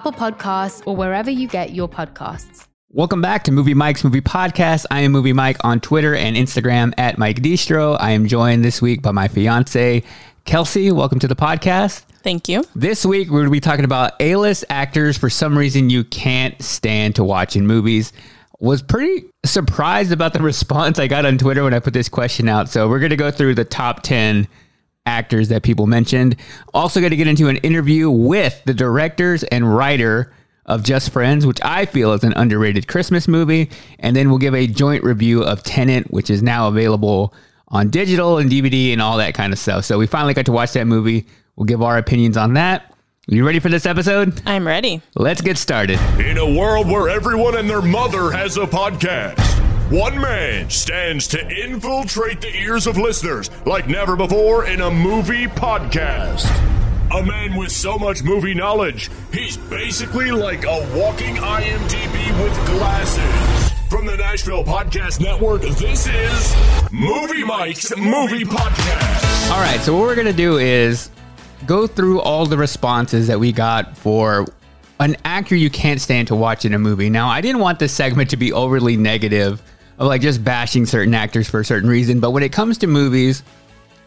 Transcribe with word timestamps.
Apple 0.00 0.12
Podcasts, 0.12 0.82
or 0.86 0.96
wherever 0.96 1.30
you 1.30 1.46
get 1.46 1.74
your 1.74 1.86
podcasts. 1.86 2.66
Welcome 2.88 3.20
back 3.20 3.44
to 3.44 3.52
Movie 3.52 3.74
Mike's 3.74 4.02
Movie 4.02 4.22
Podcast. 4.22 4.86
I 4.90 5.00
am 5.00 5.12
Movie 5.12 5.34
Mike 5.34 5.58
on 5.62 5.78
Twitter 5.78 6.14
and 6.14 6.38
Instagram 6.38 6.94
at 6.96 7.18
Mike 7.18 7.42
Distro. 7.42 7.98
I 8.00 8.12
am 8.12 8.26
joined 8.26 8.64
this 8.64 8.80
week 8.80 9.02
by 9.02 9.10
my 9.10 9.28
fiance, 9.28 10.02
Kelsey. 10.46 10.90
Welcome 10.90 11.18
to 11.18 11.28
the 11.28 11.36
podcast. 11.36 12.04
Thank 12.22 12.48
you. 12.48 12.64
This 12.74 13.04
week, 13.04 13.28
we're 13.28 13.40
going 13.40 13.44
to 13.44 13.50
be 13.50 13.60
talking 13.60 13.84
about 13.84 14.12
A 14.20 14.36
list 14.36 14.64
actors 14.70 15.18
for 15.18 15.28
some 15.28 15.56
reason 15.56 15.90
you 15.90 16.02
can't 16.04 16.60
stand 16.62 17.16
to 17.16 17.22
watch 17.22 17.54
in 17.54 17.66
movies. 17.66 18.14
Was 18.58 18.80
pretty 18.80 19.26
surprised 19.44 20.12
about 20.12 20.32
the 20.32 20.40
response 20.42 20.98
I 20.98 21.08
got 21.08 21.26
on 21.26 21.36
Twitter 21.36 21.62
when 21.62 21.74
I 21.74 21.78
put 21.78 21.92
this 21.92 22.08
question 22.08 22.48
out. 22.48 22.70
So, 22.70 22.88
we're 22.88 23.00
going 23.00 23.10
to 23.10 23.16
go 23.16 23.30
through 23.30 23.54
the 23.54 23.66
top 23.66 24.02
10 24.02 24.48
actors 25.06 25.48
that 25.48 25.62
people 25.62 25.86
mentioned. 25.86 26.36
Also, 26.74 27.00
going 27.00 27.10
to 27.10 27.16
get 27.16 27.26
into 27.26 27.48
an 27.48 27.56
interview 27.58 28.10
with 28.10 28.62
the 28.64 28.74
directors 28.74 29.42
and 29.44 29.74
writer 29.74 30.32
of 30.66 30.82
Just 30.84 31.10
Friends, 31.10 31.46
which 31.46 31.58
I 31.62 31.86
feel 31.86 32.12
is 32.12 32.22
an 32.22 32.32
underrated 32.36 32.86
Christmas 32.86 33.26
movie. 33.26 33.70
And 33.98 34.14
then 34.14 34.28
we'll 34.28 34.38
give 34.38 34.54
a 34.54 34.66
joint 34.66 35.02
review 35.02 35.42
of 35.42 35.62
Tenet, 35.62 36.10
which 36.10 36.30
is 36.30 36.42
now 36.42 36.68
available 36.68 37.34
on 37.68 37.88
digital 37.88 38.38
and 38.38 38.50
DVD 38.50 38.92
and 38.92 39.02
all 39.02 39.16
that 39.18 39.34
kind 39.34 39.52
of 39.52 39.58
stuff. 39.58 39.84
So 39.84 39.98
we 39.98 40.06
finally 40.06 40.34
got 40.34 40.46
to 40.46 40.52
watch 40.52 40.72
that 40.72 40.86
movie. 40.86 41.26
We'll 41.56 41.66
give 41.66 41.82
our 41.82 41.98
opinions 41.98 42.36
on 42.36 42.54
that. 42.54 42.94
Are 43.30 43.34
you 43.34 43.46
ready 43.46 43.60
for 43.60 43.68
this 43.68 43.86
episode? 43.86 44.40
I'm 44.46 44.66
ready. 44.66 45.02
Let's 45.14 45.40
get 45.40 45.56
started. 45.56 46.00
In 46.18 46.38
a 46.38 46.58
world 46.58 46.88
where 46.88 47.08
everyone 47.08 47.56
and 47.56 47.68
their 47.68 47.82
mother 47.82 48.30
has 48.32 48.56
a 48.56 48.66
podcast, 48.66 49.38
one 49.90 50.20
man 50.20 50.70
stands 50.70 51.26
to 51.26 51.64
infiltrate 51.64 52.40
the 52.40 52.56
ears 52.56 52.86
of 52.86 52.96
listeners 52.96 53.50
like 53.66 53.88
never 53.88 54.14
before 54.14 54.64
in 54.66 54.82
a 54.82 54.90
movie 54.90 55.48
podcast. 55.48 56.46
A 57.12 57.26
man 57.26 57.56
with 57.56 57.72
so 57.72 57.98
much 57.98 58.22
movie 58.22 58.54
knowledge, 58.54 59.10
he's 59.32 59.56
basically 59.56 60.30
like 60.30 60.62
a 60.62 60.88
walking 60.94 61.34
IMDb 61.34 62.44
with 62.44 62.66
glasses. 62.68 63.72
From 63.88 64.06
the 64.06 64.16
Nashville 64.16 64.62
Podcast 64.62 65.18
Network, 65.20 65.62
this 65.62 66.06
is 66.06 66.92
Movie 66.92 67.42
Mike's 67.42 67.90
Movie 67.96 68.44
Podcast. 68.44 69.50
All 69.50 69.58
right, 69.58 69.80
so 69.80 69.92
what 69.94 70.02
we're 70.02 70.14
going 70.14 70.28
to 70.28 70.32
do 70.32 70.58
is 70.58 71.10
go 71.66 71.88
through 71.88 72.20
all 72.20 72.46
the 72.46 72.56
responses 72.56 73.26
that 73.26 73.40
we 73.40 73.50
got 73.50 73.96
for 73.96 74.46
an 75.00 75.16
actor 75.24 75.56
you 75.56 75.68
can't 75.68 76.00
stand 76.00 76.28
to 76.28 76.36
watch 76.36 76.64
in 76.64 76.74
a 76.74 76.78
movie. 76.78 77.10
Now, 77.10 77.28
I 77.28 77.40
didn't 77.40 77.60
want 77.60 77.80
this 77.80 77.92
segment 77.92 78.30
to 78.30 78.36
be 78.36 78.52
overly 78.52 78.96
negative 78.96 79.60
of 80.00 80.06
like 80.06 80.22
just 80.22 80.42
bashing 80.42 80.86
certain 80.86 81.14
actors 81.14 81.48
for 81.48 81.60
a 81.60 81.64
certain 81.64 81.88
reason. 81.88 82.18
But 82.18 82.30
when 82.30 82.42
it 82.42 82.52
comes 82.52 82.78
to 82.78 82.86
movies, 82.86 83.44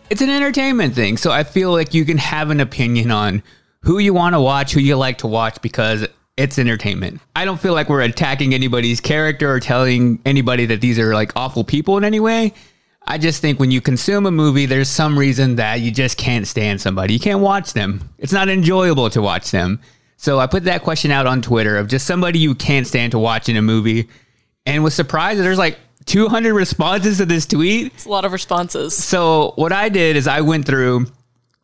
it's 0.10 0.22
an 0.22 0.30
entertainment 0.30 0.96
thing. 0.96 1.18
So 1.18 1.32
I 1.32 1.44
feel 1.44 1.72
like 1.72 1.94
you 1.94 2.04
can 2.04 2.18
have 2.18 2.50
an 2.50 2.60
opinion 2.60 3.12
on 3.12 3.44
who 3.82 4.00
you 4.00 4.14
want 4.14 4.34
to 4.34 4.42
watch, 4.42 4.74
who 4.74 4.80
you 4.80 4.96
like 4.96 5.20
to 5.20 5.28
watch 5.28 5.62
because 5.62 6.08
it's 6.36 6.58
entertainment. 6.58 7.22
I 7.36 7.46
don't 7.46 7.60
feel 7.60 7.74
like 7.74 7.90
we're 7.90 8.02
attacking 8.02 8.56
anybody's 8.56 9.00
character 9.00 9.52
or 9.52 9.60
telling 9.60 10.20
anybody 10.26 10.66
that 10.66 10.82
these 10.82 10.98
are 10.98 11.14
like 11.14 11.32
awful 11.36 11.64
people 11.64 11.96
in 11.98 12.04
any 12.04 12.20
way. 12.20 12.54
I 13.06 13.20
just 13.20 13.42
think 13.42 13.60
when 13.60 13.70
you 13.70 13.80
consume 13.80 14.26
a 14.26 14.32
movie, 14.32 14.66
there's 14.66 14.90
some 14.90 15.20
reason 15.20 15.58
that 15.58 15.82
you 15.82 15.92
just 15.92 16.18
can't 16.18 16.48
stand 16.48 16.82
somebody. 16.82 17.14
You 17.14 17.20
can't 17.20 17.42
watch 17.42 17.74
them. 17.74 18.10
It's 18.18 18.34
not 18.34 18.50
enjoyable 18.50 19.12
to 19.12 19.22
watch 19.22 19.52
them. 19.52 19.80
So 20.18 20.40
I 20.40 20.48
put 20.48 20.64
that 20.64 20.84
question 20.84 21.12
out 21.12 21.28
on 21.28 21.42
Twitter 21.42 21.78
of 21.78 21.88
just 21.88 22.08
somebody 22.08 22.40
you 22.40 22.56
can't 22.56 22.88
stand 22.88 23.12
to 23.12 23.20
watch 23.20 23.50
in 23.50 23.58
a 23.58 23.62
movie 23.62 24.08
and 24.66 24.84
was 24.84 24.94
surprised 24.94 25.40
that 25.40 25.44
there's 25.44 25.58
like 25.58 25.78
200 26.06 26.54
responses 26.54 27.18
to 27.18 27.26
this 27.26 27.46
tweet. 27.46 27.94
It's 27.94 28.06
a 28.06 28.10
lot 28.10 28.26
of 28.26 28.32
responses. 28.32 28.96
So 28.96 29.54
what 29.56 29.72
I 29.72 29.90
did 29.90 30.16
is 30.16 30.28
I 30.28 30.42
went 30.42 30.66
through 30.66 31.08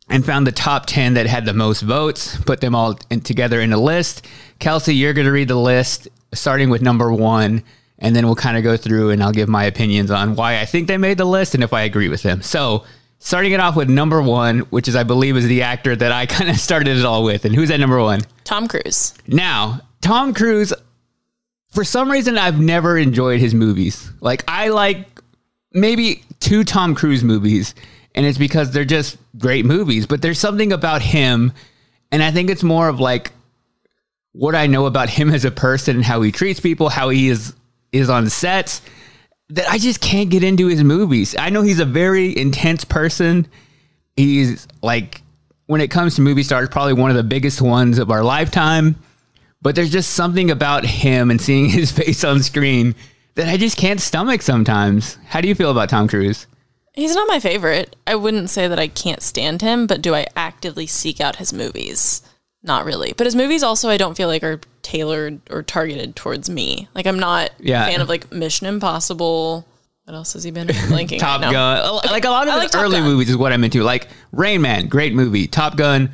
and 0.08 0.24
found 0.24 0.46
the 0.46 0.52
top 0.52 0.86
10 0.86 1.14
that 1.14 1.26
had 1.26 1.44
the 1.44 1.54
most 1.54 1.82
votes, 1.82 2.36
put 2.44 2.60
them 2.60 2.74
all 2.74 2.98
in, 3.10 3.20
together 3.20 3.60
in 3.60 3.72
a 3.72 3.78
list. 3.78 4.26
Kelsey, 4.58 4.94
you're 4.94 5.12
going 5.12 5.26
to 5.26 5.32
read 5.32 5.48
the 5.48 5.54
list 5.56 6.08
starting 6.34 6.68
with 6.68 6.82
number 6.82 7.12
one, 7.12 7.62
and 7.98 8.14
then 8.14 8.26
we'll 8.26 8.34
kind 8.34 8.56
of 8.56 8.62
go 8.62 8.76
through 8.76 9.10
and 9.10 9.22
I'll 9.22 9.32
give 9.32 9.48
my 9.48 9.64
opinions 9.64 10.10
on 10.10 10.34
why 10.34 10.60
I 10.60 10.64
think 10.64 10.88
they 10.88 10.96
made 10.96 11.18
the 11.18 11.24
list 11.24 11.54
and 11.54 11.62
if 11.62 11.72
I 11.72 11.82
agree 11.82 12.08
with 12.08 12.22
them. 12.22 12.42
So 12.42 12.84
starting 13.18 13.52
it 13.52 13.60
off 13.60 13.76
with 13.76 13.88
number 13.88 14.20
one, 14.20 14.60
which 14.70 14.88
is, 14.88 14.96
I 14.96 15.04
believe, 15.04 15.36
is 15.36 15.46
the 15.46 15.62
actor 15.62 15.94
that 15.94 16.10
I 16.10 16.26
kind 16.34 16.50
of 16.50 16.56
started 16.56 16.96
it 16.96 17.04
all 17.04 17.22
with. 17.22 17.44
And 17.44 17.54
who's 17.54 17.70
at 17.70 17.78
number 17.78 18.00
one? 18.02 18.22
Tom 18.44 18.66
Cruise. 18.66 19.14
Now, 19.28 19.80
Tom 20.00 20.34
Cruise, 20.34 20.72
for 21.70 21.84
some 21.84 22.10
reason 22.10 22.36
I've 22.38 22.60
never 22.60 22.98
enjoyed 22.98 23.40
his 23.40 23.54
movies. 23.54 24.10
Like 24.20 24.44
I 24.48 24.68
like 24.68 25.06
maybe 25.72 26.24
two 26.40 26.64
Tom 26.64 26.94
Cruise 26.94 27.24
movies 27.24 27.74
and 28.14 28.26
it's 28.26 28.38
because 28.38 28.72
they're 28.72 28.84
just 28.84 29.16
great 29.38 29.64
movies, 29.64 30.06
but 30.06 30.20
there's 30.20 30.38
something 30.38 30.72
about 30.72 31.02
him 31.02 31.52
and 32.12 32.22
I 32.22 32.30
think 32.30 32.50
it's 32.50 32.62
more 32.62 32.88
of 32.88 33.00
like 33.00 33.32
what 34.32 34.54
I 34.54 34.66
know 34.66 34.86
about 34.86 35.08
him 35.08 35.30
as 35.30 35.44
a 35.44 35.50
person 35.50 35.96
and 35.96 36.04
how 36.04 36.22
he 36.22 36.32
treats 36.32 36.60
people, 36.60 36.88
how 36.88 37.08
he 37.08 37.28
is 37.28 37.54
is 37.92 38.08
on 38.08 38.28
sets 38.30 38.82
that 39.48 39.68
I 39.68 39.78
just 39.78 40.00
can't 40.00 40.30
get 40.30 40.44
into 40.44 40.68
his 40.68 40.84
movies. 40.84 41.34
I 41.36 41.50
know 41.50 41.62
he's 41.62 41.80
a 41.80 41.84
very 41.84 42.36
intense 42.36 42.84
person. 42.84 43.48
He's 44.16 44.68
like 44.82 45.22
when 45.66 45.80
it 45.80 45.90
comes 45.90 46.16
to 46.16 46.20
movie 46.20 46.42
stars 46.42 46.68
probably 46.68 46.94
one 46.94 47.10
of 47.10 47.16
the 47.16 47.22
biggest 47.22 47.60
ones 47.60 47.98
of 47.98 48.10
our 48.10 48.24
lifetime 48.24 48.96
but 49.62 49.74
there's 49.74 49.90
just 49.90 50.10
something 50.10 50.50
about 50.50 50.84
him 50.84 51.30
and 51.30 51.40
seeing 51.40 51.68
his 51.70 51.90
face 51.90 52.24
on 52.24 52.42
screen 52.42 52.94
that 53.34 53.48
I 53.48 53.56
just 53.56 53.76
can't 53.76 54.00
stomach 54.00 54.42
sometimes. 54.42 55.18
How 55.26 55.40
do 55.40 55.48
you 55.48 55.54
feel 55.54 55.70
about 55.70 55.88
Tom 55.88 56.08
Cruise? 56.08 56.46
He's 56.92 57.14
not 57.14 57.28
my 57.28 57.38
favorite. 57.38 57.94
I 58.06 58.16
wouldn't 58.16 58.50
say 58.50 58.66
that 58.66 58.78
I 58.78 58.88
can't 58.88 59.22
stand 59.22 59.62
him, 59.62 59.86
but 59.86 60.02
do 60.02 60.14
I 60.14 60.26
actively 60.34 60.86
seek 60.86 61.20
out 61.20 61.36
his 61.36 61.52
movies? 61.52 62.22
Not 62.62 62.84
really. 62.84 63.14
But 63.16 63.26
his 63.26 63.36
movies 63.36 63.62
also 63.62 63.88
I 63.88 63.96
don't 63.96 64.16
feel 64.16 64.28
like 64.28 64.42
are 64.42 64.60
tailored 64.82 65.40
or 65.50 65.62
targeted 65.62 66.16
towards 66.16 66.50
me. 66.50 66.88
Like 66.94 67.06
I'm 67.06 67.18
not 67.18 67.52
yeah. 67.58 67.86
a 67.86 67.90
fan 67.90 68.00
of 68.00 68.08
like 68.08 68.30
Mission 68.32 68.66
Impossible. 68.66 69.66
What 70.04 70.14
else 70.14 70.32
has 70.32 70.44
he 70.44 70.50
been 70.50 70.66
blanking? 70.68 71.18
Top 71.18 71.40
Gun. 71.40 72.00
Like 72.10 72.24
a 72.24 72.30
lot 72.30 72.48
of 72.48 72.54
like 72.54 72.74
early 72.74 73.00
movies 73.00 73.30
is 73.30 73.36
what 73.36 73.52
I'm 73.52 73.64
into. 73.64 73.82
Like 73.82 74.08
Rain 74.32 74.60
Man, 74.60 74.88
great 74.88 75.14
movie. 75.14 75.46
Top 75.46 75.76
Gun, 75.76 76.10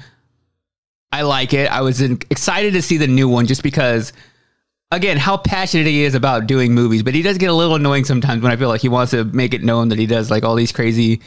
I 1.12 1.23
like 1.23 1.55
it. 1.55 1.70
I 1.70 1.81
was 1.82 2.00
excited 2.00 2.73
to 2.75 2.82
see 2.82 2.97
the 2.97 3.06
new 3.06 3.29
one 3.29 3.47
just 3.47 3.62
because, 3.62 4.12
again, 4.91 5.17
how 5.17 5.37
passionate 5.37 5.87
he 5.87 6.03
is 6.03 6.14
about 6.14 6.47
doing 6.47 6.75
movies. 6.75 7.03
But 7.03 7.14
he 7.14 7.23
does 7.23 7.38
get 7.38 7.49
a 7.49 7.55
little 7.55 7.76
annoying 7.76 8.05
sometimes 8.05 8.43
when 8.43 8.53
I 8.53 8.56
feel 8.56 8.69
like 8.69 8.81
he 8.81 8.88
wants 8.88 9.12
to 9.12 9.25
make 9.25 9.55
it 9.55 9.62
known 9.62 9.88
that 9.91 9.99
he 9.99 10.06
does 10.06 10.31
like 10.31 10.44
all 10.44 10.55
these 10.55 10.73
crazy 10.73 11.20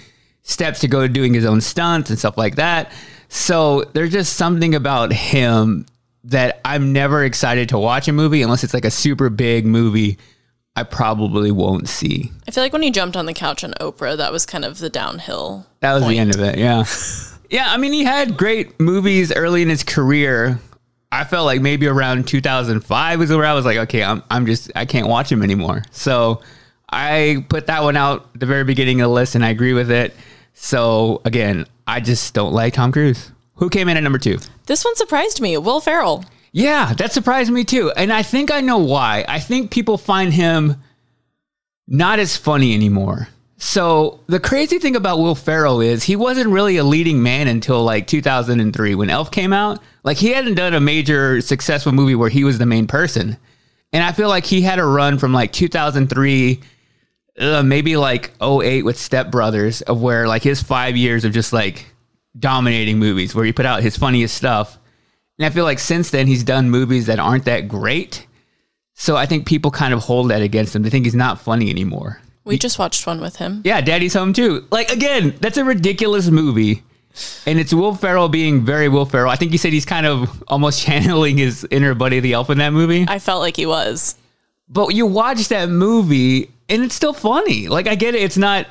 steps 0.44 0.80
to 0.81 0.88
go 0.88 1.02
to 1.02 1.10
doing 1.10 1.34
his 1.34 1.46
own 1.46 1.62
stunts 1.62 2.10
and 2.10 2.20
stuff 2.20 2.38
like 2.38 2.56
that. 2.56 2.92
So 3.30 3.84
there's 3.94 4.12
just 4.12 4.36
something 4.36 4.76
about 4.76 5.14
him 5.14 5.86
that 6.26 6.60
I'm 6.66 6.92
never 6.92 7.24
excited 7.24 7.70
to 7.70 7.80
watch 7.80 8.08
a 8.08 8.12
movie 8.12 8.42
unless 8.42 8.64
it's 8.64 8.74
like 8.74 8.86
a 8.86 8.92
super 8.92 9.30
big 9.30 9.66
movie. 9.66 10.18
I 10.76 10.84
probably 10.84 11.52
won't 11.52 11.90
see. 11.90 12.31
I 12.48 12.52
feel 12.52 12.64
like 12.64 12.74
when 12.74 12.81
he 12.81 12.92
jumped 12.92 13.18
on 13.18 13.26
the 13.26 13.34
couch 13.34 13.64
on 13.64 13.74
Oprah, 13.81 14.18
that 14.18 14.31
was 14.31 14.46
kind 14.46 14.64
of 14.64 14.80
the 14.80 14.90
downhill. 14.90 15.66
That 15.81 15.94
was 15.94 16.04
point. 16.04 16.14
the 16.14 16.20
end 16.20 16.36
of 16.36 16.42
it. 16.42 16.58
Yeah. 16.58 16.86
yeah. 17.50 17.72
I 17.72 17.78
mean, 17.78 17.94
he 17.94 18.04
had 18.04 18.38
great 18.38 18.80
movies 18.80 19.31
early 19.31 19.62
in 19.62 19.69
his 19.69 19.84
career. 19.84 20.60
I 21.12 21.24
felt 21.24 21.46
like 21.46 21.62
maybe 21.62 21.88
around 21.88 22.28
2005 22.28 23.19
was 23.19 23.31
where 23.31 23.46
I 23.46 23.54
was 23.54 23.66
like, 23.66 23.78
okay, 23.78 24.04
I'm, 24.04 24.22
I'm 24.30 24.46
just, 24.46 24.72
I 24.75 24.86
can't 24.86 25.07
watch 25.07 25.31
him 25.31 25.42
anymore. 25.42 25.84
So 25.92 26.42
I 26.92 27.46
put 27.50 27.68
that 27.68 27.84
one 27.84 27.98
out 27.98 28.40
the 28.40 28.46
very 28.46 28.63
beginning 28.63 29.01
of 29.01 29.06
the 29.06 29.13
list 29.13 29.36
and 29.36 29.44
I 29.44 29.50
agree 29.50 29.74
with 29.74 29.90
it. 29.90 30.16
So 30.54 31.22
again, 31.25 31.66
I 31.88 32.00
just 32.00 32.34
don't 32.34 32.54
like 32.54 32.74
Tom 32.74 32.92
Cruise. 32.92 33.31
Who 33.56 33.69
came 33.69 33.90
in 33.90 33.98
at 33.98 34.04
number 34.04 34.19
two? 34.19 34.38
This 34.68 34.86
one 34.86 34.95
surprised 34.95 35.42
me. 35.42 35.57
Will 35.57 35.81
Ferrell. 35.81 36.24
Yeah, 36.52 36.94
that 36.94 37.12
surprised 37.12 37.52
me 37.52 37.63
too. 37.63 37.92
And 37.92 38.12
I 38.12 38.24
think 38.24 38.52
I 38.52 38.62
know 38.62 38.78
why. 38.78 39.25
I 39.28 39.40
think 39.40 39.72
people 39.72 39.98
find 39.98 40.34
him 40.34 40.75
not 41.88 42.19
as 42.19 42.38
funny 42.38 42.74
anymore. 42.74 43.28
So 43.62 44.22
the 44.28 44.40
crazy 44.40 44.80
thing 44.80 44.96
about 44.96 45.20
Will 45.20 45.36
Ferrell 45.36 45.82
is 45.82 46.04
he 46.04 46.16
wasn't 46.16 46.50
really 46.50 46.78
a 46.78 46.84
leading 46.84 47.22
man 47.22 47.50
until 47.50 47.84
like 47.84 48.08
2003 48.08 48.96
when 48.96 49.10
Elf 49.10 49.32
came 49.32 49.52
out. 49.52 49.80
Like 50.04 50.16
he 50.16 50.30
hadn't 50.30 50.56
done 50.56 50.74
a 50.74 50.80
major 50.80 51.42
successful 51.42 51.92
movie 51.92 52.16
where 52.16 52.30
he 52.30 52.46
was 52.46 52.58
the 52.58 52.66
main 52.66 52.88
person. 52.88 53.38
And 53.92 54.02
I 54.02 54.14
feel 54.14 54.30
like 54.30 54.46
he 54.46 54.62
had 54.62 54.80
a 54.80 54.86
run 54.86 55.20
from 55.20 55.34
like 55.34 55.52
2003 55.52 56.62
uh, 57.38 57.64
maybe 57.64 57.98
like 57.98 58.32
08 58.42 58.84
with 58.84 58.98
Step 58.98 59.30
Brothers 59.30 59.82
of 59.82 60.02
where 60.02 60.28
like 60.28 60.42
his 60.42 60.64
5 60.64 60.96
years 60.96 61.26
of 61.26 61.34
just 61.34 61.52
like 61.52 61.86
dominating 62.38 62.98
movies 62.98 63.36
where 63.36 63.46
he 63.46 63.52
put 63.52 63.66
out 63.66 63.84
his 63.84 63.98
funniest 63.98 64.36
stuff. 64.38 64.78
And 65.38 65.46
I 65.46 65.50
feel 65.50 65.66
like 65.66 65.80
since 65.80 66.12
then 66.12 66.28
he's 66.28 66.44
done 66.46 66.70
movies 66.70 67.08
that 67.08 67.20
aren't 67.20 67.46
that 67.46 67.68
great. 67.68 68.26
So 68.94 69.18
I 69.18 69.26
think 69.26 69.46
people 69.46 69.72
kind 69.72 69.94
of 69.94 70.02
hold 70.02 70.30
that 70.30 70.42
against 70.42 70.74
him. 70.74 70.84
They 70.84 70.90
think 70.90 71.06
he's 71.06 71.16
not 71.16 71.42
funny 71.42 71.70
anymore. 71.70 72.22
We 72.50 72.57
just 72.57 72.80
watched 72.80 73.06
one 73.06 73.22
with 73.22 73.36
him. 73.36 73.62
Yeah, 73.63 73.80
Daddy's 73.80 74.16
Home 74.16 74.34
too. 74.34 74.66
Like 74.72 74.90
again, 74.92 75.36
that's 75.40 75.57
a 75.57 75.63
ridiculous 75.63 76.30
movie. 76.30 76.81
And 77.46 77.60
it's 77.60 77.72
Will 77.74 77.94
Ferrell 77.94 78.28
being 78.28 78.66
very 78.66 78.90
Will 78.90 79.06
Ferrell. 79.06 79.30
I 79.30 79.36
think 79.36 79.51
you 79.51 79.60
said 79.60 79.72
he's 79.72 79.86
kind 79.86 80.07
of 80.07 80.44
almost 80.48 80.81
channeling 80.86 81.38
his 81.38 81.66
inner 81.69 81.94
Buddy 81.94 82.19
the 82.19 82.34
Elf 82.34 82.50
in 82.50 82.57
that 82.57 82.72
movie. 82.72 83.06
I 83.07 83.19
felt 83.19 83.42
like 83.42 83.56
he 83.56 83.68
was. 83.68 84.16
But 84.68 84.96
you 84.96 85.06
watch 85.06 85.48
that 85.50 85.69
movie 85.69 86.50
and 86.68 86.84
it's 86.84 86.96
still 86.96 87.13
funny. 87.13 87.68
Like 87.68 87.88
I 87.88 87.94
get 87.94 88.16
it, 88.16 88.24
it's 88.24 88.38
not 88.38 88.66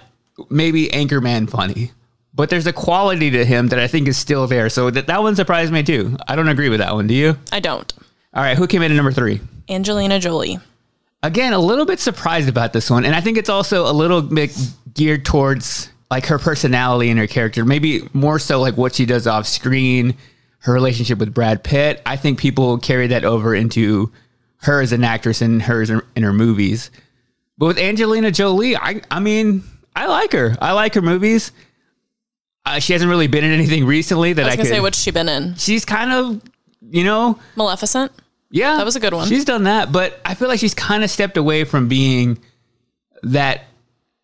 maybe 0.50 0.88
Anchorman 0.88 1.48
funny, 1.48 1.92
but 2.34 2.50
there's 2.50 2.66
a 2.66 2.72
quality 2.72 3.31
to 3.31 3.44
him 3.44 3.69
that 3.69 3.78
I 3.78 3.86
think 3.86 4.08
is 4.08 4.16
still 4.16 4.48
there. 4.48 4.69
So 4.70 4.90
that 4.90 5.06
that 5.06 5.22
one 5.22 5.36
surprised 5.36 5.72
me 5.72 5.84
too. 5.84 6.16
I 6.26 6.34
don't 6.34 6.48
agree 6.48 6.69
with 6.69 6.81
that 6.81 6.94
one. 6.94 7.06
Do 7.06 7.14
you? 7.14 7.36
I 7.52 7.60
don't. 7.60 7.92
All 8.34 8.42
right, 8.42 8.56
who 8.56 8.66
came 8.66 8.82
in 8.82 8.90
at 8.90 8.96
number 8.96 9.12
three? 9.12 9.40
Angelina 9.69 10.19
Jolie. 10.19 10.58
Again, 11.23 11.53
a 11.53 11.59
little 11.59 11.85
bit 11.85 11.99
surprised 11.99 12.49
about 12.49 12.73
this 12.73 12.91
one, 12.91 13.05
and 13.05 13.15
I 13.15 13.20
think 13.20 13.38
it's 13.38 13.49
also 13.49 13.91
a 13.91 13.93
little 13.93 14.23
bit 14.23 14.56
geared 14.94 15.25
towards 15.25 15.91
like 16.11 16.26
her 16.26 16.38
personality 16.38 17.11
and 17.11 17.19
her 17.19 17.26
character. 17.26 17.65
Maybe 17.65 18.09
more 18.12 18.38
so 18.38 18.61
like 18.61 18.76
what 18.76 18.94
she 18.94 19.05
does 19.05 19.26
off 19.26 19.47
screen, 19.47 20.17
her 20.61 20.73
relationship 20.73 21.19
with 21.19 21.35
Brad 21.35 21.65
Pitt. 21.65 22.00
I 22.06 22.17
think 22.17 22.38
people 22.38 22.79
carry 22.79 23.09
that 23.09 23.25
over 23.25 23.55
into 23.55 24.12
her 24.59 24.81
as 24.81 24.93
an 24.93 25.05
actress 25.05 25.43
and 25.43 25.61
hers 25.61 25.91
in 25.91 26.23
her 26.23 26.32
movies. 26.32 26.91
But 27.59 27.67
with 27.67 27.79
Angelina 27.79 28.31
Jolie, 28.31 28.76
I 28.76 29.03
I 29.11 29.19
mean, 29.19 29.65
I 29.97 30.06
like 30.06 30.32
her. 30.32 30.56
I 30.61 30.73
like 30.73 30.94
her 30.94 31.03
movies. 31.03 31.50
Uh, 32.65 32.79
she 32.79 32.93
hasn't 32.93 33.09
really 33.09 33.26
been 33.26 33.44
in 33.44 33.53
anything 33.53 33.87
recently 33.87 34.35
that 34.35 34.44
I 34.44 34.49
was 34.49 34.55
I, 34.55 34.56
could. 34.56 34.67
say 34.67 34.81
what's 34.81 35.00
she 35.00 35.11
been 35.11 35.29
in? 35.29 35.55
she's 35.56 35.85
kind 35.85 36.12
of, 36.12 36.43
you 36.82 37.03
know, 37.03 37.38
Maleficent. 37.56 38.12
Yeah, 38.50 38.76
That 38.76 38.84
was 38.84 38.96
a 38.96 39.00
good 39.00 39.12
one. 39.14 39.28
She's 39.28 39.44
done 39.44 39.64
that, 39.64 39.92
but 39.92 40.18
I 40.24 40.34
feel 40.34 40.48
like 40.48 40.58
she's 40.60 40.74
kind 40.74 41.04
of 41.04 41.10
stepped 41.10 41.36
away 41.36 41.64
from 41.64 41.88
being 41.88 42.38
that 43.22 43.64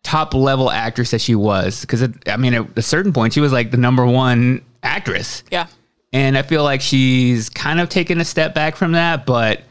top 0.03 0.33
level 0.33 0.69
actress 0.71 1.11
that 1.11 1.21
she 1.21 1.35
was. 1.35 1.81
Because 1.81 2.03
I 2.27 2.37
mean, 2.37 2.53
at 2.53 2.77
a 2.77 2.81
certain 2.81 3.13
point, 3.13 3.33
she 3.33 3.39
was 3.41 3.51
like 3.51 3.71
the 3.71 3.77
number 3.77 4.05
one 4.05 4.63
actress, 4.83 5.43
Yeah. 5.51 5.67
and 6.13 6.37
I 6.37 6.41
feel 6.43 6.63
like 6.63 6.81
she's 6.81 7.49
kind 7.49 7.79
of 7.79 7.89
taken 7.89 8.19
a 8.21 8.25
step 8.25 8.53
back 8.53 8.75
from 8.75 8.93
that. 8.93 9.25
But 9.25 9.61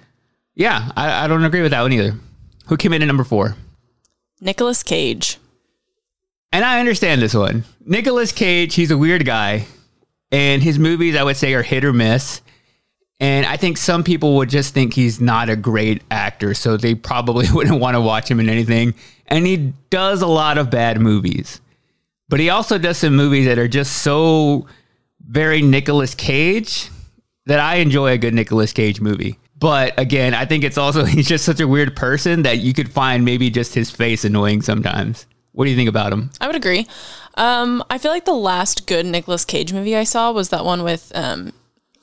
yeah, 0.55 0.91
I, 0.97 1.25
I 1.25 1.27
don't 1.29 1.45
agree 1.45 1.63
with 1.63 1.71
that 1.73 1.83
one 1.83 1.93
either. 1.93 2.15
Who 2.67 2.77
came 2.77 2.93
in 2.93 3.03
at 3.03 3.07
number 3.07 3.25
four? 3.25 3.57
Nicolas 4.41 4.83
Cage. 4.83 5.39
And 6.53 6.65
I 6.65 6.79
understand 6.81 7.21
this 7.21 7.35
one. 7.35 7.65
Nicolas 7.85 8.31
Cage, 8.31 8.75
he's 8.75 8.91
a 8.91 8.99
weird 8.99 9.25
guy. 9.25 9.67
And 10.31 10.63
his 10.63 10.79
movies, 10.79 11.17
I 11.17 11.23
would 11.23 11.37
say, 11.37 11.55
are 11.55 11.63
hit 11.63 11.85
or 11.85 11.93
miss. 11.93 12.41
And 13.25 13.47
I 13.47 13.57
think 13.57 13.79
some 13.79 14.05
people 14.05 14.37
would 14.37 14.51
just 14.51 14.75
think 14.75 14.93
he's 14.93 15.19
not 15.19 15.49
a 15.49 15.57
great 15.57 16.03
actor. 16.11 16.53
So 16.53 16.77
they 16.77 16.95
probably 16.95 17.47
wouldn't 17.53 17.81
want 17.81 17.95
to 17.95 18.01
watch 18.03 18.31
him 18.31 18.39
in 18.39 18.51
anything. 18.51 18.93
And 19.29 19.47
he 19.47 19.73
does 19.89 20.21
a 20.21 20.27
lot 20.27 20.59
of 20.59 20.69
bad 20.69 21.01
movies. 21.01 21.63
But 22.29 22.39
he 22.39 22.51
also 22.51 22.77
does 22.77 22.99
some 22.99 23.17
movies 23.17 23.47
that 23.47 23.59
are 23.59 23.67
just 23.67 24.03
so 24.03 24.67
very 25.27 25.63
Nicolas 25.63 26.15
Cage 26.15 26.91
that 27.47 27.61
I 27.61 27.77
enjoy 27.77 28.11
a 28.11 28.19
good 28.19 28.35
Nicolas 28.35 28.75
Cage 28.75 29.01
movie. 29.01 29.39
But 29.59 29.99
again, 29.99 30.35
I 30.35 30.45
think 30.45 30.63
it's 30.63 30.77
also 30.77 31.05
he's 31.07 31.27
just 31.27 31.47
such 31.47 31.61
a 31.61 31.67
weird 31.67 31.97
person 31.97 32.43
that 32.43 32.59
you 32.59 32.75
could 32.75 32.93
find 32.93 33.25
maybe 33.25 33.49
just 33.49 33.75
his 33.75 33.91
face 33.91 34.27
annoying 34.27 34.61
sometimes. 34.61 35.25
What 35.53 35.65
do 35.65 35.71
you 35.71 35.77
think 35.77 35.89
about 35.89 36.13
him? 36.13 36.31
I 36.43 36.47
would 36.47 36.57
agree. 36.57 36.87
Um, 37.37 37.83
I 37.89 37.97
feel 37.97 38.11
like 38.11 38.27
the 38.27 38.35
last 38.35 38.87
good 38.87 39.07
Nicolas 39.07 39.47
Cage 39.47 39.73
movie 39.73 39.97
I 39.97 40.05
saw 40.05 40.31
was 40.31 40.51
that 40.51 40.67
one 40.67 40.83
with 40.83 41.11
um, 41.15 41.55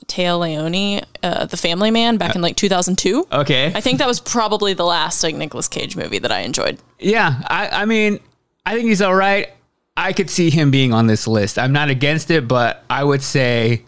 Téa 0.06 0.38
Leoni, 0.38 1.02
uh, 1.22 1.46
The 1.46 1.56
Family 1.56 1.90
Man, 1.90 2.16
back 2.16 2.34
in 2.34 2.42
like 2.42 2.56
2002. 2.56 3.26
Okay. 3.32 3.72
I 3.74 3.80
think 3.80 3.98
that 3.98 4.06
was 4.06 4.20
probably 4.20 4.74
the 4.74 4.84
last 4.84 5.22
like 5.22 5.34
Nicolas 5.34 5.68
Cage 5.68 5.96
movie 5.96 6.18
that 6.18 6.32
I 6.32 6.40
enjoyed. 6.40 6.78
Yeah, 6.98 7.42
I, 7.46 7.68
I 7.82 7.84
mean, 7.84 8.20
I 8.64 8.74
think 8.74 8.88
he's 8.88 9.02
all 9.02 9.14
right. 9.14 9.50
I 9.96 10.12
could 10.12 10.30
see 10.30 10.50
him 10.50 10.70
being 10.70 10.92
on 10.92 11.06
this 11.06 11.26
list. 11.26 11.58
I'm 11.58 11.72
not 11.72 11.90
against 11.90 12.30
it, 12.30 12.48
but 12.48 12.84
I 12.88 13.04
would 13.04 13.22
say 13.22 13.84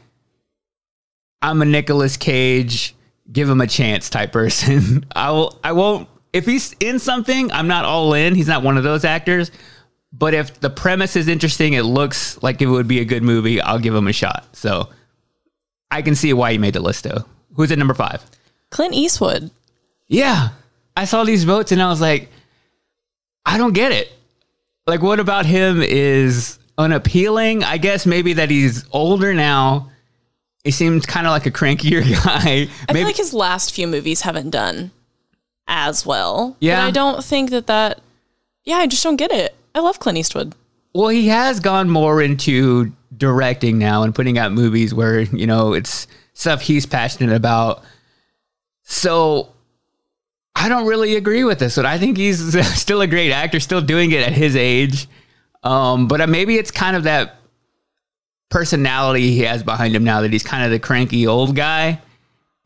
I'm 1.41 1.63
a 1.63 1.65
Nicolas 1.65 2.17
Cage, 2.17 2.95
give 3.31 3.49
him 3.49 3.61
a 3.61 3.67
chance 3.67 4.11
type 4.11 4.33
person. 4.33 5.07
I 5.17 5.31
will. 5.31 5.59
I 5.65 5.73
won't. 5.73 6.09
If 6.33 6.47
he's 6.47 6.75
in 6.81 6.99
something, 6.99 7.53
I'm 7.53 7.69
not 7.69 7.85
all 7.85 8.13
in. 8.15 8.35
He's 8.35 8.49
not 8.49 8.63
one 8.63 8.77
of 8.77 8.83
those 8.83 9.05
actors. 9.05 9.51
But 10.13 10.33
if 10.35 10.61
the 10.61 10.71
premise 10.71 11.17
is 11.17 11.29
interesting, 11.29 11.73
it 11.73 11.83
looks 11.83 12.41
like 12.43 12.63
it 12.63 12.67
would 12.67 12.87
be 12.87 13.01
a 13.01 13.05
good 13.05 13.23
movie. 13.23 13.61
I'll 13.61 13.79
give 13.79 13.95
him 13.95 14.07
a 14.07 14.13
shot. 14.13 14.47
So 14.53 14.89
I 15.91 16.03
can 16.03 16.15
see 16.15 16.33
why 16.33 16.53
he 16.53 16.59
made 16.59 16.75
the 16.75 16.81
list, 16.81 17.05
though. 17.05 17.25
Who's 17.55 17.71
at 17.71 17.79
number 17.79 17.95
five? 17.95 18.23
Clint 18.71 18.95
Eastwood. 18.95 19.51
Yeah. 20.09 20.49
I 20.97 21.05
saw 21.05 21.25
these 21.25 21.45
votes 21.45 21.73
and 21.73 21.81
I 21.83 21.89
was 21.89 22.01
like, 22.01 22.29
I 23.47 23.59
don't 23.59 23.73
get 23.75 23.93
it. 23.93 24.13
Like, 24.87 25.03
what 25.03 25.21
about 25.21 25.47
him 25.47 25.83
is 25.83 26.59
unappealing? 26.79 27.63
I 27.65 27.79
guess 27.79 28.07
maybe 28.07 28.35
that 28.35 28.51
he's 28.51 28.85
older 28.93 29.33
now. 29.35 29.91
He 30.65 30.71
seems 30.71 31.05
kind 31.07 31.27
of 31.27 31.31
like 31.31 31.47
a 31.47 31.51
crankier 31.51 32.03
guy. 32.25 32.41
I 32.43 32.69
maybe 32.89 32.99
feel 33.01 33.07
like 33.07 33.17
his 33.17 33.35
last 33.35 33.75
few 33.75 33.87
movies 33.87 34.23
haven't 34.23 34.51
done 34.51 34.91
as 35.67 36.05
well. 36.07 36.57
Yeah. 36.61 36.81
But 36.81 36.87
I 36.87 36.91
don't 36.91 37.25
think 37.25 37.51
that 37.51 37.67
that. 37.69 38.01
Yeah, 38.65 38.77
I 38.77 38.87
just 38.87 39.03
don't 39.03 39.17
get 39.17 39.31
it. 39.31 39.55
I 39.75 39.81
love 39.81 39.99
Clint 39.99 40.19
Eastwood. 40.19 40.55
well, 40.95 41.09
he 41.09 41.29
has 41.29 41.61
gone 41.61 41.91
more 41.91 42.23
into 42.23 42.93
directing 43.17 43.79
now 43.79 44.03
and 44.03 44.15
putting 44.15 44.39
out 44.39 44.53
movies 44.53 44.95
where, 44.95 45.21
you 45.21 45.47
know, 45.47 45.73
it's 45.73 46.07
stuff 46.33 46.61
he's 46.61 46.87
passionate 46.87 47.35
about. 47.35 47.83
So 48.83 49.53
I 50.55 50.69
don't 50.69 50.87
really 50.87 51.17
agree 51.17 51.45
with 51.45 51.59
this 51.59 51.77
one. 51.77 51.87
I 51.87 51.99
think 51.99 52.17
he's 52.17 52.59
still 52.81 53.01
a 53.01 53.07
great 53.07 53.33
actor, 53.33 53.61
still 53.61 53.81
doing 53.81 54.13
it 54.13 54.27
at 54.27 54.33
his 54.33 54.57
age. 54.57 55.09
Um, 55.63 56.09
but 56.09 56.29
maybe 56.29 56.57
it's 56.57 56.71
kind 56.71 56.97
of 56.97 57.05
that 57.05 57.37
personality 58.51 59.33
he 59.33 59.41
has 59.41 59.63
behind 59.63 59.97
him 59.97 60.05
now 60.05 60.21
that 60.21 60.33
he's 60.33 60.43
kind 60.43 60.65
of 60.65 60.71
the 60.71 60.79
cranky 60.79 61.27
old 61.27 61.57
guy 61.57 62.01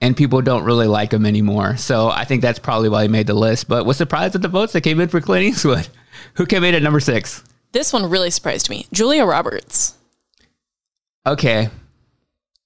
and 0.01 0.17
people 0.17 0.43
don't 0.43 0.65
really 0.65 0.87
like 0.87 1.13
him 1.13 1.27
anymore. 1.27 1.77
So 1.77 2.09
I 2.09 2.25
think 2.25 2.43
that's 2.43 2.59
probably 2.59 2.89
why 2.89 3.03
he 3.03 3.09
made 3.09 3.27
the 3.27 3.35
list. 3.35 3.69
But 3.69 3.87
was 3.87 3.97
surprised 3.97 4.35
at 4.35 4.43
the 4.43 4.49
votes 4.49 4.73
that 4.73 4.83
came 4.83 5.01
in 5.01 5.09
for 5.09 5.21
Clint 5.21 5.45
Eastwood, 5.45 5.89
who 6.35 6.47
came 6.47 6.65
in 6.65 6.75
at 6.75 6.83
number 6.83 7.01
six. 7.01 7.43
This 7.73 7.93
one 7.93 8.09
really 8.09 8.31
surprised 8.31 8.71
me. 8.71 8.87
Julia 8.93 9.25
Roberts. 9.25 9.95
Okay. 11.29 11.69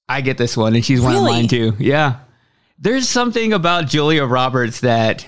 I 0.08 0.20
get 0.20 0.38
this 0.38 0.56
one, 0.56 0.74
and 0.74 0.84
she's 0.84 1.00
one 1.00 1.16
of 1.16 1.22
mine 1.22 1.48
too. 1.48 1.74
Yeah. 1.78 2.20
There's 2.78 3.08
something 3.08 3.52
about 3.52 3.86
Julia 3.86 4.24
Roberts 4.24 4.80
that 4.80 5.26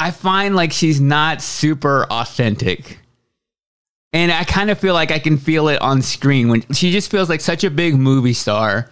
I 0.00 0.10
find 0.10 0.54
like 0.54 0.72
she's 0.72 1.00
not 1.00 1.42
super 1.42 2.06
authentic. 2.10 3.00
And 4.12 4.32
I 4.32 4.44
kind 4.44 4.70
of 4.70 4.78
feel 4.78 4.94
like 4.94 5.10
I 5.10 5.18
can 5.18 5.36
feel 5.36 5.68
it 5.68 5.80
on 5.82 6.00
screen 6.00 6.48
when 6.48 6.62
she 6.72 6.92
just 6.92 7.10
feels 7.10 7.28
like 7.28 7.40
such 7.40 7.62
a 7.62 7.70
big 7.70 7.94
movie 7.94 8.32
star 8.32 8.90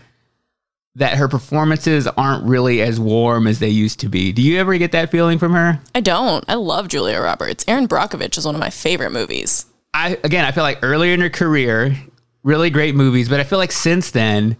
that 0.96 1.16
her 1.16 1.28
performances 1.28 2.06
aren't 2.06 2.44
really 2.44 2.82
as 2.82 2.98
warm 2.98 3.46
as 3.46 3.58
they 3.58 3.68
used 3.68 4.00
to 4.00 4.08
be. 4.08 4.32
Do 4.32 4.42
you 4.42 4.58
ever 4.58 4.76
get 4.78 4.92
that 4.92 5.10
feeling 5.10 5.38
from 5.38 5.52
her? 5.52 5.80
I 5.94 6.00
don't. 6.00 6.44
I 6.48 6.54
love 6.54 6.88
Julia 6.88 7.20
Roberts. 7.20 7.64
Erin 7.68 7.88
Brockovich 7.88 8.36
is 8.36 8.46
one 8.46 8.54
of 8.54 8.60
my 8.60 8.70
favorite 8.70 9.10
movies. 9.10 9.66
I 9.94 10.18
again, 10.24 10.44
I 10.44 10.52
feel 10.52 10.64
like 10.64 10.80
earlier 10.82 11.14
in 11.14 11.20
her 11.20 11.30
career, 11.30 11.96
really 12.46 12.70
great 12.70 12.94
movies, 12.94 13.28
but 13.28 13.40
I 13.40 13.44
feel 13.44 13.58
like 13.58 13.72
since 13.72 14.12
then, 14.12 14.56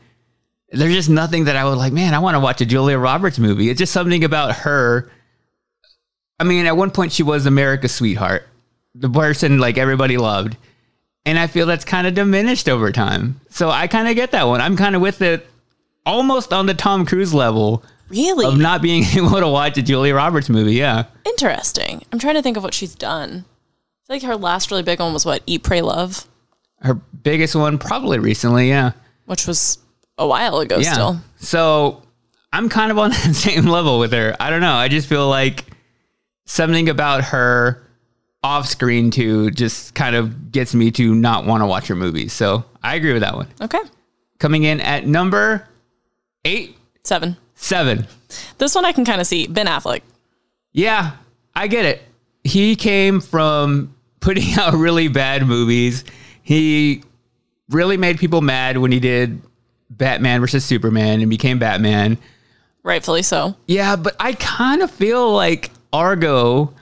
there's 0.71 0.93
just 0.93 1.09
nothing 1.09 1.45
that 1.45 1.55
I 1.55 1.65
would 1.65 1.79
like, 1.79 1.93
man, 1.93 2.15
I 2.15 2.19
want 2.19 2.35
to 2.35 2.41
watch 2.41 2.61
a 2.61 2.67
Julia 2.67 2.99
Roberts 2.99 3.39
movie. 3.39 3.71
It's 3.71 3.79
just 3.79 3.93
something 3.93 4.25
about 4.25 4.57
her. 4.57 5.09
I 6.41 6.45
mean, 6.45 6.67
at 6.67 6.77
one 6.77 6.91
point 6.91 7.13
she 7.13 7.23
was 7.23 7.47
America's 7.47 7.95
sweetheart, 7.95 8.47
the 8.95 9.09
person 9.09 9.59
like 9.59 9.79
everybody 9.79 10.17
loved. 10.19 10.57
And 11.25 11.39
I 11.39 11.47
feel 11.47 11.65
that's 11.67 11.85
kind 11.85 12.07
of 12.09 12.15
diminished 12.15 12.69
over 12.69 12.91
time. 12.91 13.41
So 13.51 13.71
I 13.71 13.87
kind 13.87 14.09
of 14.09 14.17
get 14.17 14.33
that 14.33 14.49
one. 14.49 14.61
I'm 14.61 14.77
kind 14.77 14.97
of 14.97 15.01
with 15.01 15.23
it 15.23 15.47
almost 16.05 16.53
on 16.53 16.67
the 16.67 16.75
Tom 16.75 17.07
Cruise 17.07 17.33
level 17.33 17.85
Really? 18.09 18.47
of 18.47 18.59
not 18.59 18.83
being 18.83 19.05
able 19.17 19.39
to 19.41 19.49
watch 19.49 19.79
a 19.79 19.83
Julia 19.83 20.15
Roberts 20.15 20.49
movie. 20.49 20.75
Yeah. 20.75 21.05
Interesting. 21.25 22.05
I'm 22.13 22.19
trying 22.19 22.35
to 22.35 22.43
think 22.43 22.57
of 22.57 22.63
what 22.65 22.75
she's 22.75 22.95
done. 22.97 23.45
I 24.09 24.13
think 24.13 24.25
her 24.25 24.37
last 24.37 24.71
really 24.71 24.83
big 24.83 24.99
one 25.01 25.13
was 25.13 25.25
what? 25.25 25.43
Eat, 25.47 25.63
Pray, 25.63 25.83
Love, 25.83 26.27
Her 26.81 26.95
biggest 26.95 27.55
one 27.55 27.79
probably 27.79 28.19
recently. 28.19 28.69
Yeah. 28.69 28.93
which 29.27 29.47
was 29.47 29.79
a 30.19 30.27
while 30.27 30.59
ago 30.59 30.79
Yeah. 30.79 30.93
still. 30.93 31.21
So 31.37 32.03
I'm 32.53 32.69
kind 32.69 32.91
of 32.91 32.99
on 32.99 33.11
that 33.25 33.35
same 33.35 33.67
level 33.67 33.99
with 33.99 34.13
her. 34.13 34.37
I 34.41 34.51
don't 34.51 34.61
know. 34.61 34.75
I 34.75 34.89
just 34.89 35.09
feel 35.09 35.29
like 35.29 35.65
something 36.47 36.89
about 36.89 37.25
her 37.25 37.83
off 38.43 38.67
screen 38.69 39.11
too 39.11 39.51
just 39.51 39.95
kind 39.95 40.15
of 40.15 40.53
gets 40.53 40.75
me 40.75 40.91
to 40.93 41.15
not 41.15 41.45
want 41.47 41.63
to 41.63 41.67
watch 41.67 41.89
her 41.89 41.97
movies. 41.97 42.33
So 42.33 42.65
I 42.83 42.95
agree 42.95 43.13
with 43.13 43.23
that 43.23 43.35
one. 43.35 43.49
Okay. 43.61 43.81
Coming 44.39 44.63
in 44.65 44.81
at 44.81 45.07
number 45.07 45.67
eight, 46.45 46.77
Seven. 47.03 47.37
seven. 47.55 48.07
This 48.59 48.75
one 48.75 48.85
I 48.85 48.93
can 48.93 49.05
kind 49.05 49.21
of 49.21 49.27
see. 49.27 49.47
Ben 49.47 49.67
Affleck. 49.67 50.03
Yeah, 50.73 51.13
I 51.55 51.67
get 51.69 51.85
it. 51.87 52.03
He 52.45 52.77
came 52.77 53.21
from 53.21 53.95
putting 54.21 54.55
out 54.59 54.75
really 54.75 55.09
bad 55.09 55.47
movies. 55.47 56.05
He 56.47 57.03
really 57.71 57.97
made 57.97 58.21
people 58.21 58.41
mad 58.41 58.79
when 58.79 58.93
he 58.93 59.01
did 59.01 59.43
Batman 59.91 60.41
versus 60.41 60.65
Superman 60.65 61.21
and 61.21 61.29
became 61.29 61.59
Batman. 61.59 62.19
Rightfully 62.85 63.25
so. 63.25 63.57
Yeah, 63.67 63.97
but 63.97 64.15
I 64.21 64.35
kind 64.35 64.81
of 64.81 64.93
feel 64.93 65.33
like 65.33 65.73
Argo 65.93 66.73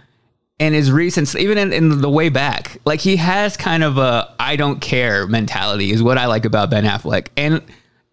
and 0.60 0.74
his 0.74 0.92
recent, 0.92 1.34
even 1.36 1.56
in, 1.56 1.72
in 1.72 2.02
the 2.02 2.10
way 2.10 2.28
back, 2.28 2.76
like 2.84 3.00
he 3.00 3.16
has 3.16 3.56
kind 3.56 3.82
of 3.82 3.96
a 3.96 4.34
I 4.38 4.56
don't 4.56 4.82
care 4.82 5.26
mentality, 5.26 5.92
is 5.92 6.02
what 6.02 6.18
I 6.18 6.26
like 6.26 6.44
about 6.44 6.68
Ben 6.68 6.84
Affleck. 6.84 7.28
And 7.34 7.62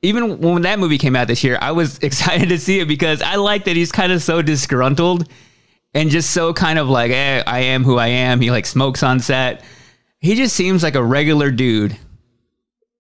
even 0.04 0.40
when 0.40 0.62
that 0.62 0.80
movie 0.80 0.98
came 0.98 1.18
out 1.18 1.28
this 1.28 1.44
year, 1.44 1.58
I 1.62 1.74
was 1.74 1.98
excited 2.02 2.48
to 2.48 2.60
see 2.60 2.80
it 2.80 2.88
because 2.88 3.22
I 3.22 3.36
like 3.36 3.66
that 3.66 3.76
he's 3.76 3.92
kind 3.92 4.14
of 4.14 4.24
so 4.24 4.42
disgruntled 4.42 5.28
and 5.94 6.10
just 6.10 6.32
so 6.32 6.54
kind 6.54 6.80
of 6.80 6.88
like, 6.88 7.12
eh, 7.12 7.44
I 7.46 7.60
am 7.60 7.84
who 7.84 7.98
I 7.98 8.08
am. 8.08 8.40
He 8.40 8.52
like 8.52 8.66
smokes 8.66 9.04
on 9.04 9.20
set. 9.20 9.66
He 10.22 10.36
just 10.36 10.56
seems 10.56 10.84
like 10.84 10.96
a 10.96 11.04
regular 11.04 11.52
dude 11.52 11.98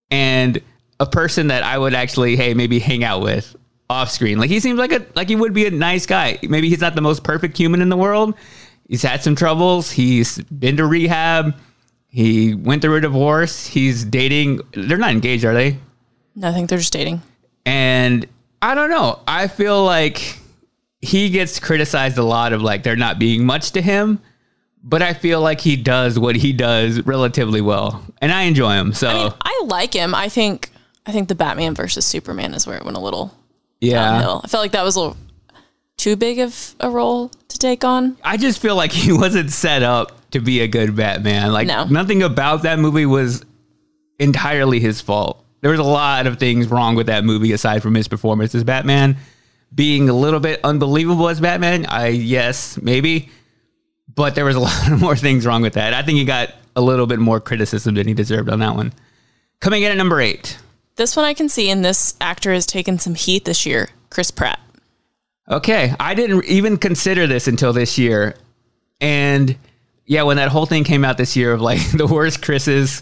and 0.10 0.60
a 1.00 1.06
person 1.06 1.48
that 1.48 1.63
I 1.63 1.78
would 1.78 1.94
actually, 1.94 2.36
hey, 2.36 2.54
maybe 2.54 2.80
hang 2.80 3.04
out 3.04 3.22
with 3.22 3.56
off 3.90 4.10
screen. 4.10 4.40
Like 4.40 4.50
he 4.50 4.60
seems 4.60 4.80
like 4.80 4.92
a 4.92 5.06
like 5.16 5.30
he 5.30 5.36
would 5.36 5.54
be 5.54 5.66
a 5.66 5.72
nice 5.72 6.06
guy. 6.06 6.40
Maybe 6.42 6.70
he's 6.70 6.82
not 6.82 6.96
the 6.96 7.01
most 7.01 7.24
perfect 7.24 7.58
human 7.58 7.82
in 7.82 7.90
the 7.90 7.98
world. 7.98 8.36
He's 8.88 9.04
had 9.04 9.24
some 9.24 9.36
troubles. 9.36 9.92
He's 9.92 10.40
been 10.44 10.78
to 10.78 10.86
rehab. 10.86 11.56
He 12.08 12.56
went 12.56 12.82
through 12.82 12.98
a 12.98 13.01
divorce. 13.01 13.66
He's 13.66 14.04
dating. 14.04 14.60
They're 14.74 14.98
not 14.98 15.12
engaged, 15.12 15.46
are 15.46 15.54
they? 15.54 15.78
No, 16.36 16.50
I 16.50 16.54
think 16.54 16.70
they're 16.70 16.80
just 16.80 16.92
dating. 16.92 17.22
And 17.66 18.28
I 18.62 18.75
don't 18.75 18.90
know. 18.90 19.20
I 19.28 19.48
feel 19.48 19.84
like 19.86 20.38
he 21.01 21.30
gets 21.30 21.60
criticized 21.60 22.18
a 22.18 22.24
lot 22.24 22.54
of 22.54 22.62
like 22.62 22.84
there 22.84 22.96
not 22.96 23.18
being 23.18 23.46
much 23.46 23.72
to 23.72 23.82
him, 23.82 24.20
but 24.83 25.01
I 25.01 25.13
feel 25.13 25.41
like 25.41 25.61
he 25.61 25.75
does 25.75 26.17
what 26.17 26.35
he 26.35 26.53
does 26.53 27.01
relatively 27.05 27.61
well, 27.61 28.03
and 28.21 28.31
I 28.31 28.43
enjoy 28.43 28.73
him. 28.73 28.93
So 28.93 29.07
I 29.09 29.13
mean, 29.23 29.33
I 29.41 29.63
like 29.67 29.93
him. 29.93 30.13
I 30.15 30.29
think 30.29 30.69
I 31.05 31.11
think 31.11 31.27
the 31.27 31.35
Batman 31.35 31.75
versus 31.75 32.05
Superman 32.05 32.53
is 32.53 32.65
where 32.67 32.77
it 32.77 32.85
went 32.85 32.97
a 32.97 33.01
little 33.01 33.35
yeah, 33.79 33.95
downhill. 34.11 34.41
I 34.43 34.47
felt 34.47 34.63
like 34.63 34.71
that 34.73 34.83
was 34.83 34.95
a 34.95 35.00
little 35.00 35.17
too 35.97 36.15
big 36.15 36.39
of 36.39 36.75
a 36.79 36.89
role 36.89 37.29
to 37.47 37.57
take 37.59 37.83
on. 37.83 38.17
I 38.23 38.38
just 38.38 38.59
feel 38.61 38.75
like 38.75 38.91
he 38.93 39.11
wasn't 39.11 39.51
set 39.51 39.83
up 39.83 40.29
to 40.31 40.39
be 40.39 40.61
a 40.61 40.67
good 40.67 40.95
Batman. 40.95 41.51
Like 41.51 41.67
No. 41.67 41.83
nothing 41.85 42.23
about 42.23 42.63
that 42.63 42.79
movie 42.79 43.05
was 43.05 43.43
entirely 44.19 44.79
his 44.79 45.01
fault. 45.01 45.43
There 45.61 45.71
was 45.71 45.79
a 45.79 45.83
lot 45.83 46.25
of 46.25 46.39
things 46.39 46.67
wrong 46.69 46.95
with 46.95 47.07
that 47.07 47.23
movie 47.23 47.51
aside 47.51 47.83
from 47.83 47.93
his 47.93 48.07
performance 48.07 48.55
as 48.55 48.63
Batman 48.63 49.17
being 49.73 50.09
a 50.09 50.13
little 50.13 50.39
bit 50.39 50.59
unbelievable 50.63 51.29
as 51.29 51.39
Batman. 51.39 51.85
I 51.85 52.07
yes, 52.07 52.79
maybe, 52.81 53.29
but 54.15 54.36
there 54.36 54.46
was 54.46 54.56
a 54.56 54.60
lot 54.60 54.91
more 55.00 55.15
things 55.15 55.46
wrong 55.46 55.62
with 55.62 55.74
that. 55.74 55.94
I 55.94 56.01
think 56.01 56.18
he 56.18 56.25
got 56.25 56.53
a 56.75 56.82
little 56.82 57.08
bit 57.08 57.20
more 57.20 57.39
criticism 57.39 57.96
than 57.96 58.08
he 58.08 58.13
deserved 58.13 58.50
on 58.50 58.60
that 58.60 58.75
one. 58.75 58.94
Coming 59.60 59.84
in 59.84 59.91
at 59.91 59.98
number 59.98 60.20
8. 60.20 60.58
This 60.96 61.15
one 61.15 61.25
I 61.25 61.34
can 61.34 61.50
see, 61.50 61.70
and 61.70 61.84
this 61.84 62.15
actor 62.20 62.51
has 62.53 62.65
taken 62.65 63.00
some 63.00 63.15
heat 63.15 63.46
this 63.46 63.65
year. 63.65 63.89
Chris 64.10 64.32
Pratt. 64.32 64.60
Okay, 65.50 65.94
I 66.00 66.13
didn't 66.13 66.46
even 66.46 66.77
consider 66.77 67.27
this 67.27 67.48
until 67.48 67.74
this 67.74 67.98
year. 67.98 68.36
And 69.00 69.58
yeah, 70.06 70.24
when 70.24 70.38
that 70.38 70.50
whole 70.50 70.65
thing 70.65 70.84
came 70.84 71.03
out 71.03 71.18
this 71.18 71.36
year 71.36 71.53
of 71.53 71.62
like 71.62 71.80
the 71.98 72.08
worst 72.08 72.41
Chris's, 72.41 73.01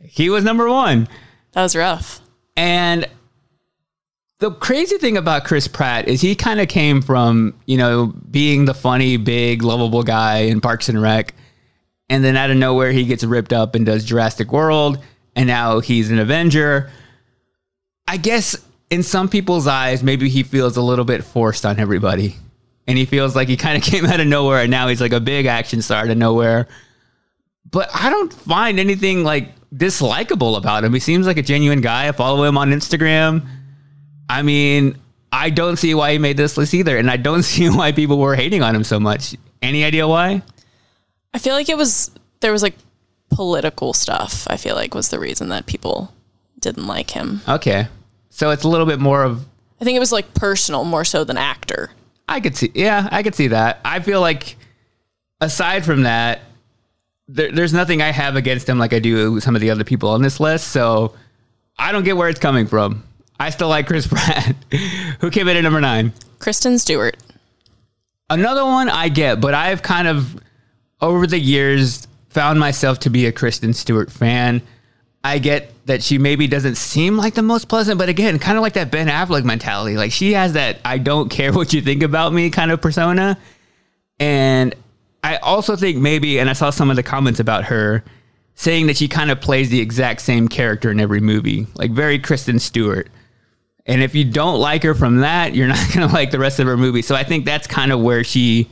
he 0.00 0.30
was 0.30 0.44
number 0.44 0.68
one. 0.68 1.08
That 1.52 1.62
was 1.62 1.76
rough. 1.76 2.20
And 2.56 3.08
the 4.42 4.50
crazy 4.50 4.98
thing 4.98 5.16
about 5.16 5.44
Chris 5.44 5.68
Pratt 5.68 6.08
is 6.08 6.20
he 6.20 6.34
kind 6.34 6.60
of 6.60 6.66
came 6.66 7.00
from, 7.00 7.54
you 7.66 7.76
know, 7.76 8.12
being 8.28 8.64
the 8.64 8.74
funny, 8.74 9.16
big, 9.16 9.62
lovable 9.62 10.02
guy 10.02 10.38
in 10.38 10.60
Parks 10.60 10.88
and 10.88 11.00
Rec. 11.00 11.32
And 12.08 12.24
then 12.24 12.36
out 12.36 12.50
of 12.50 12.56
nowhere, 12.56 12.90
he 12.90 13.04
gets 13.04 13.22
ripped 13.22 13.52
up 13.52 13.76
and 13.76 13.86
does 13.86 14.04
Jurassic 14.04 14.50
World. 14.50 14.98
And 15.36 15.46
now 15.46 15.78
he's 15.78 16.10
an 16.10 16.18
Avenger. 16.18 16.90
I 18.08 18.16
guess 18.16 18.56
in 18.90 19.04
some 19.04 19.28
people's 19.28 19.68
eyes, 19.68 20.02
maybe 20.02 20.28
he 20.28 20.42
feels 20.42 20.76
a 20.76 20.82
little 20.82 21.04
bit 21.04 21.22
forced 21.22 21.64
on 21.64 21.78
everybody. 21.78 22.34
And 22.88 22.98
he 22.98 23.04
feels 23.04 23.36
like 23.36 23.46
he 23.46 23.56
kind 23.56 23.78
of 23.78 23.84
came 23.88 24.04
out 24.06 24.18
of 24.18 24.26
nowhere 24.26 24.62
and 24.62 24.72
now 24.72 24.88
he's 24.88 25.00
like 25.00 25.12
a 25.12 25.20
big 25.20 25.46
action 25.46 25.82
star 25.82 26.02
out 26.02 26.10
of 26.10 26.18
nowhere. 26.18 26.66
But 27.70 27.90
I 27.94 28.10
don't 28.10 28.32
find 28.32 28.80
anything 28.80 29.22
like 29.22 29.54
dislikable 29.70 30.58
about 30.58 30.82
him. 30.82 30.92
He 30.92 30.98
seems 30.98 31.28
like 31.28 31.36
a 31.36 31.42
genuine 31.42 31.80
guy. 31.80 32.08
I 32.08 32.12
follow 32.12 32.42
him 32.42 32.58
on 32.58 32.72
Instagram. 32.72 33.46
I 34.32 34.40
mean, 34.40 34.96
I 35.30 35.50
don't 35.50 35.76
see 35.76 35.94
why 35.94 36.12
he 36.12 36.18
made 36.18 36.38
this 36.38 36.56
list 36.56 36.72
either. 36.72 36.96
And 36.96 37.10
I 37.10 37.18
don't 37.18 37.42
see 37.52 37.68
why 37.68 37.92
people 37.92 38.18
were 38.18 38.34
hating 38.34 38.62
on 38.62 38.74
him 38.74 38.82
so 38.82 38.98
much. 38.98 39.36
Any 39.60 39.84
idea 39.84 40.08
why? 40.08 40.42
I 41.34 41.38
feel 41.38 41.54
like 41.54 41.68
it 41.68 41.76
was 41.76 42.10
there 42.40 42.50
was 42.50 42.62
like 42.62 42.74
political 43.30 43.92
stuff. 43.92 44.46
I 44.48 44.56
feel 44.56 44.74
like 44.74 44.94
was 44.94 45.10
the 45.10 45.18
reason 45.18 45.50
that 45.50 45.66
people 45.66 46.14
didn't 46.58 46.86
like 46.86 47.10
him. 47.10 47.42
Okay. 47.46 47.88
So 48.30 48.50
it's 48.50 48.64
a 48.64 48.68
little 48.68 48.86
bit 48.86 49.00
more 49.00 49.22
of 49.22 49.44
I 49.80 49.84
think 49.84 49.96
it 49.96 50.00
was 50.00 50.12
like 50.12 50.32
personal 50.32 50.84
more 50.84 51.04
so 51.04 51.24
than 51.24 51.36
actor. 51.36 51.90
I 52.28 52.40
could 52.40 52.56
see, 52.56 52.70
yeah, 52.74 53.08
I 53.10 53.22
could 53.22 53.34
see 53.34 53.48
that. 53.48 53.80
I 53.84 54.00
feel 54.00 54.20
like 54.20 54.56
aside 55.40 55.84
from 55.84 56.04
that, 56.04 56.40
there, 57.28 57.52
there's 57.52 57.74
nothing 57.74 58.00
I 58.00 58.12
have 58.12 58.36
against 58.36 58.68
him 58.68 58.78
like 58.78 58.94
I 58.94 58.98
do 58.98 59.40
some 59.40 59.54
of 59.54 59.60
the 59.60 59.70
other 59.70 59.84
people 59.84 60.08
on 60.08 60.22
this 60.22 60.40
list. 60.40 60.68
So 60.68 61.14
I 61.78 61.92
don't 61.92 62.04
get 62.04 62.16
where 62.16 62.28
it's 62.28 62.40
coming 62.40 62.66
from. 62.66 63.04
I 63.42 63.50
still 63.50 63.68
like 63.68 63.88
Chris 63.88 64.06
Pratt, 64.06 64.54
who 65.20 65.28
came 65.28 65.48
in 65.48 65.56
at 65.56 65.62
number 65.62 65.80
nine. 65.80 66.12
Kristen 66.38 66.78
Stewart. 66.78 67.16
Another 68.30 68.64
one 68.64 68.88
I 68.88 69.08
get, 69.08 69.40
but 69.40 69.52
I've 69.52 69.82
kind 69.82 70.06
of 70.06 70.40
over 71.00 71.26
the 71.26 71.40
years 71.40 72.06
found 72.28 72.60
myself 72.60 73.00
to 73.00 73.10
be 73.10 73.26
a 73.26 73.32
Kristen 73.32 73.74
Stewart 73.74 74.12
fan. 74.12 74.62
I 75.24 75.40
get 75.40 75.72
that 75.86 76.04
she 76.04 76.18
maybe 76.18 76.46
doesn't 76.46 76.76
seem 76.76 77.16
like 77.16 77.34
the 77.34 77.42
most 77.42 77.68
pleasant, 77.68 77.98
but 77.98 78.08
again, 78.08 78.38
kind 78.38 78.56
of 78.56 78.62
like 78.62 78.74
that 78.74 78.92
Ben 78.92 79.08
Affleck 79.08 79.42
mentality. 79.42 79.96
Like 79.96 80.12
she 80.12 80.34
has 80.34 80.52
that 80.52 80.78
I 80.84 80.98
don't 80.98 81.28
care 81.28 81.52
what 81.52 81.72
you 81.72 81.82
think 81.82 82.04
about 82.04 82.32
me 82.32 82.48
kind 82.48 82.70
of 82.70 82.80
persona. 82.80 83.36
And 84.20 84.72
I 85.24 85.38
also 85.38 85.74
think 85.74 85.98
maybe, 85.98 86.38
and 86.38 86.48
I 86.48 86.52
saw 86.52 86.70
some 86.70 86.90
of 86.90 86.96
the 86.96 87.02
comments 87.02 87.40
about 87.40 87.64
her 87.64 88.04
saying 88.54 88.86
that 88.86 88.96
she 88.96 89.08
kind 89.08 89.32
of 89.32 89.40
plays 89.40 89.68
the 89.68 89.80
exact 89.80 90.20
same 90.20 90.46
character 90.46 90.92
in 90.92 91.00
every 91.00 91.20
movie, 91.20 91.66
like 91.74 91.90
very 91.90 92.20
Kristen 92.20 92.60
Stewart. 92.60 93.08
And 93.86 94.02
if 94.02 94.14
you 94.14 94.24
don't 94.24 94.60
like 94.60 94.82
her 94.84 94.94
from 94.94 95.18
that, 95.18 95.54
you're 95.54 95.68
not 95.68 95.78
going 95.94 96.06
to 96.06 96.14
like 96.14 96.30
the 96.30 96.38
rest 96.38 96.60
of 96.60 96.66
her 96.66 96.76
movie. 96.76 97.02
So 97.02 97.14
I 97.14 97.24
think 97.24 97.44
that's 97.44 97.66
kind 97.66 97.92
of 97.92 98.00
where 98.00 98.24
she 98.24 98.68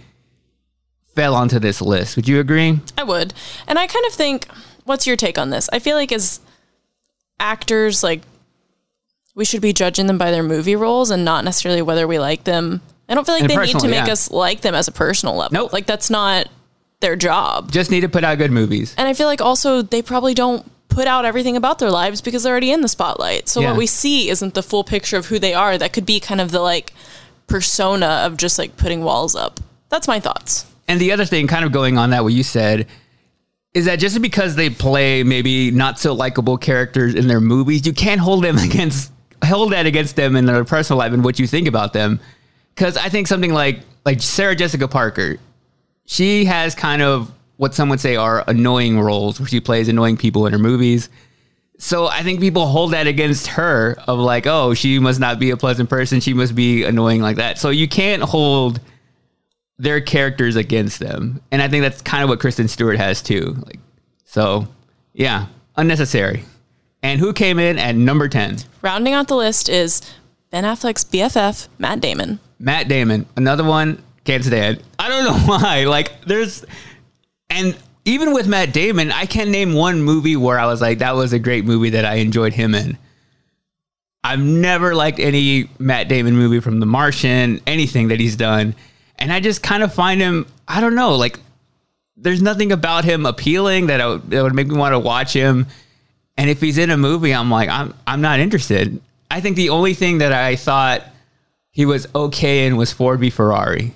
fell 1.14 1.34
onto 1.34 1.58
this 1.58 1.80
list. 1.80 2.16
Would 2.16 2.28
you 2.28 2.40
agree? 2.40 2.78
I 2.96 3.02
would. 3.02 3.34
And 3.66 3.78
I 3.78 3.86
kind 3.86 4.06
of 4.06 4.12
think 4.12 4.46
what's 4.84 5.06
your 5.06 5.16
take 5.16 5.38
on 5.38 5.50
this? 5.50 5.68
I 5.72 5.78
feel 5.78 5.96
like 5.96 6.12
as 6.12 6.40
actors 7.38 8.02
like 8.02 8.22
we 9.34 9.44
should 9.44 9.62
be 9.62 9.72
judging 9.72 10.06
them 10.06 10.18
by 10.18 10.30
their 10.30 10.42
movie 10.42 10.76
roles 10.76 11.10
and 11.10 11.24
not 11.24 11.44
necessarily 11.44 11.82
whether 11.82 12.06
we 12.06 12.18
like 12.18 12.44
them. 12.44 12.82
I 13.08 13.14
don't 13.14 13.24
feel 13.24 13.34
like 13.34 13.42
And 13.42 13.50
they 13.50 13.56
need 13.56 13.78
to 13.78 13.88
make 13.88 14.06
yeah. 14.06 14.12
us 14.12 14.30
like 14.30 14.60
them 14.60 14.74
as 14.74 14.86
a 14.86 14.92
personal 14.92 15.36
level. 15.36 15.54
Nope. 15.54 15.72
Like 15.72 15.86
that's 15.86 16.10
not 16.10 16.48
their 17.00 17.16
job. 17.16 17.72
Just 17.72 17.90
need 17.90 18.02
to 18.02 18.08
put 18.08 18.22
out 18.22 18.38
good 18.38 18.50
movies. 18.52 18.94
And 18.96 19.08
I 19.08 19.14
feel 19.14 19.26
like 19.26 19.40
also 19.40 19.82
they 19.82 20.02
probably 20.02 20.34
don't 20.34 20.70
put 20.90 21.06
out 21.06 21.24
everything 21.24 21.56
about 21.56 21.78
their 21.78 21.90
lives 21.90 22.20
because 22.20 22.42
they're 22.42 22.52
already 22.52 22.72
in 22.72 22.80
the 22.82 22.88
spotlight. 22.88 23.48
So 23.48 23.60
Yeah. 23.60 23.68
what 23.70 23.78
we 23.78 23.86
see 23.86 24.28
isn't 24.28 24.54
the 24.54 24.62
full 24.62 24.84
picture 24.84 25.16
of 25.16 25.26
who 25.26 25.38
they 25.38 25.54
are. 25.54 25.78
That 25.78 25.92
could 25.92 26.04
be 26.06 26.20
kind 26.20 26.40
of 26.40 26.50
the 26.50 26.60
like 26.60 26.92
persona 27.46 28.22
of 28.24 28.36
just 28.36 28.58
like 28.58 28.76
putting 28.76 29.02
walls 29.02 29.34
up. 29.34 29.60
That's 29.88 30.06
my 30.08 30.20
thoughts. 30.20 30.66
And 30.88 31.00
the 31.00 31.12
other 31.12 31.24
thing, 31.24 31.46
kind 31.46 31.64
of 31.64 31.72
going 31.72 31.98
on 31.98 32.10
that, 32.10 32.22
what 32.24 32.32
you 32.32 32.42
said, 32.42 32.86
is 33.74 33.84
that 33.84 33.96
just 34.00 34.20
because 34.20 34.56
they 34.56 34.68
play 34.70 35.22
maybe 35.22 35.70
not 35.70 35.98
so 35.98 36.12
likable 36.12 36.58
characters 36.58 37.14
in 37.14 37.28
their 37.28 37.40
movies, 37.40 37.86
you 37.86 37.92
can't 37.92 38.20
hold 38.20 38.42
them 38.44 38.58
against 38.68 39.12
hold 39.44 39.72
that 39.72 39.86
against 39.86 40.16
them 40.16 40.36
in 40.36 40.44
their 40.44 40.64
personal 40.64 40.98
life 40.98 41.12
and 41.14 41.24
what 41.24 41.38
you 41.38 41.46
think 41.46 41.66
about 41.66 41.92
them. 41.94 42.20
Because 42.74 42.96
I 42.96 43.08
think 43.08 43.26
something 43.26 43.52
like 43.52 43.80
like 44.04 44.20
Sarah 44.20 44.54
Jessica 44.56 44.88
Parker, 44.88 45.36
she 46.06 46.44
has 46.46 46.74
kind 46.74 47.00
of 47.02 47.32
what 47.60 47.74
some 47.74 47.90
would 47.90 48.00
say 48.00 48.16
are 48.16 48.42
annoying 48.46 48.98
roles 48.98 49.38
where 49.38 49.46
she 49.46 49.60
plays 49.60 49.86
annoying 49.86 50.16
people 50.16 50.46
in 50.46 50.52
her 50.54 50.58
movies. 50.58 51.10
So 51.76 52.06
I 52.06 52.22
think 52.22 52.40
people 52.40 52.64
hold 52.64 52.94
that 52.94 53.06
against 53.06 53.48
her 53.48 53.98
of 54.06 54.18
like, 54.18 54.46
oh, 54.46 54.72
she 54.72 54.98
must 54.98 55.20
not 55.20 55.38
be 55.38 55.50
a 55.50 55.58
pleasant 55.58 55.90
person. 55.90 56.20
She 56.20 56.32
must 56.32 56.54
be 56.54 56.84
annoying 56.84 57.20
like 57.20 57.36
that. 57.36 57.58
So 57.58 57.68
you 57.68 57.86
can't 57.86 58.22
hold 58.22 58.80
their 59.76 60.00
characters 60.00 60.56
against 60.56 61.00
them. 61.00 61.42
And 61.50 61.60
I 61.60 61.68
think 61.68 61.82
that's 61.82 62.00
kind 62.00 62.22
of 62.22 62.30
what 62.30 62.40
Kristen 62.40 62.66
Stewart 62.66 62.96
has 62.96 63.20
too. 63.20 63.54
Like, 63.66 63.78
so 64.24 64.66
yeah, 65.12 65.44
unnecessary. 65.76 66.44
And 67.02 67.20
who 67.20 67.34
came 67.34 67.58
in 67.58 67.78
at 67.78 67.94
number 67.94 68.26
10? 68.26 68.56
Rounding 68.80 69.12
out 69.12 69.28
the 69.28 69.36
list 69.36 69.68
is 69.68 70.00
Ben 70.48 70.64
Affleck's 70.64 71.04
BFF, 71.04 71.68
Matt 71.78 72.00
Damon. 72.00 72.40
Matt 72.58 72.88
Damon, 72.88 73.26
another 73.36 73.64
one 73.64 74.02
can't 74.24 74.44
stand. 74.44 74.82
I 74.98 75.08
don't 75.08 75.24
know 75.24 75.38
why. 75.58 75.84
Like, 75.84 76.24
there's, 76.24 76.64
and 77.50 77.76
even 78.04 78.32
with 78.32 78.48
Matt 78.48 78.72
Damon, 78.72 79.12
I 79.12 79.26
can't 79.26 79.50
name 79.50 79.74
one 79.74 80.02
movie 80.02 80.36
where 80.36 80.58
I 80.58 80.66
was 80.66 80.80
like, 80.80 80.98
that 80.98 81.14
was 81.14 81.32
a 81.32 81.38
great 81.38 81.64
movie 81.64 81.90
that 81.90 82.04
I 82.04 82.14
enjoyed 82.14 82.52
him 82.52 82.74
in. 82.74 82.96
I've 84.24 84.40
never 84.40 84.94
liked 84.94 85.18
any 85.18 85.68
Matt 85.78 86.08
Damon 86.08 86.36
movie 86.36 86.60
from 86.60 86.80
The 86.80 86.86
Martian, 86.86 87.60
anything 87.66 88.08
that 88.08 88.20
he's 88.20 88.36
done. 88.36 88.74
And 89.18 89.32
I 89.32 89.40
just 89.40 89.62
kind 89.62 89.82
of 89.82 89.92
find 89.92 90.20
him, 90.20 90.46
I 90.66 90.80
don't 90.80 90.94
know, 90.94 91.16
like, 91.16 91.38
there's 92.16 92.42
nothing 92.42 92.70
about 92.72 93.04
him 93.04 93.24
appealing 93.24 93.86
that, 93.86 94.06
would, 94.06 94.30
that 94.30 94.42
would 94.42 94.54
make 94.54 94.68
me 94.68 94.76
want 94.76 94.92
to 94.92 94.98
watch 94.98 95.32
him. 95.32 95.66
And 96.36 96.50
if 96.50 96.60
he's 96.60 96.78
in 96.78 96.90
a 96.90 96.96
movie, 96.96 97.34
I'm 97.34 97.50
like, 97.50 97.68
I'm, 97.68 97.94
I'm 98.06 98.20
not 98.20 98.40
interested. 98.40 99.00
I 99.30 99.40
think 99.40 99.56
the 99.56 99.70
only 99.70 99.94
thing 99.94 100.18
that 100.18 100.32
I 100.32 100.56
thought 100.56 101.02
he 101.70 101.86
was 101.86 102.06
okay 102.14 102.66
in 102.66 102.76
was 102.76 102.92
Ford 102.92 103.20
v 103.20 103.30
Ferrari. 103.30 103.94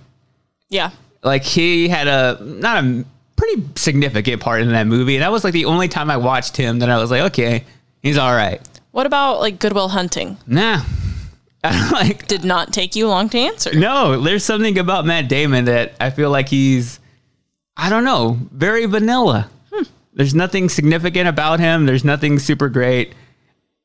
Yeah. 0.69 0.91
Like 1.23 1.43
he 1.43 1.89
had 1.89 2.07
a 2.07 2.39
not 2.43 2.85
a 2.85 3.05
pretty 3.37 3.63
significant 3.77 4.41
part 4.41 4.63
in 4.63 4.69
that 4.71 4.87
movie, 4.87 5.17
and 5.17 5.23
that 5.23 5.33
was 5.33 5.45
like 5.45 5.53
the 5.53 5.65
only 5.67 5.89
time 5.89 6.11
I 6.11 6.17
watched 6.17 6.57
him 6.57 6.81
that 6.81 6.91
I 6.91 6.99
was 6.99 7.11
like, 7.11 7.23
okay, 7.33 7.65
he's 8.03 8.19
all 8.19 8.35
right. 8.35 8.61
What 8.93 9.07
about 9.07 9.41
like 9.41 9.59
Good 9.59 9.73
Will 9.73 9.89
Hunting? 9.89 10.37
Nah. 10.47 10.83
like 11.65 12.27
did 12.27 12.45
not 12.45 12.73
take 12.73 12.95
you 12.95 13.09
long 13.09 13.29
to 13.31 13.39
answer. 13.39 13.75
No, 13.75 14.21
there's 14.21 14.45
something 14.45 14.79
about 14.79 15.07
Matt 15.07 15.29
Damon 15.29 15.65
that 15.65 15.95
I 15.99 16.11
feel 16.11 16.31
like 16.31 16.49
he's 16.49 17.01
I 17.77 17.91
don't 17.91 18.05
know, 18.05 18.39
very 18.53 18.87
vanilla. 18.87 19.51
Hmm. 19.73 19.85
There's 20.13 20.35
nothing 20.35 20.69
significant 20.69 21.29
about 21.29 21.61
him. 21.61 21.87
There's 21.87 22.05
nothing 22.05 22.39
super 22.39 22.69
great 22.69 23.15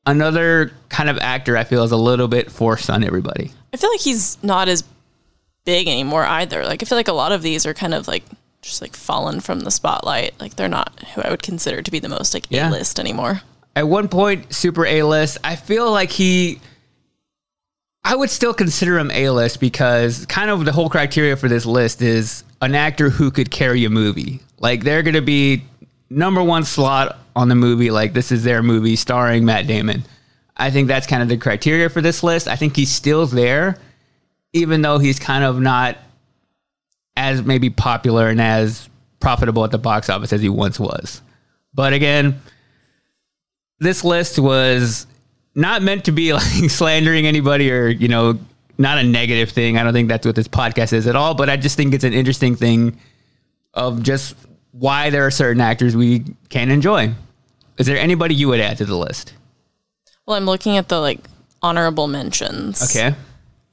another 0.06 0.72
kind 0.88 1.08
of 1.08 1.18
actor 1.18 1.56
I 1.56 1.64
feel 1.64 1.84
is 1.84 1.92
a 1.92 1.96
little 1.96 2.28
bit 2.28 2.50
forced 2.50 2.90
on 2.90 3.04
everybody. 3.04 3.52
I 3.72 3.76
feel 3.76 3.90
like 3.90 4.00
he's 4.00 4.42
not 4.42 4.68
as 4.68 4.84
big 5.64 5.88
anymore 5.88 6.24
either. 6.24 6.64
Like 6.64 6.82
I 6.82 6.86
feel 6.86 6.98
like 6.98 7.08
a 7.08 7.12
lot 7.12 7.32
of 7.32 7.42
these 7.42 7.66
are 7.66 7.74
kind 7.74 7.94
of 7.94 8.08
like 8.08 8.24
just 8.62 8.82
like 8.82 8.94
fallen 8.94 9.40
from 9.40 9.60
the 9.60 9.70
spotlight. 9.70 10.38
Like 10.40 10.56
they're 10.56 10.68
not 10.68 11.02
who 11.14 11.22
I 11.22 11.30
would 11.30 11.42
consider 11.42 11.82
to 11.82 11.90
be 11.90 11.98
the 11.98 12.08
most 12.08 12.34
like 12.34 12.44
yeah. 12.50 12.68
A-list 12.68 13.00
anymore. 13.00 13.42
At 13.76 13.88
one 13.88 14.08
point, 14.08 14.52
super 14.52 14.84
A-list. 14.84 15.38
I 15.44 15.56
feel 15.56 15.90
like 15.90 16.10
he 16.10 16.60
I 18.02 18.16
would 18.16 18.30
still 18.30 18.54
consider 18.54 18.98
him 18.98 19.10
A-list 19.10 19.60
because 19.60 20.24
kind 20.26 20.50
of 20.50 20.64
the 20.64 20.72
whole 20.72 20.88
criteria 20.88 21.36
for 21.36 21.48
this 21.48 21.66
list 21.66 22.00
is 22.00 22.44
an 22.62 22.74
actor 22.74 23.10
who 23.10 23.30
could 23.30 23.50
carry 23.50 23.84
a 23.84 23.90
movie. 23.90 24.40
Like 24.58 24.84
they're 24.84 25.02
going 25.02 25.14
to 25.14 25.22
be 25.22 25.64
number 26.08 26.42
one 26.42 26.64
slot 26.64 27.18
on 27.36 27.48
the 27.48 27.54
movie, 27.54 27.90
like 27.90 28.12
this 28.12 28.32
is 28.32 28.42
their 28.42 28.62
movie 28.62 28.96
starring 28.96 29.44
Matt 29.44 29.66
Damon. 29.66 30.04
I 30.56 30.70
think 30.70 30.88
that's 30.88 31.06
kind 31.06 31.22
of 31.22 31.28
the 31.28 31.36
criteria 31.36 31.88
for 31.88 32.00
this 32.00 32.22
list. 32.22 32.48
I 32.48 32.56
think 32.56 32.74
he's 32.76 32.90
still 32.90 33.26
there, 33.26 33.78
even 34.52 34.82
though 34.82 34.98
he's 34.98 35.18
kind 35.18 35.44
of 35.44 35.60
not 35.60 35.96
as 37.20 37.42
maybe 37.42 37.68
popular 37.68 38.28
and 38.28 38.40
as 38.40 38.88
profitable 39.20 39.62
at 39.62 39.70
the 39.70 39.78
box 39.78 40.08
office 40.08 40.32
as 40.32 40.40
he 40.40 40.48
once 40.48 40.80
was. 40.80 41.20
But 41.74 41.92
again, 41.92 42.40
this 43.78 44.02
list 44.02 44.38
was 44.38 45.06
not 45.54 45.82
meant 45.82 46.06
to 46.06 46.12
be 46.12 46.32
like 46.40 46.70
slandering 46.70 47.26
anybody 47.26 47.70
or, 47.70 47.88
you 47.88 48.08
know, 48.08 48.38
not 48.78 48.96
a 48.96 49.02
negative 49.02 49.50
thing. 49.50 49.76
I 49.76 49.82
don't 49.82 49.92
think 49.92 50.08
that's 50.08 50.24
what 50.24 50.34
this 50.34 50.48
podcast 50.48 50.94
is 50.94 51.06
at 51.06 51.14
all, 51.14 51.34
but 51.34 51.50
I 51.50 51.58
just 51.58 51.76
think 51.76 51.92
it's 51.92 52.04
an 52.04 52.14
interesting 52.14 52.56
thing 52.56 52.98
of 53.74 54.02
just 54.02 54.34
why 54.72 55.10
there 55.10 55.26
are 55.26 55.30
certain 55.30 55.60
actors 55.60 55.94
we 55.94 56.24
can 56.48 56.70
enjoy. 56.70 57.12
Is 57.76 57.86
there 57.86 57.98
anybody 57.98 58.34
you 58.34 58.48
would 58.48 58.60
add 58.60 58.78
to 58.78 58.86
the 58.86 58.96
list? 58.96 59.34
Well, 60.24 60.36
I'm 60.36 60.46
looking 60.46 60.78
at 60.78 60.88
the 60.88 60.98
like 60.98 61.20
honorable 61.60 62.06
mentions. 62.06 62.82
Okay. 62.82 63.14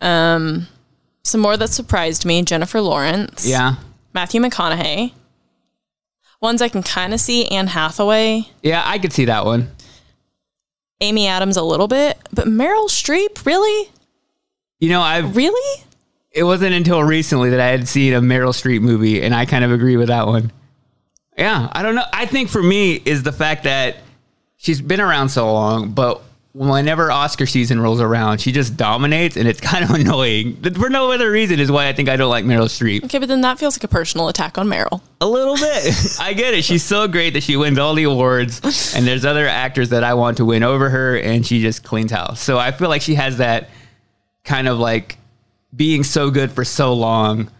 Um, 0.01 0.67
some 1.27 1.41
more 1.41 1.57
that 1.57 1.69
surprised 1.69 2.25
me: 2.25 2.41
Jennifer 2.43 2.81
Lawrence. 2.81 3.45
Yeah. 3.45 3.75
Matthew 4.13 4.41
McConaughey. 4.41 5.13
Ones 6.41 6.61
I 6.61 6.69
can 6.69 6.83
kind 6.83 7.13
of 7.13 7.19
see: 7.19 7.47
Anne 7.47 7.67
Hathaway. 7.67 8.49
Yeah, 8.61 8.81
I 8.85 8.97
could 8.99 9.13
see 9.13 9.25
that 9.25 9.45
one. 9.45 9.71
Amy 11.01 11.27
Adams 11.27 11.57
a 11.57 11.63
little 11.63 11.87
bit, 11.87 12.17
but 12.33 12.47
Meryl 12.47 12.89
Streep, 12.89 13.45
really? 13.45 13.91
You 14.79 14.89
know, 14.89 15.01
I 15.01 15.19
really. 15.19 15.83
It 16.31 16.43
wasn't 16.43 16.73
until 16.73 17.03
recently 17.03 17.51
that 17.51 17.59
I 17.59 17.67
had 17.67 17.87
seen 17.87 18.13
a 18.13 18.21
Meryl 18.21 18.49
Streep 18.49 18.81
movie, 18.81 19.21
and 19.21 19.33
I 19.33 19.45
kind 19.45 19.63
of 19.63 19.71
agree 19.71 19.97
with 19.97 20.07
that 20.07 20.27
one. 20.27 20.51
Yeah, 21.37 21.69
I 21.71 21.83
don't 21.83 21.95
know. 21.95 22.05
I 22.13 22.25
think 22.25 22.49
for 22.49 22.63
me 22.63 22.93
is 22.93 23.23
the 23.23 23.31
fact 23.31 23.63
that 23.63 23.97
she's 24.57 24.81
been 24.81 25.01
around 25.01 25.29
so 25.29 25.51
long, 25.51 25.91
but 25.91 26.21
whenever 26.58 27.12
Oscar 27.12 27.46
season 27.46 27.80
rolls 27.80 28.02
around, 28.02 28.39
she 28.39 28.52
just 28.52 28.76
dominates, 28.76 29.38
and 29.38 29.48
it's 29.48 29.62
kind 29.62 29.84
of 29.84 29.91
annoying. 29.91 30.56
For 30.74 30.89
no 30.89 31.12
other 31.12 31.30
reason 31.30 31.60
is 31.60 31.72
why 31.72 31.88
I 31.88 31.93
think 31.93 32.10
I 32.10 32.15
don't 32.15 32.30
like 32.30 32.46
Meryl 32.46 32.65
Streep. 32.65 33.04
Okay, 33.06 33.20
but 33.20 33.30
then 33.30 33.41
that 33.41 33.60
feels 33.60 33.78
like 33.78 33.84
a 33.84 33.88
personal 33.88 34.28
attack 34.28 34.58
on 34.58 34.67
Meryl. 34.67 35.02
A 35.22 35.28
little 35.28 35.56
bit. 35.56 36.17
I 36.20 36.34
get 36.34 36.54
it. 36.54 36.63
She's 36.63 36.84
so 36.84 37.08
great 37.08 37.34
that 37.34 37.43
she 37.43 37.56
wins 37.56 37.78
all 37.78 37.93
the 37.93 38.04
awards, 38.04 38.96
and 38.96 39.06
there's 39.06 39.26
other 39.26 39.48
actors 39.48 39.89
that 39.89 40.04
I 40.04 40.15
want 40.15 40.38
to 40.38 40.46
win 40.46 40.63
over 40.63 40.89
her, 40.89 41.17
and 41.17 41.46
she 41.46 41.62
just 41.62 41.84
cleans 41.84 42.12
house. 42.12 42.41
So 42.41 42.58
I 42.58 42.72
feel 42.72 42.89
like 42.89 43.02
she 43.02 43.15
has 43.15 43.38
that 43.38 43.70
kind 44.43 44.67
of 44.67 44.80
like 44.80 45.17
being 45.76 46.04
so 46.04 46.32
good 46.32 46.52
for 46.52 46.65
so 46.65 46.93
long 46.93 47.52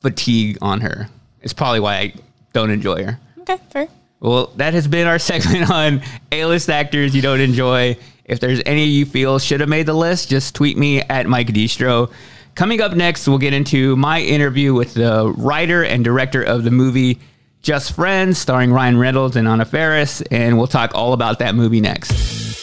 fatigue 0.00 0.58
on 0.62 0.80
her. 0.80 1.08
It's 1.42 1.52
probably 1.52 1.80
why 1.80 1.96
I 1.96 2.14
don't 2.52 2.70
enjoy 2.70 3.04
her. 3.04 3.20
Okay, 3.40 3.58
fair. 3.70 3.88
Well, 4.20 4.52
that 4.56 4.74
has 4.74 4.86
been 4.86 5.06
our 5.06 5.18
segment 5.30 5.70
on 5.70 6.02
A-list 6.30 6.70
actors 6.70 7.14
you 7.14 7.22
don't 7.22 7.40
enjoy. 7.40 7.96
If 8.24 8.38
there's 8.38 8.60
any 8.64 8.84
you 8.84 9.06
feel 9.06 9.38
should 9.38 9.60
have 9.60 9.68
made 9.68 9.86
the 9.86 9.94
list, 9.94 10.28
just 10.30 10.54
tweet 10.54 10.76
me 10.76 11.00
at 11.02 11.26
Mike 11.26 11.48
Distro. 11.48 12.12
Coming 12.54 12.80
up 12.80 12.92
next, 12.92 13.26
we'll 13.26 13.38
get 13.38 13.54
into 13.54 13.96
my 13.96 14.20
interview 14.20 14.74
with 14.74 14.94
the 14.94 15.32
writer 15.36 15.82
and 15.84 16.04
director 16.04 16.42
of 16.42 16.62
the 16.62 16.70
movie 16.70 17.18
Just 17.62 17.94
Friends, 17.94 18.38
starring 18.38 18.72
Ryan 18.72 18.98
Reynolds 18.98 19.36
and 19.36 19.48
Anna 19.48 19.64
Faris, 19.64 20.20
and 20.30 20.58
we'll 20.58 20.66
talk 20.66 20.92
all 20.94 21.12
about 21.12 21.38
that 21.38 21.54
movie 21.54 21.80
next. 21.80 22.59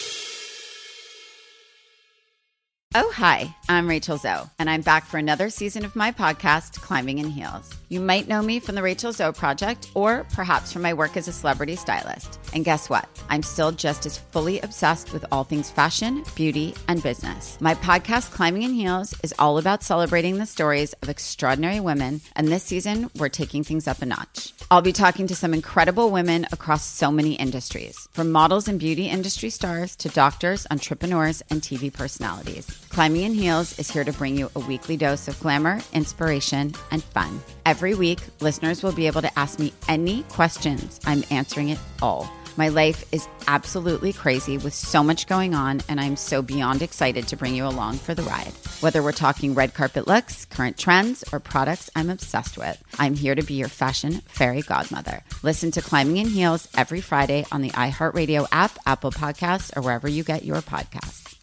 Oh, 2.94 3.12
hi, 3.14 3.54
I'm 3.68 3.86
Rachel 3.86 4.16
Zoe, 4.16 4.48
and 4.58 4.70
I'm 4.70 4.80
back 4.80 5.04
for 5.04 5.18
another 5.18 5.50
season 5.50 5.84
of 5.84 5.94
my 5.94 6.10
podcast, 6.10 6.80
Climbing 6.80 7.18
in 7.18 7.28
Heels. 7.28 7.70
You 7.90 8.00
might 8.00 8.28
know 8.28 8.40
me 8.40 8.60
from 8.60 8.76
the 8.76 8.82
Rachel 8.82 9.12
Zoe 9.12 9.30
Project, 9.34 9.90
or 9.92 10.24
perhaps 10.32 10.72
from 10.72 10.80
my 10.80 10.94
work 10.94 11.14
as 11.18 11.28
a 11.28 11.32
celebrity 11.32 11.76
stylist. 11.76 12.40
And 12.54 12.64
guess 12.64 12.88
what? 12.88 13.06
I'm 13.28 13.42
still 13.42 13.72
just 13.72 14.06
as 14.06 14.16
fully 14.16 14.58
obsessed 14.60 15.12
with 15.12 15.26
all 15.30 15.44
things 15.44 15.70
fashion, 15.70 16.24
beauty, 16.34 16.74
and 16.88 17.02
business. 17.02 17.58
My 17.60 17.74
podcast, 17.74 18.30
Climbing 18.30 18.62
in 18.62 18.72
Heels, 18.72 19.14
is 19.22 19.34
all 19.38 19.58
about 19.58 19.82
celebrating 19.82 20.38
the 20.38 20.46
stories 20.46 20.94
of 21.02 21.10
extraordinary 21.10 21.80
women, 21.80 22.22
and 22.36 22.48
this 22.48 22.62
season, 22.62 23.10
we're 23.18 23.28
taking 23.28 23.64
things 23.64 23.86
up 23.86 24.00
a 24.00 24.06
notch. 24.06 24.54
I'll 24.70 24.82
be 24.82 24.92
talking 24.92 25.26
to 25.28 25.34
some 25.34 25.54
incredible 25.54 26.10
women 26.10 26.46
across 26.52 26.84
so 26.84 27.10
many 27.10 27.32
industries, 27.32 28.06
from 28.12 28.30
models 28.30 28.68
and 28.68 28.78
beauty 28.78 29.06
industry 29.08 29.48
stars 29.48 29.96
to 29.96 30.10
doctors, 30.10 30.66
entrepreneurs, 30.70 31.42
and 31.48 31.62
TV 31.62 31.90
personalities. 31.90 32.66
Climbing 32.90 33.22
in 33.22 33.32
Heels 33.32 33.78
is 33.78 33.90
here 33.90 34.04
to 34.04 34.12
bring 34.12 34.36
you 34.36 34.50
a 34.54 34.60
weekly 34.60 34.98
dose 34.98 35.26
of 35.26 35.40
glamour, 35.40 35.80
inspiration, 35.94 36.74
and 36.90 37.02
fun. 37.02 37.40
Every 37.64 37.94
week, 37.94 38.18
listeners 38.40 38.82
will 38.82 38.92
be 38.92 39.06
able 39.06 39.22
to 39.22 39.38
ask 39.38 39.58
me 39.58 39.72
any 39.88 40.24
questions. 40.24 41.00
I'm 41.06 41.24
answering 41.30 41.70
it 41.70 41.78
all. 42.02 42.30
My 42.58 42.70
life 42.70 43.04
is 43.12 43.28
absolutely 43.46 44.12
crazy 44.12 44.58
with 44.58 44.74
so 44.74 45.04
much 45.04 45.28
going 45.28 45.54
on, 45.54 45.80
and 45.88 46.00
I'm 46.00 46.16
so 46.16 46.42
beyond 46.42 46.82
excited 46.82 47.28
to 47.28 47.36
bring 47.36 47.54
you 47.54 47.64
along 47.64 47.98
for 47.98 48.16
the 48.16 48.24
ride. 48.24 48.50
Whether 48.80 49.00
we're 49.00 49.12
talking 49.12 49.54
red 49.54 49.74
carpet 49.74 50.08
looks, 50.08 50.44
current 50.44 50.76
trends, 50.76 51.22
or 51.32 51.38
products 51.38 51.88
I'm 51.94 52.10
obsessed 52.10 52.58
with, 52.58 52.82
I'm 52.98 53.14
here 53.14 53.36
to 53.36 53.44
be 53.44 53.54
your 53.54 53.68
fashion 53.68 54.22
fairy 54.26 54.62
godmother. 54.62 55.22
Listen 55.44 55.70
to 55.70 55.80
Climbing 55.80 56.16
in 56.16 56.26
Heels 56.26 56.66
every 56.76 57.00
Friday 57.00 57.46
on 57.52 57.62
the 57.62 57.70
iHeartRadio 57.70 58.48
app, 58.50 58.76
Apple 58.86 59.12
Podcasts, 59.12 59.76
or 59.76 59.80
wherever 59.80 60.08
you 60.08 60.24
get 60.24 60.44
your 60.44 60.60
podcasts. 60.60 61.36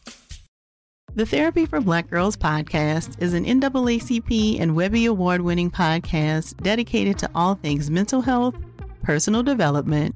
The 1.13 1.25
Therapy 1.25 1.65
for 1.65 1.80
Black 1.80 2.10
Girls 2.10 2.36
podcast 2.36 3.21
is 3.21 3.34
an 3.34 3.45
NAACP 3.45 4.60
and 4.60 4.75
Webby 4.75 5.06
Award 5.06 5.39
winning 5.39 5.71
podcast 5.71 6.62
dedicated 6.62 7.17
to 7.19 7.32
all 7.34 7.56
things 7.56 7.89
mental 7.89 8.19
health 8.19 8.56
personal 9.06 9.43
development, 9.43 10.15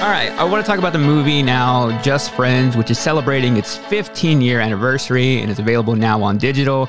All 0.00 0.08
right, 0.08 0.30
I 0.38 0.44
want 0.44 0.64
to 0.64 0.68
talk 0.68 0.78
about 0.78 0.92
the 0.92 0.98
movie 1.00 1.42
now, 1.42 2.00
Just 2.02 2.30
Friends, 2.30 2.76
which 2.76 2.88
is 2.88 2.98
celebrating 2.98 3.56
its 3.56 3.76
15 3.76 4.40
year 4.40 4.60
anniversary 4.60 5.40
and 5.40 5.50
is 5.50 5.58
available 5.58 5.96
now 5.96 6.22
on 6.22 6.38
digital. 6.38 6.88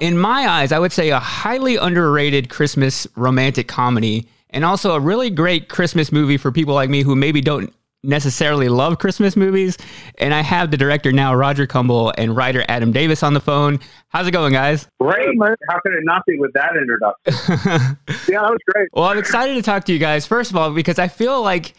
In 0.00 0.18
my 0.18 0.46
eyes, 0.46 0.70
I 0.70 0.78
would 0.78 0.92
say 0.92 1.10
a 1.10 1.18
highly 1.18 1.76
underrated 1.76 2.50
Christmas 2.50 3.06
romantic 3.16 3.68
comedy 3.68 4.28
and 4.50 4.64
also 4.64 4.94
a 4.94 5.00
really 5.00 5.30
great 5.30 5.68
Christmas 5.70 6.12
movie 6.12 6.36
for 6.36 6.52
people 6.52 6.74
like 6.74 6.90
me 6.90 7.02
who 7.02 7.16
maybe 7.16 7.40
don't 7.40 7.72
necessarily 8.02 8.68
love 8.68 8.98
Christmas 8.98 9.36
movies. 9.36 9.78
And 10.18 10.34
I 10.34 10.40
have 10.40 10.70
the 10.70 10.76
director 10.76 11.12
now, 11.12 11.34
Roger 11.34 11.66
Kumble, 11.66 12.12
and 12.18 12.36
writer 12.36 12.64
Adam 12.68 12.92
Davis 12.92 13.22
on 13.22 13.34
the 13.34 13.40
phone. 13.40 13.80
How's 14.08 14.26
it 14.26 14.32
going, 14.32 14.52
guys? 14.52 14.88
Great. 15.00 15.36
How 15.68 15.80
could 15.80 15.92
it 15.92 16.04
not 16.04 16.22
be 16.26 16.38
with 16.38 16.52
that 16.54 16.72
introduction? 16.76 17.98
yeah, 18.32 18.42
that 18.42 18.50
was 18.50 18.58
great. 18.72 18.88
Well, 18.92 19.04
I'm 19.04 19.18
excited 19.18 19.54
to 19.54 19.62
talk 19.62 19.84
to 19.84 19.92
you 19.92 19.98
guys, 19.98 20.26
first 20.26 20.50
of 20.50 20.56
all, 20.56 20.72
because 20.72 20.98
I 20.98 21.08
feel 21.08 21.42
like 21.42 21.74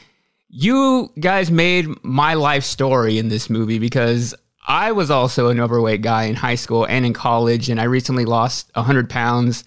you 0.49 1.11
guys 1.19 1.49
made 1.49 1.87
my 2.03 2.35
life 2.35 2.63
story 2.63 3.17
in 3.17 3.29
this 3.29 3.49
movie 3.49 3.79
because 3.79 4.35
I 4.67 4.91
was 4.91 5.11
also 5.11 5.49
an 5.49 5.59
overweight 5.59 6.01
guy 6.01 6.23
in 6.25 6.35
high 6.35 6.55
school 6.55 6.85
and 6.85 7.05
in 7.05 7.13
college, 7.13 7.69
and 7.69 7.81
I 7.81 7.85
recently 7.85 8.25
lost 8.25 8.71
100 8.75 9.09
pounds. 9.09 9.63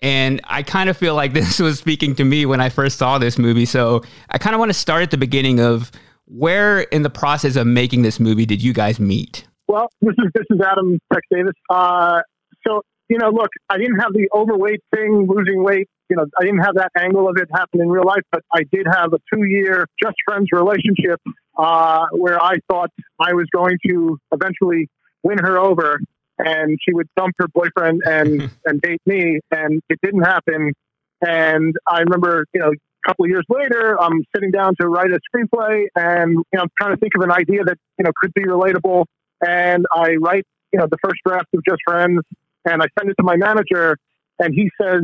And 0.00 0.40
I 0.44 0.62
kind 0.62 0.88
of 0.88 0.96
feel 0.96 1.14
like 1.14 1.32
this 1.34 1.58
was 1.58 1.78
speaking 1.78 2.14
to 2.16 2.24
me 2.24 2.46
when 2.46 2.60
I 2.60 2.68
first 2.68 2.98
saw 2.98 3.18
this 3.18 3.38
movie. 3.38 3.64
So 3.64 4.02
I 4.30 4.38
kind 4.38 4.54
of 4.54 4.58
want 4.58 4.70
to 4.70 4.78
start 4.78 5.02
at 5.02 5.10
the 5.10 5.18
beginning 5.18 5.60
of 5.60 5.90
where 6.26 6.80
in 6.80 7.02
the 7.02 7.10
process 7.10 7.56
of 7.56 7.66
making 7.66 8.02
this 8.02 8.20
movie 8.20 8.46
did 8.46 8.62
you 8.62 8.72
guys 8.72 9.00
meet? 9.00 9.46
Well, 9.66 9.88
this 10.00 10.14
is 10.18 10.30
this 10.34 10.44
is 10.50 10.60
Adam 10.60 10.98
Tex 11.12 11.26
Davis. 11.32 11.54
Uh, 11.70 12.20
so 12.66 12.82
you 13.08 13.16
know, 13.16 13.30
look, 13.30 13.50
I 13.70 13.78
didn't 13.78 14.00
have 14.00 14.12
the 14.12 14.28
overweight 14.34 14.82
thing, 14.92 15.26
losing 15.28 15.62
weight 15.62 15.88
you 16.08 16.16
know, 16.16 16.26
I 16.40 16.44
didn't 16.44 16.60
have 16.60 16.74
that 16.76 16.90
angle 16.98 17.28
of 17.28 17.36
it 17.36 17.48
happen 17.52 17.80
in 17.80 17.88
real 17.88 18.04
life, 18.04 18.22
but 18.32 18.42
I 18.52 18.62
did 18.72 18.86
have 18.86 19.12
a 19.12 19.18
two 19.32 19.44
year 19.44 19.86
just 20.02 20.16
friends 20.26 20.48
relationship 20.52 21.20
uh, 21.56 22.06
where 22.12 22.42
I 22.42 22.56
thought 22.70 22.90
I 23.20 23.34
was 23.34 23.46
going 23.52 23.76
to 23.86 24.18
eventually 24.32 24.88
win 25.22 25.38
her 25.38 25.58
over 25.58 26.00
and 26.38 26.78
she 26.82 26.92
would 26.92 27.08
dump 27.16 27.34
her 27.38 27.48
boyfriend 27.48 28.02
and, 28.04 28.50
and 28.64 28.80
date 28.80 29.00
me. 29.06 29.40
And 29.50 29.80
it 29.88 29.98
didn't 30.02 30.22
happen. 30.22 30.72
And 31.20 31.74
I 31.86 32.00
remember, 32.00 32.46
you 32.54 32.60
know, 32.60 32.70
a 32.70 33.08
couple 33.08 33.24
of 33.24 33.30
years 33.30 33.44
later, 33.48 34.00
I'm 34.00 34.22
sitting 34.34 34.50
down 34.50 34.74
to 34.80 34.88
write 34.88 35.10
a 35.10 35.18
screenplay 35.34 35.86
and, 35.96 36.32
you 36.32 36.44
know, 36.54 36.62
I'm 36.62 36.70
trying 36.80 36.94
to 36.94 37.00
think 37.00 37.12
of 37.16 37.22
an 37.22 37.32
idea 37.32 37.64
that, 37.64 37.76
you 37.98 38.04
know, 38.04 38.12
could 38.20 38.32
be 38.34 38.42
relatable. 38.42 39.04
And 39.46 39.86
I 39.92 40.14
write, 40.20 40.44
you 40.72 40.78
know, 40.78 40.86
the 40.90 40.98
first 41.02 41.20
draft 41.26 41.46
of 41.54 41.62
Just 41.66 41.80
Friends 41.86 42.20
and 42.64 42.82
I 42.82 42.86
send 42.98 43.10
it 43.10 43.14
to 43.18 43.24
my 43.24 43.36
manager 43.36 43.96
and 44.38 44.54
he 44.54 44.70
says, 44.80 45.02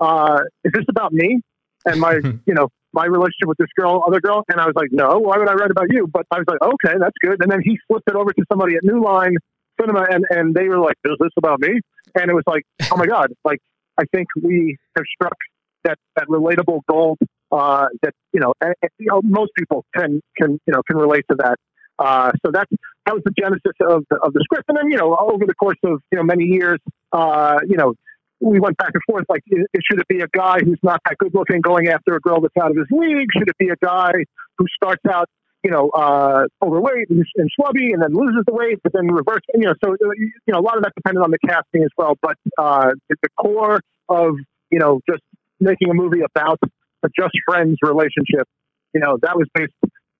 uh, 0.00 0.40
is 0.64 0.72
this 0.72 0.84
about 0.88 1.12
me 1.12 1.40
and 1.86 2.00
my, 2.00 2.14
you 2.46 2.54
know, 2.54 2.68
my 2.92 3.06
relationship 3.06 3.46
with 3.46 3.58
this 3.58 3.68
girl, 3.78 4.04
other 4.06 4.20
girl? 4.20 4.44
And 4.48 4.60
I 4.60 4.66
was 4.66 4.74
like, 4.74 4.88
no, 4.92 5.18
why 5.18 5.38
would 5.38 5.48
I 5.48 5.54
write 5.54 5.70
about 5.70 5.86
you? 5.90 6.06
But 6.06 6.26
I 6.30 6.38
was 6.38 6.46
like, 6.46 6.60
okay, 6.62 6.98
that's 6.98 7.16
good. 7.22 7.42
And 7.42 7.50
then 7.50 7.60
he 7.62 7.78
flipped 7.88 8.08
it 8.08 8.16
over 8.16 8.32
to 8.32 8.44
somebody 8.50 8.76
at 8.76 8.84
New 8.84 9.02
Line 9.02 9.36
Cinema 9.80 10.06
and, 10.10 10.24
and 10.30 10.54
they 10.54 10.68
were 10.68 10.78
like, 10.78 10.96
is 11.04 11.16
this 11.20 11.30
about 11.36 11.60
me? 11.60 11.80
And 12.14 12.30
it 12.30 12.34
was 12.34 12.44
like, 12.46 12.64
oh 12.92 12.96
my 12.96 13.06
God, 13.06 13.32
like, 13.44 13.58
I 13.98 14.04
think 14.12 14.28
we 14.40 14.76
have 14.96 15.04
struck 15.14 15.36
that, 15.84 15.98
that 16.16 16.26
relatable 16.28 16.80
gold 16.88 17.18
uh, 17.52 17.86
that, 18.02 18.12
you 18.32 18.40
know, 18.40 18.54
and, 18.60 18.74
you 18.98 19.06
know, 19.06 19.20
most 19.22 19.52
people 19.56 19.84
can, 19.96 20.20
can, 20.36 20.58
you 20.66 20.72
know, 20.72 20.82
can 20.88 20.96
relate 20.96 21.24
to 21.30 21.36
that. 21.38 21.56
Uh, 21.98 22.32
so 22.44 22.50
that's 22.52 22.70
that 23.06 23.14
was 23.14 23.22
the 23.24 23.32
genesis 23.38 23.72
of 23.80 24.04
the, 24.10 24.16
of 24.16 24.32
the 24.32 24.40
script. 24.44 24.64
And 24.68 24.76
then, 24.76 24.90
you 24.90 24.96
know, 24.96 25.16
over 25.16 25.44
the 25.46 25.54
course 25.54 25.78
of, 25.84 26.00
you 26.10 26.18
know, 26.18 26.24
many 26.24 26.44
years, 26.44 26.78
uh, 27.12 27.58
you 27.68 27.76
know, 27.76 27.94
we 28.40 28.58
went 28.58 28.76
back 28.78 28.90
and 28.94 29.02
forth. 29.06 29.26
Like, 29.28 29.42
it, 29.46 29.66
should 29.88 30.00
it 30.00 30.08
be 30.08 30.20
a 30.20 30.28
guy 30.34 30.58
who's 30.64 30.80
not 30.82 31.00
that 31.06 31.18
good 31.18 31.34
looking 31.34 31.60
going 31.60 31.88
after 31.88 32.16
a 32.16 32.20
girl 32.20 32.40
that's 32.40 32.56
out 32.60 32.70
of 32.70 32.76
his 32.76 32.86
league? 32.90 33.28
Should 33.36 33.48
it 33.48 33.58
be 33.58 33.68
a 33.68 33.76
guy 33.76 34.12
who 34.58 34.66
starts 34.74 35.02
out, 35.08 35.28
you 35.64 35.70
know, 35.70 35.88
uh, 35.90 36.44
overweight 36.62 37.08
and, 37.08 37.24
and 37.36 37.50
slubby 37.58 37.92
and 37.92 38.02
then 38.02 38.12
loses 38.12 38.44
the 38.46 38.52
weight, 38.52 38.78
but 38.82 38.92
then 38.92 39.06
reverse? 39.08 39.40
You 39.54 39.62
know, 39.62 39.74
so 39.82 39.92
uh, 39.92 40.10
you 40.18 40.52
know, 40.52 40.58
a 40.58 40.60
lot 40.60 40.76
of 40.76 40.82
that 40.84 40.92
depended 40.94 41.22
on 41.22 41.30
the 41.30 41.38
casting 41.38 41.82
as 41.82 41.90
well. 41.96 42.16
But 42.20 42.36
uh, 42.58 42.90
the 43.08 43.28
core 43.40 43.80
of 44.08 44.34
you 44.70 44.78
know 44.78 45.00
just 45.08 45.22
making 45.60 45.88
a 45.90 45.94
movie 45.94 46.20
about 46.20 46.58
a 47.02 47.08
just 47.18 47.32
friends 47.48 47.78
relationship, 47.82 48.46
you 48.92 49.00
know, 49.00 49.18
that 49.22 49.36
was 49.36 49.46
based, 49.54 49.72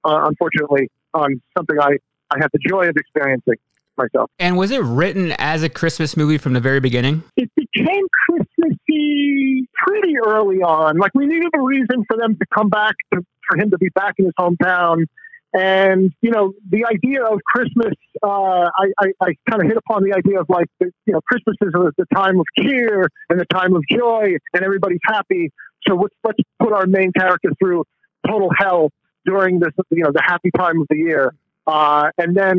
uh, 0.04 0.26
unfortunately, 0.26 0.88
on 1.12 1.40
something 1.56 1.76
I 1.78 1.98
I 2.30 2.38
had 2.40 2.48
the 2.52 2.58
joy 2.66 2.88
of 2.88 2.96
experiencing 2.96 3.56
myself. 3.96 4.30
And 4.38 4.56
was 4.56 4.70
it 4.70 4.80
written 4.80 5.32
as 5.38 5.62
a 5.62 5.68
Christmas 5.68 6.16
movie 6.16 6.38
from 6.38 6.54
the 6.54 6.60
very 6.60 6.80
beginning? 6.80 7.22
It 7.36 7.50
became 7.54 8.06
Christmassy 8.28 9.68
pretty 9.86 10.14
early 10.26 10.62
on. 10.62 10.98
Like 10.98 11.12
we 11.14 11.26
needed 11.26 11.50
a 11.54 11.60
reason 11.60 12.04
for 12.08 12.16
them 12.16 12.36
to 12.36 12.46
come 12.52 12.70
back, 12.70 12.94
to, 13.12 13.20
for 13.48 13.58
him 13.58 13.70
to 13.70 13.78
be 13.78 13.88
back 13.94 14.14
in 14.18 14.24
his 14.24 14.34
hometown. 14.38 15.04
And 15.56 16.12
you 16.20 16.30
know, 16.30 16.52
the 16.68 16.84
idea 16.84 17.22
of 17.24 17.38
Christmas, 17.54 17.94
uh, 18.22 18.26
I, 18.26 18.86
I, 18.98 19.06
I 19.20 19.34
kind 19.48 19.62
of 19.62 19.68
hit 19.68 19.76
upon 19.76 20.02
the 20.02 20.12
idea 20.12 20.40
of 20.40 20.46
like, 20.48 20.66
you 20.80 20.90
know, 21.06 21.20
Christmas 21.30 21.56
is 21.62 21.72
the 21.96 22.06
time 22.14 22.40
of 22.40 22.46
cheer 22.58 23.08
and 23.30 23.38
the 23.38 23.46
time 23.46 23.74
of 23.74 23.82
joy, 23.90 24.34
and 24.52 24.64
everybody's 24.64 25.00
happy. 25.06 25.52
So 25.86 25.94
let's 25.94 26.14
let's 26.24 26.38
put 26.60 26.72
our 26.72 26.86
main 26.86 27.12
character 27.12 27.50
through 27.62 27.84
total 28.26 28.50
hell 28.58 28.90
during 29.24 29.60
this, 29.60 29.70
you 29.90 30.02
know, 30.02 30.10
the 30.12 30.22
happy 30.26 30.50
time 30.56 30.80
of 30.80 30.86
the 30.90 30.96
year. 30.96 31.32
Uh, 31.66 32.10
and 32.18 32.36
then 32.36 32.58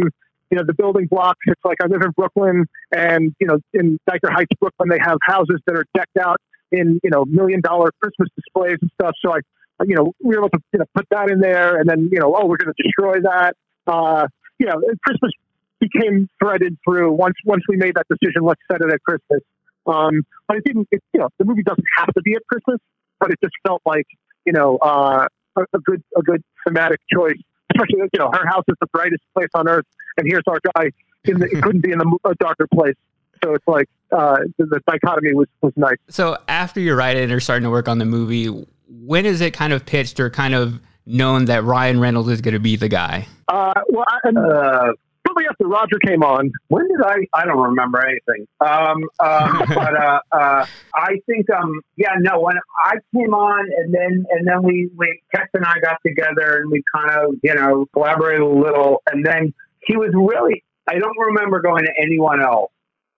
you 0.51 0.57
know, 0.57 0.63
the 0.65 0.73
building 0.73 1.07
blocks. 1.07 1.39
It's 1.47 1.61
like 1.63 1.77
I 1.83 1.87
live 1.87 2.01
in 2.01 2.11
Brooklyn 2.11 2.65
and, 2.95 3.33
you 3.39 3.47
know, 3.47 3.57
in 3.73 3.97
Dyker 4.09 4.31
Heights, 4.31 4.51
Brooklyn, 4.59 4.89
they 4.89 4.99
have 5.01 5.17
houses 5.23 5.59
that 5.65 5.75
are 5.75 5.85
decked 5.95 6.17
out 6.17 6.37
in, 6.71 6.99
you 7.03 7.09
know, 7.09 7.25
million 7.25 7.61
dollar 7.61 7.89
Christmas 8.01 8.29
displays 8.35 8.77
and 8.81 8.91
stuff. 8.93 9.15
So 9.23 9.33
I, 9.33 9.39
you 9.85 9.95
know, 9.95 10.13
we 10.23 10.35
were 10.35 10.41
able 10.41 10.49
to 10.49 10.59
you 10.73 10.79
know, 10.79 10.85
put 10.93 11.05
that 11.11 11.29
in 11.29 11.39
there 11.39 11.77
and 11.77 11.89
then, 11.89 12.09
you 12.11 12.19
know, 12.19 12.35
oh, 12.35 12.45
we're 12.45 12.57
going 12.57 12.73
to 12.75 12.83
destroy 12.83 13.21
that. 13.21 13.55
Uh, 13.87 14.27
you 14.59 14.65
know, 14.65 14.81
Christmas 15.05 15.31
became 15.79 16.29
threaded 16.41 16.77
through 16.85 17.11
once, 17.11 17.35
once 17.45 17.63
we 17.67 17.75
made 17.75 17.95
that 17.95 18.05
decision, 18.09 18.43
let's 18.43 18.61
set 18.71 18.81
it 18.81 18.91
at 18.91 19.01
Christmas. 19.03 19.41
Um, 19.85 20.23
but 20.47 20.57
it 20.57 20.63
didn't, 20.63 20.87
it, 20.91 21.03
you 21.13 21.19
know, 21.19 21.29
the 21.37 21.45
movie 21.45 21.63
doesn't 21.63 21.85
have 21.97 22.07
to 22.13 22.21
be 22.21 22.33
at 22.33 22.41
Christmas, 22.47 22.79
but 23.19 23.31
it 23.31 23.39
just 23.43 23.53
felt 23.67 23.81
like, 23.85 24.07
you 24.45 24.53
know, 24.53 24.77
uh, 24.77 25.27
a, 25.57 25.61
a 25.73 25.79
good, 25.79 26.03
a 26.17 26.21
good 26.21 26.43
thematic 26.65 26.99
choice 27.11 27.37
especially 27.75 28.09
you 28.13 28.19
know 28.19 28.29
her 28.31 28.45
house 28.47 28.63
is 28.67 28.75
the 28.79 28.87
brightest 28.87 29.23
place 29.33 29.49
on 29.53 29.67
earth, 29.67 29.85
and 30.17 30.27
here's 30.27 30.43
our 30.47 30.59
guy 30.75 30.91
in 31.25 31.39
the, 31.39 31.45
it 31.45 31.63
couldn't 31.63 31.81
be 31.81 31.91
in 31.91 31.97
the, 31.97 32.17
a 32.25 32.35
darker 32.35 32.67
place. 32.73 32.95
So 33.43 33.53
it's 33.53 33.67
like 33.67 33.87
uh, 34.11 34.37
the, 34.57 34.65
the 34.65 34.81
dichotomy 34.87 35.33
was 35.33 35.47
was 35.61 35.73
nice. 35.75 35.97
So 36.09 36.37
after 36.47 36.79
you're 36.79 36.95
writing 36.95 37.31
or 37.31 37.39
starting 37.39 37.63
to 37.63 37.69
work 37.69 37.87
on 37.87 37.97
the 37.97 38.05
movie, 38.05 38.65
when 38.87 39.25
is 39.25 39.41
it 39.41 39.53
kind 39.53 39.73
of 39.73 39.85
pitched 39.85 40.19
or 40.19 40.29
kind 40.29 40.53
of 40.53 40.79
known 41.05 41.45
that 41.45 41.63
Ryan 41.63 41.99
Reynolds 41.99 42.29
is 42.29 42.41
going 42.41 42.53
to 42.53 42.59
be 42.59 42.75
the 42.75 42.89
guy? 42.89 43.27
Uh, 43.47 43.73
well, 43.89 44.05
I, 44.07 44.29
uh, 44.29 44.91
probably 45.23 45.45
after 45.49 45.67
Roger 45.67 45.97
came 46.05 46.23
on. 46.23 46.51
When 46.67 46.87
did 46.87 47.01
I? 47.03 47.17
I 47.33 47.45
don't 47.45 47.59
remember 47.61 48.01
anything. 48.05 48.47
Um, 48.61 49.03
um, 49.19 49.63
but 49.73 49.95
uh, 49.95 50.19
uh, 50.31 50.65
I 50.95 51.19
think, 51.25 51.49
um, 51.49 51.81
yeah, 51.97 52.13
no. 52.19 52.39
When 52.39 52.55
I 52.83 52.95
came 53.13 53.33
on, 53.33 53.67
and 53.77 53.93
then 53.93 54.25
and 54.29 54.47
then 54.47 54.63
we 54.63 54.89
we 54.95 55.21
Tex 55.33 55.49
and 55.53 55.65
I 55.65 55.79
got 55.81 55.97
together, 56.05 56.61
and 56.61 56.71
we 56.71 56.83
kind 56.93 57.11
of 57.11 57.35
you 57.43 57.55
know 57.55 57.85
collaborated 57.93 58.41
a 58.41 58.47
little, 58.47 59.01
and 59.11 59.25
then 59.25 59.53
he 59.85 59.97
was 59.97 60.11
really. 60.13 60.63
I 60.87 60.99
don't 60.99 61.17
remember 61.17 61.61
going 61.61 61.85
to 61.85 61.91
anyone 61.99 62.43
else. 62.43 62.71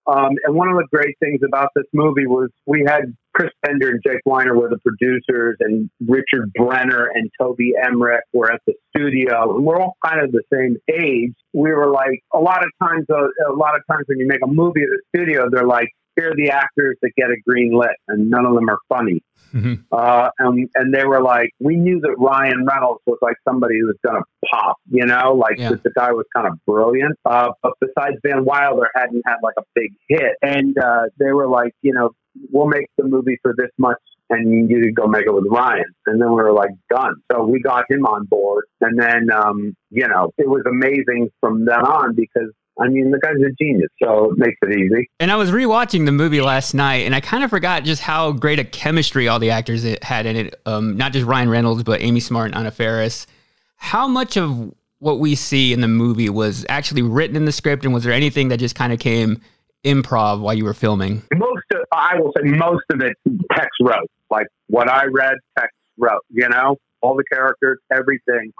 Um, 0.07 0.31
and 0.45 0.55
one 0.55 0.69
of 0.69 0.75
the 0.75 0.87
great 0.91 1.17
things 1.19 1.41
about 1.45 1.69
this 1.75 1.85
movie 1.93 2.27
was 2.27 2.49
we 2.65 2.85
had 2.87 3.13
Chris 3.33 3.51
Bender 3.61 3.89
and 3.89 4.01
Jake 4.05 4.21
Weiner 4.25 4.57
were 4.57 4.69
the 4.69 4.79
producers, 4.79 5.57
and 5.59 5.89
Richard 6.07 6.51
Brenner 6.53 7.11
and 7.13 7.29
Toby 7.39 7.73
Emmerich 7.81 8.23
were 8.33 8.51
at 8.51 8.61
the 8.65 8.73
studio, 8.95 9.55
and 9.55 9.65
we're 9.65 9.79
all 9.79 9.97
kind 10.03 10.21
of 10.21 10.31
the 10.31 10.43
same 10.51 10.77
age. 10.89 11.33
We 11.53 11.71
were 11.73 11.91
like, 11.91 12.23
a 12.33 12.39
lot 12.39 12.65
of 12.65 12.71
times, 12.81 13.05
uh, 13.09 13.27
a 13.51 13.55
lot 13.55 13.75
of 13.75 13.81
times 13.91 14.05
when 14.07 14.19
you 14.19 14.27
make 14.27 14.39
a 14.43 14.47
movie 14.47 14.81
at 14.81 14.89
the 14.89 15.01
studio, 15.13 15.49
they're 15.51 15.67
like, 15.67 15.89
here 16.17 16.31
are 16.31 16.35
the 16.35 16.49
actors 16.49 16.97
that 17.01 17.11
get 17.15 17.29
a 17.29 17.37
green 17.47 17.73
lit, 17.73 17.95
and 18.07 18.29
none 18.29 18.45
of 18.45 18.55
them 18.55 18.69
are 18.69 18.79
funny. 18.89 19.23
Mm-hmm. 19.53 19.75
Uh, 19.91 20.29
and, 20.39 20.69
and 20.75 20.93
they 20.93 21.05
were 21.05 21.21
like, 21.21 21.51
we 21.59 21.75
knew 21.75 21.99
that 22.01 22.15
Ryan 22.17 22.65
Reynolds 22.65 23.01
was 23.05 23.17
like 23.21 23.35
somebody 23.47 23.79
who 23.79 23.87
was 23.87 23.95
going 24.05 24.21
to 24.21 24.47
pop, 24.51 24.77
you 24.89 25.05
know, 25.05 25.33
like 25.33 25.57
Yeah. 25.57 25.69
that 25.69 25.83
the 25.83 25.91
guy 25.95 26.11
was 26.11 26.25
kind 26.35 26.47
of 26.47 26.53
brilliant. 26.65 27.17
Uh, 27.25 27.51
but 27.63 27.73
besides 27.79 28.17
Van 28.23 28.43
Wilder 28.43 28.89
hadn't 28.93 29.21
had 29.25 29.37
like 29.41 29.55
a 29.57 29.63
big 29.73 29.91
hit. 30.09 30.33
And, 30.41 30.77
uh, 30.77 31.03
they 31.17 31.31
were 31.31 31.47
like, 31.47 31.73
you 31.81 31.93
know, 31.93 32.11
we'll 32.51 32.67
make 32.67 32.87
the 32.97 33.05
movie 33.05 33.37
for 33.41 33.53
this 33.57 33.69
much 33.77 33.97
and 34.29 34.69
you 34.69 34.81
could 34.81 34.95
go 34.95 35.07
make 35.07 35.25
it 35.25 35.33
with 35.33 35.45
Ryan. 35.49 35.85
And 36.05 36.21
then 36.21 36.29
we 36.29 36.35
were 36.35 36.51
like, 36.51 36.71
done. 36.89 37.15
So 37.31 37.45
we 37.45 37.61
got 37.61 37.85
him 37.89 38.05
on 38.05 38.25
board. 38.25 38.65
And 38.81 38.99
then, 38.99 39.31
um, 39.31 39.75
you 39.89 40.07
know, 40.07 40.31
it 40.37 40.49
was 40.49 40.63
amazing 40.69 41.29
from 41.39 41.65
then 41.65 41.79
on 41.79 42.15
because, 42.15 42.51
I 42.79 42.89
mean, 42.89 43.11
the 43.11 43.19
guy's 43.19 43.35
a 43.35 43.51
genius. 43.59 43.89
So 44.01 44.31
it 44.31 44.37
makes 44.37 44.57
it 44.61 44.77
easy. 44.77 45.09
And 45.19 45.31
I 45.31 45.35
was 45.35 45.51
rewatching 45.51 46.05
the 46.05 46.11
movie 46.11 46.41
last 46.41 46.73
night, 46.73 47.05
and 47.05 47.15
I 47.15 47.21
kind 47.21 47.43
of 47.43 47.49
forgot 47.49 47.83
just 47.83 48.01
how 48.01 48.31
great 48.31 48.59
a 48.59 48.63
chemistry 48.63 49.27
all 49.27 49.39
the 49.39 49.49
actors 49.49 49.83
it 49.83 50.03
had 50.03 50.25
in 50.25 50.35
it. 50.35 50.61
Um, 50.65 50.97
not 50.97 51.13
just 51.13 51.25
Ryan 51.25 51.49
Reynolds, 51.49 51.83
but 51.83 52.01
Amy 52.01 52.19
Smart 52.19 52.47
and 52.47 52.55
Anna 52.55 52.71
Faris. 52.71 53.27
How 53.77 54.07
much 54.07 54.37
of 54.37 54.73
what 54.99 55.19
we 55.19 55.35
see 55.35 55.73
in 55.73 55.81
the 55.81 55.87
movie 55.87 56.29
was 56.29 56.65
actually 56.69 57.03
written 57.03 57.35
in 57.35 57.45
the 57.45 57.51
script, 57.51 57.85
and 57.85 57.93
was 57.93 58.03
there 58.03 58.13
anything 58.13 58.49
that 58.49 58.57
just 58.57 58.75
kind 58.75 58.93
of 58.93 58.99
came 58.99 59.41
improv 59.83 60.41
while 60.41 60.53
you 60.53 60.65
were 60.65 60.73
filming? 60.73 61.23
most 61.35 61.63
of 61.73 61.81
I 61.91 62.19
will 62.19 62.33
say 62.35 62.43
most 62.49 62.83
of 62.91 63.01
it 63.01 63.15
Tex 63.53 63.67
wrote. 63.81 64.09
Like 64.29 64.47
what 64.67 64.89
I 64.89 65.05
read, 65.05 65.35
Tex 65.57 65.71
wrote. 65.97 66.21
You 66.29 66.49
know, 66.49 66.77
all 67.01 67.15
the 67.15 67.23
characters, 67.31 67.79
everything. 67.91 68.51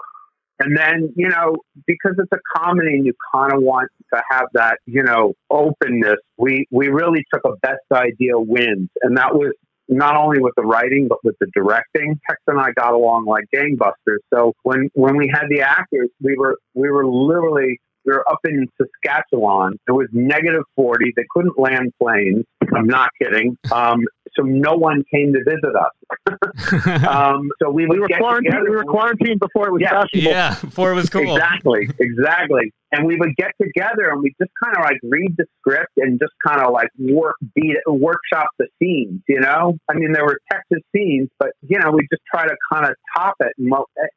And 0.60 0.76
then 0.76 1.12
you 1.16 1.28
know, 1.28 1.56
because 1.86 2.14
it's 2.18 2.32
a 2.32 2.58
comedy, 2.58 2.94
and 2.94 3.06
you 3.06 3.14
kind 3.34 3.52
of 3.52 3.62
want 3.62 3.88
to 4.12 4.22
have 4.30 4.46
that 4.54 4.78
you 4.86 5.02
know 5.02 5.34
openness. 5.50 6.18
We 6.36 6.66
we 6.70 6.88
really 6.88 7.24
took 7.32 7.42
a 7.44 7.56
best 7.62 7.84
idea 7.92 8.38
wins, 8.38 8.88
and 9.02 9.16
that 9.16 9.34
was 9.34 9.52
not 9.88 10.16
only 10.16 10.38
with 10.38 10.52
the 10.56 10.62
writing 10.62 11.06
but 11.08 11.18
with 11.24 11.34
the 11.40 11.46
directing. 11.54 12.18
Tex 12.28 12.40
and 12.46 12.60
I 12.60 12.72
got 12.72 12.92
along 12.92 13.24
like 13.26 13.44
gangbusters. 13.54 14.18
So 14.32 14.52
when 14.62 14.90
when 14.94 15.16
we 15.16 15.30
had 15.32 15.44
the 15.48 15.62
actors, 15.62 16.10
we 16.20 16.36
were 16.36 16.58
we 16.74 16.90
were 16.90 17.06
literally 17.06 17.80
we 18.08 18.14
were 18.16 18.28
up 18.30 18.38
in 18.44 18.66
Saskatchewan. 18.80 19.78
It 19.86 19.92
was 19.92 20.08
negative 20.12 20.62
40. 20.76 21.12
They 21.16 21.24
couldn't 21.30 21.58
land 21.58 21.92
planes. 22.02 22.44
I'm 22.74 22.86
not 22.86 23.10
kidding. 23.20 23.56
Um, 23.72 24.00
so 24.36 24.42
no 24.42 24.74
one 24.76 25.02
came 25.12 25.32
to 25.32 25.40
visit 25.44 25.74
us. 25.74 27.06
um, 27.08 27.50
so 27.60 27.70
we, 27.70 27.86
We 27.86 27.98
were 27.98 28.08
quarantined. 28.08 28.46
together- 28.52 28.70
We 28.70 28.76
were 28.76 28.84
quarantined 28.84 29.40
before 29.40 29.68
it 29.68 29.72
was 29.72 29.82
Yeah. 29.82 30.02
fashionable. 30.02 30.30
Yeah, 30.30 30.56
before 30.60 30.92
it 30.92 30.94
was 30.94 31.10
cool. 31.10 31.34
Exactly, 31.34 31.88
exactly. 31.98 32.72
And 32.92 33.06
we 33.06 33.16
would 33.16 33.34
get 33.36 33.50
together 33.60 34.10
and 34.10 34.22
we 34.22 34.34
just 34.40 34.50
kind 34.62 34.76
of 34.76 34.82
like 34.84 34.98
read 35.02 35.34
the 35.36 35.44
script 35.60 35.92
and 35.98 36.18
just 36.20 36.32
kind 36.46 36.60
of 36.62 36.72
like 36.72 36.88
work 36.98 37.34
beat 37.54 37.76
workshop 37.86 38.46
the 38.58 38.66
scenes. 38.80 39.20
You 39.28 39.40
know, 39.40 39.76
I 39.90 39.94
mean, 39.94 40.12
there 40.12 40.24
were 40.24 40.38
Tex's 40.50 40.82
scenes, 40.94 41.28
but 41.38 41.50
you 41.66 41.78
know, 41.78 41.90
we 41.90 42.06
just 42.10 42.22
try 42.32 42.46
to 42.46 42.56
kind 42.72 42.86
of 42.86 42.94
top 43.16 43.34
it, 43.40 43.52
and, 43.58 43.72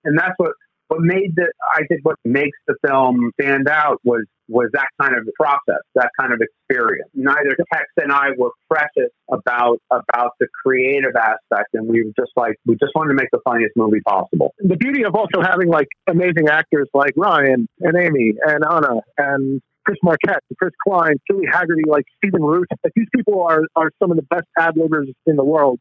and 0.06 0.18
that's 0.18 0.34
what 0.38 0.52
what 0.92 1.00
made 1.02 1.34
the 1.38 1.48
I 1.74 1.86
think 1.88 2.02
what 2.04 2.18
makes 2.26 2.58
the 2.68 2.76
film 2.86 3.32
stand 3.40 3.70
out 3.70 4.00
was 4.04 4.26
was 4.50 4.70
that 4.74 4.88
kind 5.00 5.16
of 5.16 5.26
process, 5.40 5.82
that 5.96 6.10
kind 6.20 6.34
of 6.34 6.42
experience. 6.42 7.10
Neither 7.14 7.56
Tex 7.72 7.86
and 7.96 8.12
I 8.12 8.32
were 8.38 8.52
precious 8.70 9.10
about 9.32 9.78
about 9.90 10.32
the 10.42 10.48
creative 10.64 11.16
aspect, 11.16 11.70
and 11.74 11.88
we 11.88 12.04
were 12.04 12.12
just 12.20 12.34
like 12.36 12.58
we 12.66 12.76
just 12.76 12.92
wanted 12.94 13.10
to 13.10 13.16
make 13.16 13.30
the 13.32 13.40
funniest 13.46 13.78
movie 13.78 14.02
possible. 14.06 14.54
the 14.60 14.76
beauty 14.76 15.06
of 15.06 15.16
also 15.16 15.42
having 15.42 15.70
like 15.70 15.88
amazing 16.10 16.50
actors 16.50 16.90
like 16.94 17.14
Ryan 17.16 17.70
and 17.80 17.96
Amy 17.96 18.34
and 18.46 18.66
Anna 18.70 19.00
and 19.18 19.62
Chris 19.86 19.98
Marquette, 20.04 20.44
and 20.50 20.58
Chris 20.58 20.74
Klein, 20.86 21.16
Julie 21.30 21.48
Hagerty, 21.48 21.88
like 21.88 22.04
Stephen 22.18 22.44
Root. 22.44 22.68
Like 22.84 22.94
these 22.96 23.08
people 23.16 23.44
are, 23.44 23.62
are 23.78 23.92
some 24.02 24.12
of 24.12 24.18
the 24.18 24.24
best 24.24 24.46
ad 24.60 24.76
libbers 24.76 25.12
in 25.26 25.38
the 25.38 25.44
world. 25.44 25.80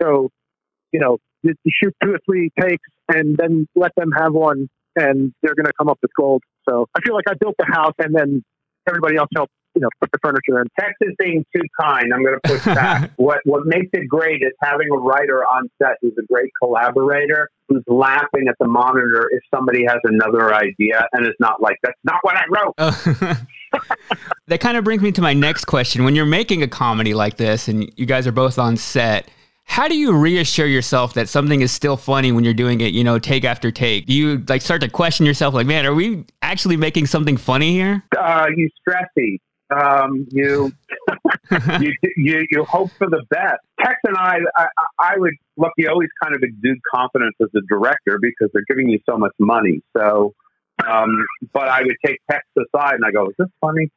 So, 0.00 0.30
you 0.92 1.00
know, 1.00 1.18
you 1.42 1.54
shoot 1.66 1.94
two 2.02 2.14
or 2.14 2.18
three 2.26 2.50
takes 2.58 2.88
and 3.08 3.36
then 3.36 3.66
let 3.74 3.92
them 3.96 4.10
have 4.16 4.32
one 4.32 4.68
and 4.96 5.32
they're 5.42 5.54
going 5.54 5.66
to 5.66 5.72
come 5.78 5.88
up 5.88 5.98
with 6.02 6.10
gold. 6.16 6.42
So 6.68 6.86
I 6.96 7.00
feel 7.00 7.14
like 7.14 7.24
I 7.28 7.34
built 7.34 7.56
the 7.58 7.66
house 7.66 7.94
and 7.98 8.14
then 8.14 8.44
everybody 8.88 9.16
else 9.16 9.28
helped, 9.34 9.52
you 9.74 9.82
know, 9.82 9.88
put 10.00 10.10
the 10.12 10.18
furniture 10.22 10.60
in. 10.60 10.66
Texas 10.78 11.14
being 11.18 11.44
too 11.54 11.62
kind, 11.80 12.12
I'm 12.14 12.24
going 12.24 12.38
to 12.42 12.48
push 12.48 12.64
back. 12.64 13.10
what 13.16 13.40
what 13.44 13.66
makes 13.66 13.88
it 13.92 14.08
great 14.08 14.42
is 14.42 14.52
having 14.62 14.86
a 14.92 14.96
writer 14.96 15.42
on 15.44 15.68
set 15.82 15.96
who's 16.00 16.14
a 16.18 16.26
great 16.32 16.50
collaborator, 16.62 17.50
who's 17.68 17.82
laughing 17.88 18.46
at 18.48 18.54
the 18.60 18.68
monitor 18.68 19.28
if 19.32 19.42
somebody 19.52 19.84
has 19.86 19.98
another 20.04 20.54
idea, 20.54 21.06
and 21.12 21.26
it's 21.26 21.38
not 21.40 21.60
like 21.60 21.76
that's 21.82 21.98
not 22.04 22.18
what 22.22 22.36
I 22.36 22.44
wrote. 22.48 22.74
Oh. 22.78 23.42
that 24.46 24.60
kind 24.60 24.76
of 24.76 24.84
brings 24.84 25.02
me 25.02 25.10
to 25.12 25.22
my 25.22 25.34
next 25.34 25.64
question. 25.64 26.04
When 26.04 26.14
you're 26.14 26.24
making 26.24 26.62
a 26.62 26.68
comedy 26.68 27.14
like 27.14 27.36
this 27.36 27.66
and 27.66 27.90
you 27.96 28.06
guys 28.06 28.26
are 28.26 28.32
both 28.32 28.58
on 28.58 28.76
set, 28.76 29.28
how 29.64 29.88
do 29.88 29.96
you 29.96 30.16
reassure 30.16 30.66
yourself 30.66 31.14
that 31.14 31.28
something 31.28 31.60
is 31.60 31.72
still 31.72 31.96
funny 31.96 32.30
when 32.32 32.44
you're 32.44 32.54
doing 32.54 32.80
it, 32.80 32.92
you 32.92 33.02
know, 33.02 33.18
take 33.18 33.44
after 33.44 33.70
take? 33.70 34.06
Do 34.06 34.12
you 34.12 34.44
like 34.48 34.62
start 34.62 34.80
to 34.82 34.88
question 34.88 35.26
yourself 35.26 35.52
like, 35.52 35.66
man, 35.66 35.84
are 35.84 35.94
we 35.94 36.24
actually 36.42 36.76
making 36.76 37.06
something 37.06 37.36
funny 37.36 37.72
here? 37.72 38.04
Uh, 38.16 38.46
you 38.54 38.70
stressy. 38.86 39.38
Um, 39.74 40.26
you, 40.30 40.70
you 41.80 41.92
you 42.16 42.46
you 42.50 42.64
hope 42.64 42.90
for 42.98 43.08
the 43.08 43.24
best. 43.30 43.56
Tex 43.80 43.96
and 44.04 44.16
I, 44.16 44.38
I, 44.56 44.66
I 45.00 45.14
would 45.16 45.34
look. 45.56 45.72
You 45.76 45.88
always 45.88 46.10
kind 46.22 46.36
of 46.36 46.42
exude 46.42 46.78
confidence 46.94 47.34
as 47.40 47.48
a 47.56 47.60
director 47.68 48.18
because 48.20 48.50
they're 48.52 48.64
giving 48.68 48.88
you 48.88 49.00
so 49.08 49.16
much 49.16 49.32
money. 49.40 49.82
So, 49.96 50.34
um, 50.86 51.10
but 51.52 51.68
I 51.68 51.82
would 51.82 51.96
take 52.04 52.18
Tex 52.30 52.44
aside 52.56 52.94
and 52.94 53.04
I 53.04 53.10
go, 53.10 53.28
"Is 53.30 53.34
this 53.38 53.48
funny?" 53.60 53.90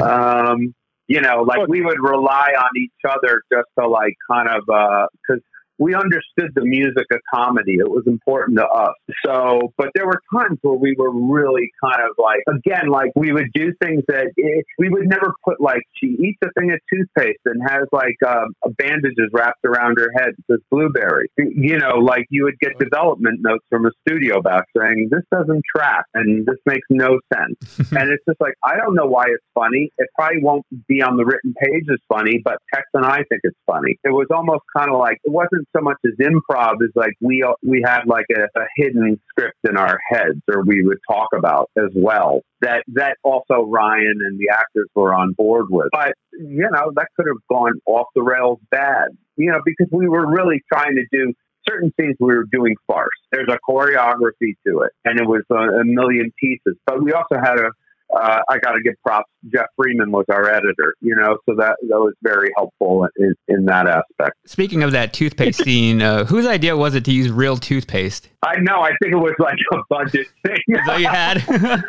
um, 0.02 0.74
you 1.08 1.22
know, 1.22 1.42
like 1.42 1.66
we 1.68 1.80
would 1.80 2.00
rely 2.00 2.52
on 2.58 2.68
each 2.76 2.92
other 3.08 3.42
just 3.50 3.68
to 3.78 3.88
like 3.88 4.14
kind 4.30 4.48
of 4.48 4.68
uh, 4.68 5.06
because 5.12 5.42
we 5.78 5.94
understood 5.94 6.52
the 6.54 6.64
music 6.64 7.06
of 7.10 7.20
comedy. 7.32 7.74
It 7.74 7.88
was 7.88 8.04
important 8.06 8.58
to 8.58 8.66
us. 8.66 8.94
So, 9.24 9.72
but 9.76 9.88
there 9.94 10.06
were 10.06 10.20
times 10.34 10.58
where 10.62 10.74
we 10.74 10.94
were 10.98 11.10
really 11.10 11.70
kind 11.82 12.02
of 12.02 12.16
like, 12.18 12.40
again, 12.48 12.88
like 12.88 13.12
we 13.14 13.32
would 13.32 13.50
do 13.54 13.72
things 13.82 14.02
that 14.08 14.26
it, 14.36 14.64
we 14.78 14.88
would 14.88 15.08
never 15.08 15.32
put 15.44 15.60
like 15.60 15.82
she 15.94 16.06
eats 16.06 16.38
a 16.44 16.48
thing 16.58 16.72
of 16.72 16.80
toothpaste 16.92 17.40
and 17.46 17.62
has 17.68 17.86
like 17.92 18.16
um, 18.26 18.54
bandages 18.76 19.30
wrapped 19.32 19.64
around 19.64 19.98
her 19.98 20.10
head 20.16 20.34
with 20.48 20.60
blueberry. 20.70 21.28
You 21.36 21.78
know, 21.78 21.96
like 21.96 22.26
you 22.30 22.44
would 22.44 22.58
get 22.60 22.78
development 22.78 23.40
notes 23.42 23.64
from 23.70 23.86
a 23.86 23.90
studio 24.06 24.42
back 24.42 24.64
saying 24.76 25.08
this 25.10 25.22
doesn't 25.30 25.62
track 25.74 26.04
and 26.14 26.46
this 26.46 26.58
makes 26.66 26.86
no 26.90 27.18
sense. 27.32 27.78
and 27.92 28.10
it's 28.10 28.24
just 28.28 28.40
like 28.40 28.54
I 28.64 28.76
don't 28.76 28.94
know 28.94 29.06
why 29.06 29.24
it's 29.26 29.44
funny. 29.54 29.90
It 29.98 30.08
probably 30.16 30.42
won't 30.42 30.66
be 30.88 31.02
on 31.02 31.16
the 31.16 31.24
written 31.24 31.54
page 31.54 31.84
as 31.90 31.98
funny, 32.08 32.40
but 32.44 32.58
Tex 32.72 32.84
and 32.94 33.04
I 33.04 33.18
think 33.28 33.40
it's 33.42 33.58
funny. 33.66 33.98
It 34.04 34.10
was 34.10 34.26
almost 34.30 34.64
kind 34.76 34.90
of 34.90 34.98
like 34.98 35.18
it 35.24 35.30
wasn't 35.30 35.67
so 35.76 35.82
much 35.82 35.96
as 36.04 36.12
improv 36.20 36.74
is 36.80 36.90
like 36.94 37.12
we 37.20 37.44
we 37.62 37.82
had 37.84 38.02
like 38.06 38.26
a, 38.34 38.42
a 38.58 38.64
hidden 38.76 39.20
script 39.28 39.58
in 39.68 39.76
our 39.76 39.98
heads, 40.10 40.40
or 40.52 40.64
we 40.64 40.82
would 40.82 40.98
talk 41.10 41.28
about 41.36 41.70
as 41.76 41.90
well. 41.94 42.42
That 42.60 42.84
that 42.94 43.16
also 43.22 43.64
Ryan 43.66 44.20
and 44.24 44.38
the 44.38 44.48
actors 44.52 44.88
were 44.94 45.14
on 45.14 45.32
board 45.32 45.66
with. 45.70 45.88
But 45.92 46.14
you 46.32 46.68
know 46.70 46.92
that 46.96 47.08
could 47.16 47.26
have 47.26 47.42
gone 47.48 47.80
off 47.86 48.06
the 48.14 48.22
rails 48.22 48.58
bad. 48.70 49.08
You 49.36 49.52
know 49.52 49.60
because 49.64 49.88
we 49.92 50.08
were 50.08 50.26
really 50.26 50.62
trying 50.72 50.96
to 50.96 51.04
do 51.12 51.32
certain 51.68 51.92
scenes 52.00 52.16
we 52.18 52.34
were 52.34 52.46
doing 52.50 52.74
farce. 52.86 53.08
There's 53.30 53.48
a 53.48 53.58
choreography 53.68 54.54
to 54.66 54.80
it, 54.80 54.92
and 55.04 55.20
it 55.20 55.26
was 55.26 55.42
a, 55.50 55.80
a 55.80 55.84
million 55.84 56.32
pieces. 56.40 56.76
But 56.86 57.02
we 57.02 57.12
also 57.12 57.36
had 57.36 57.58
a 57.58 57.70
uh, 58.14 58.40
I 58.48 58.58
got 58.58 58.72
to 58.72 58.80
give 58.82 58.94
props. 59.04 59.30
Jeff 59.52 59.66
Freeman 59.76 60.10
was 60.10 60.24
our 60.30 60.48
editor, 60.48 60.94
you 61.00 61.14
know, 61.14 61.38
so 61.48 61.54
that 61.56 61.76
that 61.88 61.98
was 61.98 62.14
very 62.22 62.50
helpful 62.56 63.06
in, 63.18 63.34
in 63.48 63.64
that 63.66 63.86
aspect. 63.86 64.36
Speaking 64.46 64.82
of 64.82 64.92
that 64.92 65.12
toothpaste 65.12 65.62
scene, 65.64 66.02
uh, 66.02 66.24
whose 66.24 66.46
idea 66.46 66.76
was 66.76 66.94
it 66.94 67.04
to 67.06 67.12
use 67.12 67.30
real 67.30 67.56
toothpaste? 67.56 68.28
I 68.42 68.56
know. 68.60 68.80
I 68.80 68.90
think 69.02 69.12
it 69.12 69.18
was 69.18 69.34
like 69.38 69.58
a 69.72 69.78
budget 69.88 70.26
thing. 70.44 70.56
Is 70.68 70.88
all 70.88 70.98
you 70.98 71.08
had? 71.08 71.44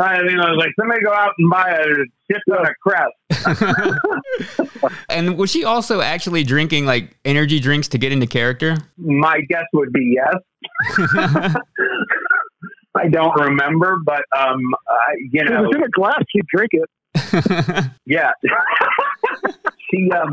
I 0.00 0.22
mean, 0.22 0.40
I 0.40 0.50
was 0.50 0.56
like, 0.58 0.70
somebody 0.80 1.02
go 1.02 1.12
out 1.12 1.32
and 1.38 1.50
buy 1.50 1.70
a 1.70 1.84
shit 2.30 2.42
ton 2.48 2.66
of 2.66 2.74
crest. 2.82 3.12
and 5.08 5.36
was 5.36 5.50
she 5.50 5.64
also 5.64 6.00
actually 6.00 6.44
drinking 6.44 6.86
like 6.86 7.16
energy 7.24 7.60
drinks 7.60 7.88
to 7.88 7.98
get 7.98 8.10
into 8.10 8.26
character? 8.26 8.76
My 8.96 9.40
guess 9.48 9.64
would 9.74 9.92
be 9.92 10.16
yes. 10.16 10.34
I 13.02 13.08
don't 13.08 13.34
remember, 13.40 13.98
but 14.04 14.22
um, 14.36 14.60
uh, 14.88 14.94
you 15.18 15.42
If 15.42 15.50
know, 15.50 15.64
it's 15.64 15.76
in 15.76 15.82
a 15.82 15.88
glass, 15.88 16.22
you 16.34 16.42
drink 16.54 16.70
it. 16.72 16.88
yeah. 18.06 18.30
she, 19.90 20.10
um, 20.10 20.30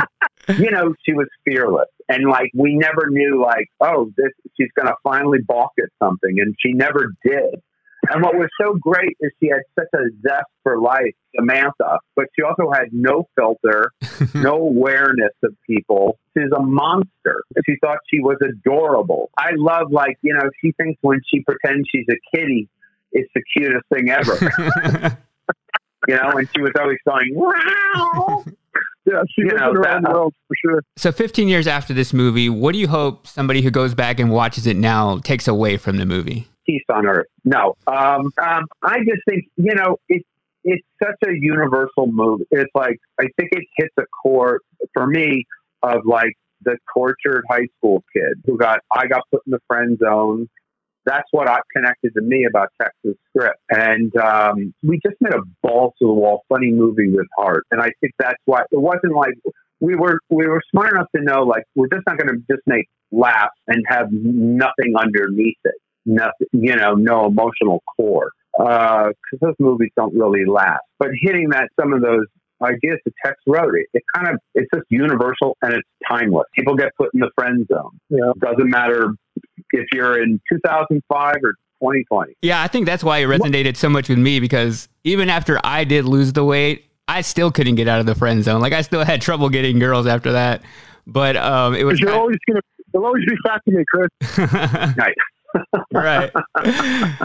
you 0.58 0.72
know, 0.72 0.94
she 1.06 1.14
was 1.14 1.28
fearless, 1.46 1.90
and 2.08 2.30
like 2.30 2.52
we 2.54 2.76
never 2.76 3.10
knew, 3.10 3.42
like, 3.42 3.68
oh, 3.82 4.12
this 4.18 4.32
she's 4.58 4.70
going 4.76 4.88
to 4.88 4.96
finally 5.04 5.40
balk 5.46 5.72
at 5.80 5.90
something, 6.04 6.36
and 6.40 6.56
she 6.60 6.74
never 6.74 7.14
did. 7.26 7.62
And 8.10 8.24
what 8.24 8.36
was 8.36 8.50
so 8.60 8.76
great 8.76 9.18
is 9.20 9.32
she 9.42 9.50
had 9.50 9.62
such 9.78 9.90
a 9.94 10.10
zest 10.22 10.46
for 10.64 10.80
life, 10.80 11.14
Samantha, 11.36 12.00
but 12.16 12.26
she 12.36 12.44
also 12.44 12.72
had 12.72 12.88
no 12.92 13.28
filter, 13.36 13.92
no 14.34 14.56
awareness 14.56 15.34
of 15.44 15.56
people. 15.68 16.18
She's 16.36 16.52
a 16.56 16.62
monster. 16.62 17.39
She 17.66 17.76
thought 17.82 17.98
she 18.12 18.20
was 18.20 18.38
adorable. 18.42 19.30
I 19.38 19.52
love, 19.56 19.92
like, 19.92 20.18
you 20.22 20.34
know, 20.34 20.50
she 20.62 20.72
thinks 20.74 20.98
when 21.02 21.20
she 21.32 21.42
pretends 21.42 21.88
she's 21.94 22.06
a 22.10 22.16
kitty, 22.36 22.68
it's 23.12 23.30
the 23.36 23.42
cutest 23.56 23.86
thing 23.94 24.10
ever. 24.10 25.18
you 26.08 26.16
know, 26.16 26.32
and 26.32 26.48
she 26.56 26.62
was 26.62 26.72
always 26.80 26.98
going, 27.08 27.30
wow. 27.34 28.46
Yeah, 29.06 29.24
she 29.34 29.42
You 29.42 29.48
lives 29.50 29.60
know, 29.62 29.72
around 29.72 30.04
that- 30.04 30.10
the 30.10 30.14
world 30.14 30.34
for 30.48 30.56
sure. 30.64 30.84
So 30.96 31.12
15 31.12 31.48
years 31.48 31.66
after 31.66 31.94
this 31.96 32.14
movie, 32.14 32.48
what 32.48 32.74
do 32.74 32.78
you 32.78 32.88
hope 32.88 33.26
somebody 33.26 33.62
who 33.62 33.72
goes 33.72 33.96
back 33.96 34.20
and 34.20 34.30
watches 34.30 34.68
it 34.68 34.76
now 34.78 35.18
takes 35.20 35.48
away 35.48 35.78
from 35.78 35.98
the 35.98 36.06
movie? 36.06 36.48
peace 36.66 36.84
on 36.94 37.08
earth. 37.08 37.26
No, 37.46 37.76
um, 37.88 38.32
um, 38.40 38.66
I 38.84 39.00
just 39.00 39.22
think 39.28 39.46
you 39.56 39.74
know 39.74 39.98
it's 40.10 40.28
it's 40.64 40.86
such 41.02 41.16
a 41.28 41.32
universal 41.34 42.06
movie. 42.06 42.44
It's 42.52 42.70
like 42.76 43.00
I 43.20 43.24
think 43.38 43.50
it 43.54 43.64
hits 43.78 43.94
a 43.98 44.04
core 44.22 44.60
for 44.94 45.08
me 45.08 45.48
of 45.82 46.02
like 46.06 46.34
the 46.64 46.78
tortured 46.94 47.44
high 47.50 47.68
school 47.78 48.04
kid 48.14 48.42
who 48.46 48.58
got 48.58 48.80
I 48.92 49.08
got 49.08 49.22
put 49.32 49.42
in 49.46 49.52
the 49.52 49.60
friend 49.68 49.98
zone. 49.98 50.48
That's 51.06 51.28
what 51.32 51.50
I 51.50 51.60
connected 51.76 52.14
to 52.16 52.22
me 52.22 52.46
about 52.48 52.70
Tex's 52.80 53.16
Script, 53.30 53.60
and 53.70 54.16
um, 54.18 54.74
we 54.84 55.00
just 55.04 55.16
made 55.22 55.34
a 55.34 55.42
balls 55.64 55.94
to 56.00 56.08
the 56.08 56.14
wall 56.14 56.44
funny 56.50 56.72
movie 56.72 57.10
with 57.10 57.26
heart. 57.38 57.66
And 57.72 57.82
I 57.82 57.92
think 58.02 58.14
that's 58.20 58.42
why 58.46 58.62
it 58.70 58.80
wasn't 58.80 59.16
like 59.16 59.34
we 59.80 59.96
were 59.96 60.20
we 60.30 60.46
were 60.46 60.62
smart 60.70 60.94
enough 60.94 61.08
to 61.16 61.24
know 61.24 61.44
like 61.44 61.64
we're 61.76 61.88
just 61.88 62.04
not 62.06 62.18
going 62.18 62.28
to 62.28 62.54
just 62.54 62.62
make 62.68 62.88
laughs 63.12 63.58
and 63.68 63.84
have 63.88 64.08
nothing 64.12 64.94
underneath 64.98 65.58
it 65.64 65.76
nothing, 66.10 66.48
you 66.52 66.76
know, 66.76 66.94
no 66.94 67.28
emotional 67.28 67.84
core. 67.96 68.32
Because 68.58 69.40
those 69.40 69.56
movies 69.60 69.92
don't 69.96 70.14
really 70.14 70.46
last. 70.46 70.82
But 70.98 71.10
hitting 71.22 71.50
that, 71.52 71.70
some 71.80 71.94
of 71.94 72.02
those 72.02 72.26
ideas 72.62 73.00
that 73.06 73.14
Tex 73.24 73.38
wrote, 73.48 73.76
it, 73.76 73.88
it 73.94 74.04
kind 74.16 74.28
of, 74.28 74.40
it's 74.56 74.70
just 74.74 74.86
universal 74.90 75.58
and 75.62 75.74
it's 75.74 75.88
timeless. 76.08 76.46
People 76.56 76.76
get 76.76 76.96
put 76.98 77.14
in 77.14 77.20
the 77.20 77.32
friend 77.36 77.68
zone. 77.72 78.00
Yeah. 78.10 78.32
It 78.36 78.40
Doesn't 78.40 78.70
matter 78.70 79.14
if 79.72 79.88
you're 79.94 80.22
in 80.22 80.40
2005 80.52 81.36
or 81.44 81.54
2020. 81.82 82.34
Yeah, 82.42 82.62
I 82.62 82.68
think 82.68 82.86
that's 82.86 83.04
why 83.04 83.20
it 83.20 83.26
resonated 83.26 83.78
so 83.78 83.90
much 83.90 84.10
with 84.10 84.20
me 84.20 84.40
because 84.40 84.90
even 85.04 85.30
after 85.30 85.60
I 85.64 85.84
did 85.84 86.06
lose 86.06 86.34
the 86.34 86.44
weight, 86.44 86.86
I 87.08 87.22
still 87.22 87.52
couldn't 87.52 87.76
get 87.76 87.88
out 87.88 88.00
of 88.00 88.06
the 88.06 88.16
friend 88.16 88.44
zone. 88.44 88.62
Like 88.62 88.74
I 88.74 88.82
still 88.82 89.04
had 89.04 89.22
trouble 89.22 89.50
getting 89.50 89.80
girls 89.80 90.06
after 90.06 90.34
that. 90.34 90.62
But 91.08 91.36
um, 91.38 91.76
it 91.76 91.84
was 91.84 92.00
You're 92.00 92.14
always 92.14 92.38
gonna, 92.48 92.62
you'll 92.94 93.06
always 93.06 93.26
be 93.26 93.36
fat 93.44 93.62
to 93.66 93.72
me, 93.72 93.84
Chris. 93.88 94.10
Right. 94.98 95.16
Right. 95.94 96.32
I 96.56 97.22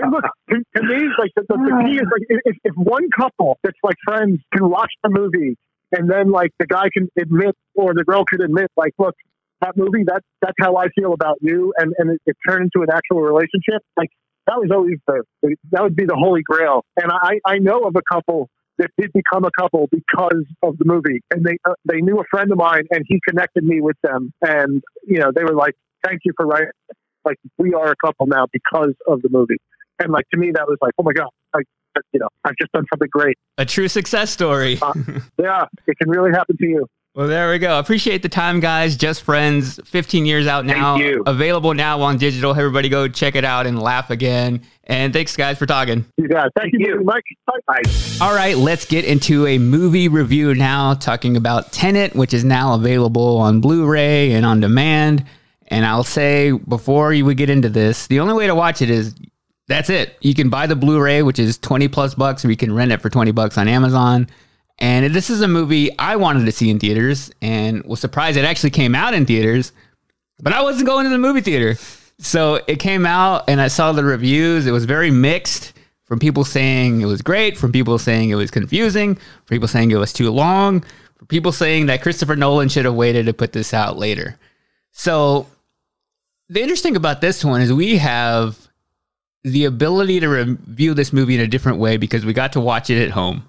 mean, 0.00 0.10
look, 0.10 0.24
to, 0.50 0.56
to 0.76 0.82
me, 0.82 1.08
like 1.18 1.30
the, 1.36 1.42
the, 1.48 1.56
the 1.56 1.84
key 1.84 1.96
is 1.96 2.08
like 2.10 2.22
if, 2.44 2.56
if 2.64 2.74
one 2.76 3.08
couple 3.16 3.58
that's 3.62 3.78
like 3.82 3.96
friends 4.04 4.40
can 4.52 4.68
watch 4.68 4.90
the 5.02 5.10
movie 5.10 5.56
and 5.92 6.10
then 6.10 6.30
like 6.30 6.50
the 6.58 6.66
guy 6.66 6.88
can 6.92 7.08
admit 7.18 7.54
or 7.74 7.94
the 7.94 8.04
girl 8.04 8.24
can 8.24 8.42
admit, 8.42 8.70
like, 8.76 8.92
look, 8.98 9.14
that 9.60 9.76
movie, 9.76 10.04
that 10.06 10.22
that's 10.42 10.56
how 10.60 10.76
I 10.76 10.88
feel 10.88 11.12
about 11.12 11.38
you, 11.40 11.72
and 11.78 11.94
and 11.98 12.10
it, 12.10 12.20
it 12.26 12.36
turned 12.46 12.70
into 12.74 12.82
an 12.82 12.88
actual 12.92 13.22
relationship. 13.22 13.82
Like 13.96 14.10
that 14.46 14.56
was 14.56 14.70
always 14.72 14.98
the 15.06 15.56
that 15.70 15.82
would 15.82 15.96
be 15.96 16.04
the 16.04 16.16
holy 16.16 16.42
grail. 16.42 16.84
And 16.96 17.10
I 17.10 17.38
I 17.46 17.58
know 17.58 17.80
of 17.80 17.94
a 17.96 18.02
couple 18.12 18.48
that 18.78 18.90
did 18.98 19.12
become 19.12 19.44
a 19.44 19.50
couple 19.58 19.88
because 19.90 20.44
of 20.62 20.76
the 20.78 20.84
movie, 20.84 21.22
and 21.30 21.44
they 21.44 21.56
uh, 21.64 21.74
they 21.84 22.00
knew 22.00 22.18
a 22.18 22.24
friend 22.30 22.50
of 22.50 22.58
mine, 22.58 22.84
and 22.90 23.04
he 23.06 23.20
connected 23.26 23.64
me 23.64 23.80
with 23.80 23.96
them, 24.02 24.32
and 24.42 24.82
you 25.06 25.18
know 25.18 25.30
they 25.34 25.44
were 25.44 25.54
like, 25.54 25.74
thank 26.04 26.20
you 26.24 26.32
for 26.36 26.46
writing. 26.46 26.68
Like 27.24 27.38
we 27.58 27.72
are 27.74 27.90
a 27.90 27.96
couple 28.04 28.26
now 28.26 28.46
because 28.52 28.94
of 29.08 29.22
the 29.22 29.28
movie. 29.30 29.56
And 29.98 30.12
like 30.12 30.28
to 30.30 30.38
me, 30.38 30.50
that 30.52 30.66
was 30.66 30.76
like, 30.80 30.92
oh 30.98 31.02
my 31.02 31.12
god, 31.12 31.28
like 31.54 31.64
you 32.12 32.20
know, 32.20 32.28
I've 32.44 32.56
just 32.60 32.72
done 32.72 32.84
something 32.92 33.08
great. 33.10 33.38
A 33.58 33.64
true 33.64 33.88
success 33.88 34.30
story. 34.30 34.78
Uh, 34.82 34.92
yeah, 35.38 35.64
it 35.86 35.96
can 35.98 36.10
really 36.10 36.30
happen 36.32 36.56
to 36.56 36.66
you. 36.66 36.86
Well, 37.14 37.28
there 37.28 37.48
we 37.48 37.60
go. 37.60 37.78
Appreciate 37.78 38.24
the 38.24 38.28
time, 38.28 38.58
guys. 38.58 38.96
Just 38.96 39.22
Friends, 39.22 39.78
15 39.84 40.26
years 40.26 40.48
out 40.48 40.66
now. 40.66 40.96
you. 40.96 41.22
Available 41.26 41.72
now 41.72 42.00
on 42.02 42.18
digital. 42.18 42.50
Everybody 42.50 42.88
go 42.88 43.06
check 43.06 43.36
it 43.36 43.44
out 43.44 43.68
and 43.68 43.80
laugh 43.80 44.10
again. 44.10 44.62
And 44.82 45.12
thanks, 45.12 45.36
guys, 45.36 45.56
for 45.56 45.64
talking. 45.64 46.04
You 46.16 46.26
got 46.26 46.48
it. 46.48 46.52
Thank, 46.58 46.72
you, 46.72 47.02
Mike. 47.04 47.22
Bye. 47.68 47.82
All 48.20 48.34
right, 48.34 48.56
let's 48.56 48.84
get 48.84 49.04
into 49.04 49.46
a 49.46 49.58
movie 49.58 50.08
review 50.08 50.56
now, 50.56 50.94
talking 50.94 51.36
about 51.36 51.70
Tenet, 51.70 52.16
which 52.16 52.34
is 52.34 52.42
now 52.42 52.74
available 52.74 53.36
on 53.36 53.60
Blu 53.60 53.86
ray 53.86 54.32
and 54.32 54.44
on 54.44 54.58
demand. 54.58 55.24
And 55.74 55.84
I'll 55.84 56.04
say 56.04 56.52
before 56.52 57.12
you 57.12 57.24
would 57.24 57.36
get 57.36 57.50
into 57.50 57.68
this, 57.68 58.06
the 58.06 58.20
only 58.20 58.32
way 58.34 58.46
to 58.46 58.54
watch 58.54 58.80
it 58.80 58.90
is 58.90 59.12
that's 59.66 59.90
it. 59.90 60.16
You 60.20 60.32
can 60.32 60.48
buy 60.48 60.68
the 60.68 60.76
Blu 60.76 61.00
ray, 61.00 61.24
which 61.24 61.40
is 61.40 61.58
20 61.58 61.88
plus 61.88 62.14
bucks, 62.14 62.44
or 62.44 62.50
you 62.50 62.56
can 62.56 62.72
rent 62.72 62.92
it 62.92 63.02
for 63.02 63.10
20 63.10 63.32
bucks 63.32 63.58
on 63.58 63.66
Amazon. 63.66 64.28
And 64.78 65.12
this 65.12 65.30
is 65.30 65.40
a 65.40 65.48
movie 65.48 65.90
I 65.98 66.14
wanted 66.14 66.44
to 66.44 66.52
see 66.52 66.70
in 66.70 66.78
theaters 66.78 67.32
and 67.42 67.84
was 67.86 67.98
surprised 67.98 68.36
it 68.36 68.44
actually 68.44 68.70
came 68.70 68.94
out 68.94 69.14
in 69.14 69.26
theaters, 69.26 69.72
but 70.40 70.52
I 70.52 70.62
wasn't 70.62 70.86
going 70.86 71.06
to 71.06 71.10
the 71.10 71.18
movie 71.18 71.40
theater. 71.40 71.76
So 72.20 72.60
it 72.68 72.76
came 72.76 73.04
out 73.04 73.42
and 73.48 73.60
I 73.60 73.66
saw 73.66 73.90
the 73.90 74.04
reviews. 74.04 74.68
It 74.68 74.70
was 74.72 74.84
very 74.84 75.10
mixed 75.10 75.72
from 76.04 76.20
people 76.20 76.44
saying 76.44 77.00
it 77.00 77.06
was 77.06 77.20
great, 77.20 77.58
from 77.58 77.72
people 77.72 77.98
saying 77.98 78.30
it 78.30 78.36
was 78.36 78.52
confusing, 78.52 79.16
from 79.16 79.56
people 79.56 79.66
saying 79.66 79.90
it 79.90 79.96
was 79.96 80.12
too 80.12 80.30
long, 80.30 80.84
from 81.16 81.26
people 81.26 81.50
saying 81.50 81.86
that 81.86 82.00
Christopher 82.00 82.36
Nolan 82.36 82.68
should 82.68 82.84
have 82.84 82.94
waited 82.94 83.26
to 83.26 83.32
put 83.32 83.52
this 83.52 83.74
out 83.74 83.98
later. 83.98 84.38
So 84.92 85.48
the 86.48 86.60
interesting 86.60 86.96
about 86.96 87.20
this 87.20 87.44
one 87.44 87.60
is 87.60 87.72
we 87.72 87.98
have 87.98 88.58
the 89.42 89.66
ability 89.66 90.20
to 90.20 90.28
review 90.28 90.94
this 90.94 91.12
movie 91.12 91.34
in 91.34 91.40
a 91.40 91.46
different 91.46 91.78
way 91.78 91.96
because 91.96 92.24
we 92.24 92.32
got 92.32 92.54
to 92.54 92.60
watch 92.60 92.90
it 92.90 93.02
at 93.02 93.10
home. 93.10 93.48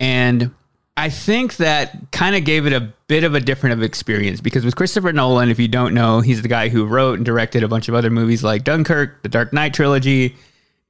And 0.00 0.54
I 0.96 1.08
think 1.10 1.56
that 1.56 2.10
kind 2.10 2.34
of 2.34 2.44
gave 2.44 2.66
it 2.66 2.72
a 2.72 2.92
bit 3.06 3.24
of 3.24 3.34
a 3.34 3.40
different 3.40 3.74
of 3.74 3.82
experience 3.82 4.40
because 4.40 4.64
with 4.64 4.76
Christopher 4.76 5.12
Nolan, 5.12 5.50
if 5.50 5.58
you 5.58 5.68
don't 5.68 5.94
know, 5.94 6.20
he's 6.20 6.42
the 6.42 6.48
guy 6.48 6.68
who 6.68 6.86
wrote 6.86 7.18
and 7.18 7.26
directed 7.26 7.62
a 7.62 7.68
bunch 7.68 7.88
of 7.88 7.94
other 7.94 8.10
movies 8.10 8.42
like 8.42 8.64
Dunkirk, 8.64 9.22
the 9.22 9.28
Dark 9.28 9.52
Knight 9.52 9.74
trilogy, 9.74 10.36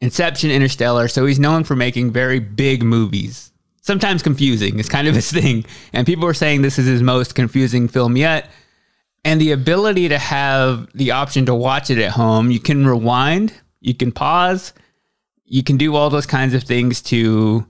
Inception, 0.01 0.51
Interstellar. 0.51 1.09
So 1.09 1.27
he's 1.27 1.39
known 1.39 1.63
for 1.63 1.77
making 1.77 2.13
very 2.13 2.41
big 2.41 2.83
movies. 2.83 3.53
Sometimes 3.81 4.23
confusing 4.23 4.79
is 4.79 4.89
kind 4.89 5.09
of 5.09 5.15
his 5.15 5.31
thing. 5.33 5.65
And 5.93 6.07
people 6.07 6.27
are 6.27 6.35
saying 6.35 6.63
this 6.63 6.79
is 6.79 6.87
his 6.87 7.03
most 7.03 7.35
confusing 7.35 7.89
film 7.89 8.17
yet. 8.17 8.51
And 9.25 9.41
the 9.41 9.53
ability 9.53 10.09
to 10.09 10.19
have 10.19 10.89
the 10.95 11.13
option 11.13 11.47
to 11.47 11.55
watch 11.55 11.91
it 11.91 11.99
at 11.99 12.11
home, 12.11 12.51
you 12.51 12.59
can 12.59 12.85
rewind, 12.87 13.55
you 13.81 13.95
can 13.95 14.11
pause, 14.11 14.73
you 15.45 15.63
can 15.63 15.77
do 15.77 15.95
all 15.95 16.11
those 16.11 16.27
kinds 16.27 16.55
of 16.55 16.65
things 16.65 17.01
to 17.03 17.65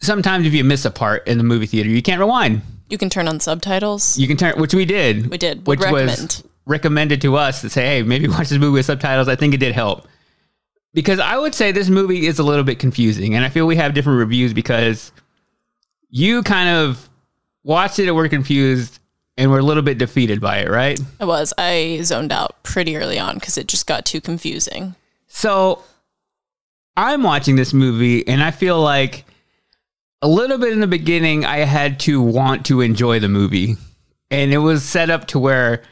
sometimes 0.00 0.46
if 0.46 0.52
you 0.52 0.62
miss 0.62 0.84
a 0.84 0.90
part 0.90 1.26
in 1.26 1.38
the 1.38 1.44
movie 1.44 1.66
theater, 1.66 1.88
you 1.88 2.02
can't 2.02 2.20
rewind. 2.20 2.62
You 2.88 2.98
can 2.98 3.10
turn 3.10 3.26
on 3.26 3.40
subtitles. 3.40 4.18
You 4.18 4.28
can 4.28 4.36
turn, 4.36 4.60
which 4.60 4.74
we 4.74 4.84
did. 4.84 5.30
We 5.30 5.38
did. 5.38 5.66
Which 5.66 5.80
Would 5.80 5.90
was 5.90 6.10
recommend. 6.10 6.42
recommended 6.66 7.20
to 7.22 7.36
us 7.36 7.62
to 7.62 7.70
say, 7.70 7.86
hey, 7.86 8.02
maybe 8.02 8.28
watch 8.28 8.48
this 8.48 8.58
movie 8.58 8.74
with 8.74 8.86
subtitles. 8.86 9.28
I 9.28 9.36
think 9.36 9.54
it 9.54 9.58
did 9.58 9.74
help. 9.74 10.06
Because 10.92 11.18
I 11.18 11.36
would 11.36 11.54
say 11.54 11.72
this 11.72 11.88
movie 11.88 12.26
is 12.26 12.38
a 12.38 12.44
little 12.44 12.62
bit 12.62 12.78
confusing. 12.78 13.34
And 13.34 13.44
I 13.44 13.48
feel 13.48 13.66
we 13.66 13.76
have 13.76 13.94
different 13.94 14.18
reviews 14.18 14.52
because 14.52 15.10
you 16.08 16.42
kind 16.44 16.68
of 16.68 17.08
watched 17.64 17.98
it 17.98 18.06
and 18.06 18.14
were 18.14 18.28
confused 18.28 19.00
and 19.36 19.50
were 19.50 19.58
a 19.58 19.62
little 19.62 19.82
bit 19.82 19.98
defeated 19.98 20.40
by 20.40 20.58
it, 20.58 20.70
right? 20.70 20.98
I 21.20 21.24
was. 21.24 21.52
I 21.58 22.00
zoned 22.02 22.32
out 22.32 22.62
pretty 22.62 22.96
early 22.96 23.18
on 23.18 23.34
because 23.34 23.58
it 23.58 23.66
just 23.66 23.86
got 23.86 24.04
too 24.04 24.20
confusing. 24.20 24.94
So 25.26 25.82
I'm 26.96 27.22
watching 27.22 27.56
this 27.56 27.72
movie 27.72 28.26
and 28.26 28.42
I 28.42 28.50
feel 28.50 28.80
like 28.80 29.24
a 30.22 30.28
little 30.28 30.58
bit 30.58 30.72
in 30.72 30.80
the 30.80 30.86
beginning, 30.86 31.44
I 31.44 31.58
had 31.58 32.00
to 32.00 32.22
want 32.22 32.66
to 32.66 32.80
enjoy 32.80 33.18
the 33.18 33.28
movie. 33.28 33.76
And 34.30 34.52
it 34.52 34.58
was 34.58 34.82
set 34.82 35.10
up 35.10 35.26
to 35.28 35.38
where, 35.38 35.82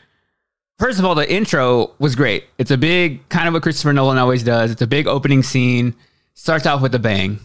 first 0.79 0.99
of 0.99 1.05
all, 1.05 1.15
the 1.15 1.31
intro 1.31 1.91
was 1.99 2.17
great. 2.17 2.45
It's 2.57 2.71
a 2.71 2.79
big, 2.79 3.29
kind 3.29 3.47
of 3.47 3.55
what 3.55 3.63
Christopher 3.63 3.93
Nolan 3.93 4.19
always 4.19 4.43
does. 4.43 4.71
It's 4.71 4.81
a 4.81 4.87
big 4.87 5.07
opening 5.07 5.43
scene, 5.43 5.95
starts 6.35 6.67
off 6.67 6.81
with 6.81 6.95
a 6.95 6.99
bang. 6.99 7.41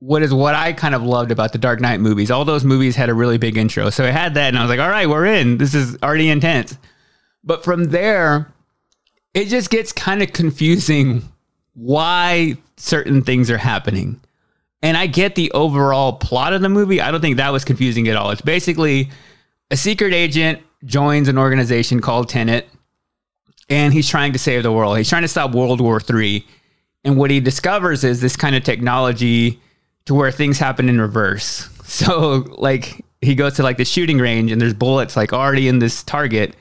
What 0.00 0.22
is 0.22 0.32
what 0.32 0.54
I 0.54 0.72
kind 0.72 0.94
of 0.94 1.02
loved 1.02 1.30
about 1.30 1.52
the 1.52 1.58
Dark 1.58 1.80
Knight 1.80 2.00
movies. 2.00 2.30
All 2.30 2.44
those 2.44 2.64
movies 2.64 2.96
had 2.96 3.08
a 3.08 3.14
really 3.14 3.38
big 3.38 3.56
intro. 3.56 3.90
So 3.90 4.04
I 4.04 4.10
had 4.10 4.34
that 4.34 4.48
and 4.48 4.58
I 4.58 4.62
was 4.62 4.70
like, 4.70 4.80
all 4.80 4.88
right, 4.88 5.08
we're 5.08 5.26
in. 5.26 5.58
This 5.58 5.74
is 5.74 5.96
already 6.02 6.30
intense. 6.30 6.76
But 7.44 7.64
from 7.64 7.84
there, 7.84 8.52
it 9.34 9.46
just 9.46 9.70
gets 9.70 9.92
kind 9.92 10.22
of 10.22 10.32
confusing 10.32 11.22
why 11.74 12.56
certain 12.76 13.22
things 13.22 13.50
are 13.50 13.58
happening. 13.58 14.20
And 14.82 14.96
I 14.96 15.06
get 15.06 15.34
the 15.34 15.52
overall 15.52 16.14
plot 16.14 16.52
of 16.52 16.62
the 16.62 16.68
movie. 16.68 17.00
I 17.00 17.10
don't 17.10 17.20
think 17.20 17.36
that 17.36 17.52
was 17.52 17.64
confusing 17.64 18.08
at 18.08 18.16
all. 18.16 18.30
It's 18.30 18.40
basically 18.40 19.10
a 19.70 19.76
secret 19.76 20.14
agent 20.14 20.60
joins 20.84 21.28
an 21.28 21.36
organization 21.36 22.00
called 22.00 22.28
Tenet, 22.28 22.68
and 23.68 23.92
he's 23.92 24.08
trying 24.08 24.32
to 24.32 24.38
save 24.38 24.62
the 24.62 24.72
world. 24.72 24.96
He's 24.96 25.08
trying 25.08 25.22
to 25.22 25.28
stop 25.28 25.52
World 25.52 25.80
War 25.80 26.00
III. 26.00 26.46
And 27.04 27.16
what 27.16 27.30
he 27.30 27.40
discovers 27.40 28.04
is 28.04 28.20
this 28.20 28.36
kind 28.36 28.56
of 28.56 28.64
technology 28.64 29.60
to 30.06 30.14
where 30.14 30.30
things 30.30 30.58
happen 30.58 30.88
in 30.88 31.00
reverse. 31.00 31.68
So 31.90 32.46
like 32.56 33.04
he 33.20 33.34
goes 33.34 33.54
to 33.54 33.64
like 33.64 33.76
the 33.76 33.84
shooting 33.84 34.18
range 34.18 34.52
and 34.52 34.60
there's 34.60 34.74
bullets 34.74 35.16
like 35.16 35.32
already 35.32 35.66
in 35.66 35.80
this 35.80 36.04
target 36.04 36.54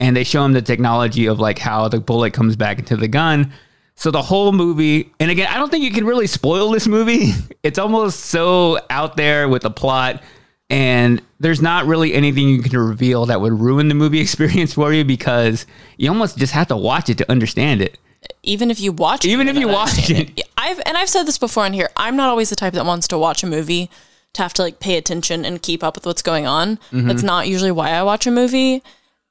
and 0.00 0.16
they 0.16 0.24
show 0.24 0.44
him 0.44 0.54
the 0.54 0.60
technology 0.60 1.26
of 1.26 1.38
like 1.38 1.60
how 1.60 1.86
the 1.86 2.00
bullet 2.00 2.32
comes 2.32 2.56
back 2.56 2.80
into 2.80 2.96
the 2.96 3.06
gun. 3.06 3.52
So 3.94 4.10
the 4.10 4.22
whole 4.22 4.50
movie, 4.50 5.12
and 5.20 5.30
again, 5.30 5.46
I 5.46 5.56
don't 5.56 5.70
think 5.70 5.84
you 5.84 5.92
can 5.92 6.04
really 6.04 6.26
spoil 6.26 6.72
this 6.72 6.88
movie. 6.88 7.30
It's 7.62 7.78
almost 7.78 8.26
so 8.26 8.80
out 8.90 9.16
there 9.16 9.48
with 9.48 9.62
the 9.62 9.70
plot 9.70 10.20
and 10.68 11.22
there's 11.38 11.62
not 11.62 11.86
really 11.86 12.12
anything 12.12 12.48
you 12.48 12.60
can 12.60 12.76
reveal 12.76 13.26
that 13.26 13.40
would 13.40 13.52
ruin 13.52 13.86
the 13.86 13.94
movie 13.94 14.20
experience 14.26 14.74
for 14.74 14.92
you 14.92 15.04
because 15.04 15.64
you 15.96 16.08
almost 16.10 16.38
just 16.38 16.54
have 16.54 16.66
to 16.68 16.76
watch 16.76 17.08
it 17.08 17.18
to 17.18 17.30
understand 17.30 17.82
it 17.82 17.98
even 18.42 18.70
if 18.70 18.80
you 18.80 18.92
watch 18.92 19.24
it, 19.24 19.28
even 19.28 19.48
if 19.48 19.56
you 19.56 19.68
watch 19.68 20.10
it. 20.10 20.30
it. 20.38 20.45
I've 20.66 20.80
and 20.84 20.96
I've 20.98 21.08
said 21.08 21.24
this 21.24 21.38
before 21.38 21.64
on 21.64 21.72
here. 21.72 21.88
I'm 21.96 22.16
not 22.16 22.28
always 22.28 22.50
the 22.50 22.56
type 22.56 22.74
that 22.74 22.84
wants 22.84 23.06
to 23.08 23.18
watch 23.18 23.42
a 23.42 23.46
movie 23.46 23.88
to 24.34 24.42
have 24.42 24.52
to 24.54 24.62
like 24.62 24.80
pay 24.80 24.96
attention 24.98 25.44
and 25.44 25.62
keep 25.62 25.84
up 25.84 25.94
with 25.94 26.04
what's 26.04 26.22
going 26.22 26.46
on. 26.46 26.78
Mhm. 26.92 27.06
That's 27.06 27.22
not 27.22 27.48
usually 27.48 27.70
why 27.70 27.90
I 27.90 28.02
watch 28.02 28.26
a 28.26 28.30
movie. 28.30 28.82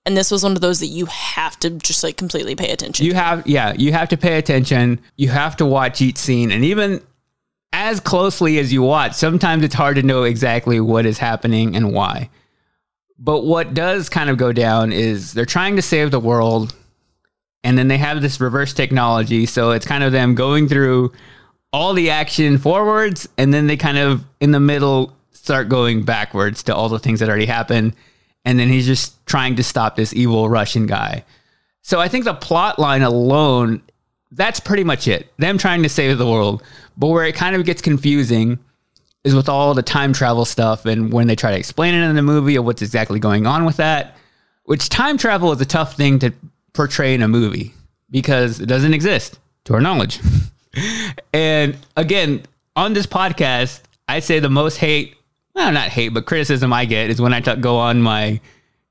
And 0.06 0.16
this 0.16 0.32
was 0.32 0.44
one 0.44 0.54
of 0.54 0.62
those 0.62 0.80
that 0.80 0.88
you 0.88 1.08
have 1.08 1.60
to 1.60 1.72
just 1.72 2.04
like 2.04 2.16
completely 2.16 2.56
pay 2.56 2.70
attention. 2.72 3.06
You 3.06 3.16
have, 3.16 3.46
yeah, 3.46 3.74
you 3.76 3.92
have 3.92 4.08
to 4.10 4.18
pay 4.18 4.38
attention. 4.38 5.00
You 5.18 5.30
have 5.30 5.58
to 5.58 5.66
watch 5.66 6.00
each 6.02 6.18
scene, 6.18 6.52
and 6.52 6.64
even 6.64 7.02
as 7.74 8.00
closely 8.00 8.58
as 8.60 8.72
you 8.72 8.82
watch, 8.84 9.14
sometimes 9.14 9.64
it's 9.64 9.76
hard 9.76 9.96
to 9.98 10.04
know 10.04 10.24
exactly 10.24 10.80
what 10.80 11.06
is 11.06 11.18
happening 11.18 11.76
and 11.76 11.92
why. 11.92 12.30
But 13.18 13.46
what 13.46 13.74
does 13.74 14.08
kind 14.08 14.30
of 14.30 14.38
go 14.38 14.54
down 14.54 14.94
is 14.94 15.34
they're 15.34 15.46
trying 15.46 15.76
to 15.76 15.82
save 15.82 16.12
the 16.12 16.20
world, 16.20 16.76
and 17.66 17.78
then 17.78 17.88
they 17.88 17.98
have 17.98 18.22
this 18.22 18.40
reverse 18.40 18.74
technology. 18.74 19.48
So 19.48 19.72
it's 19.72 19.88
kind 19.88 20.04
of 20.04 20.12
them 20.12 20.36
going 20.36 20.70
through 20.70 21.12
all 21.74 21.94
the 21.94 22.12
action 22.12 22.60
forwards, 22.60 23.28
and 23.38 23.54
then 23.54 23.66
they 23.68 23.76
kind 23.76 23.98
of 23.98 24.24
in 24.40 24.52
the 24.52 24.60
middle 24.60 25.14
start 25.32 25.68
going 25.68 26.04
backwards 26.04 26.64
to 26.64 26.76
all 26.76 26.90
the 26.90 27.00
things 27.00 27.20
that 27.20 27.28
already 27.28 27.48
happened. 27.48 27.94
And 28.46 28.60
then 28.60 28.70
he's 28.70 28.86
just 28.86 29.26
trying 29.26 29.56
to 29.56 29.64
stop 29.64 29.96
this 29.96 30.14
evil 30.14 30.48
Russian 30.48 30.86
guy. 30.86 31.26
So 31.82 32.00
I 32.00 32.08
think 32.08 32.26
the 32.26 32.36
plot 32.36 32.78
line 32.78 33.02
alone, 33.02 33.82
that's 34.32 34.60
pretty 34.60 34.84
much 34.84 35.08
it. 35.08 35.28
Them 35.38 35.58
trying 35.58 35.82
to 35.82 35.90
save 35.90 36.18
the 36.20 36.30
world. 36.30 36.62
But 36.98 37.08
where 37.08 37.26
it 37.26 37.36
kind 37.36 37.56
of 37.56 37.66
gets 37.66 37.82
confusing 37.82 38.60
is 39.24 39.34
with 39.34 39.50
all 39.50 39.74
the 39.74 39.82
time 39.82 40.14
travel 40.14 40.46
stuff 40.46 40.86
and 40.86 41.12
when 41.12 41.26
they 41.26 41.36
try 41.36 41.52
to 41.52 41.58
explain 41.58 41.96
it 41.96 42.08
in 42.08 42.16
the 42.16 42.22
movie 42.22 42.56
of 42.58 42.66
what's 42.66 42.84
exactly 42.84 43.20
going 43.20 43.48
on 43.48 43.66
with 43.66 43.78
that. 43.78 44.16
Which 44.66 44.88
time 44.90 45.18
travel 45.18 45.52
is 45.52 45.62
a 45.62 45.66
tough 45.66 45.96
thing 45.96 46.20
to 46.20 46.32
portray 46.76 47.14
in 47.14 47.22
a 47.22 47.28
movie 47.28 47.74
because 48.12 48.60
it 48.60 48.68
doesn't 48.68 48.94
exist 48.94 49.40
to 49.66 49.74
our 49.74 49.82
knowledge. 49.82 50.20
and 51.34 51.78
again, 51.96 52.44
on 52.76 52.94
this 52.94 53.06
podcast, 53.06 53.82
I 54.08 54.20
say 54.20 54.40
the 54.40 54.50
most 54.50 54.78
hate, 54.78 55.16
well, 55.54 55.72
not 55.72 55.90
hate, 55.90 56.10
but 56.10 56.26
criticism 56.26 56.72
I 56.74 56.86
get 56.86 57.10
is 57.10 57.22
when 57.22 57.34
I 57.34 57.40
t- 57.40 57.56
go 57.56 57.78
on 57.78 58.02
my 58.02 58.40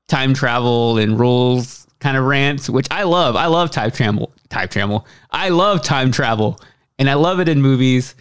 time 0.07 0.33
travel 0.33 0.97
and 0.97 1.19
rules 1.19 1.85
kind 1.99 2.17
of 2.17 2.25
rants, 2.25 2.69
which 2.69 2.87
I 2.91 3.03
love. 3.03 3.35
I 3.35 3.45
love 3.47 3.71
time 3.71 3.91
travel. 3.91 4.33
Time 4.49 4.67
travel. 4.67 5.07
I 5.31 5.49
love 5.49 5.83
time 5.83 6.11
travel, 6.11 6.59
and 6.99 7.09
I 7.09 7.15
love 7.15 7.39
it 7.39 7.49
in 7.49 7.61
movies. 7.61 8.15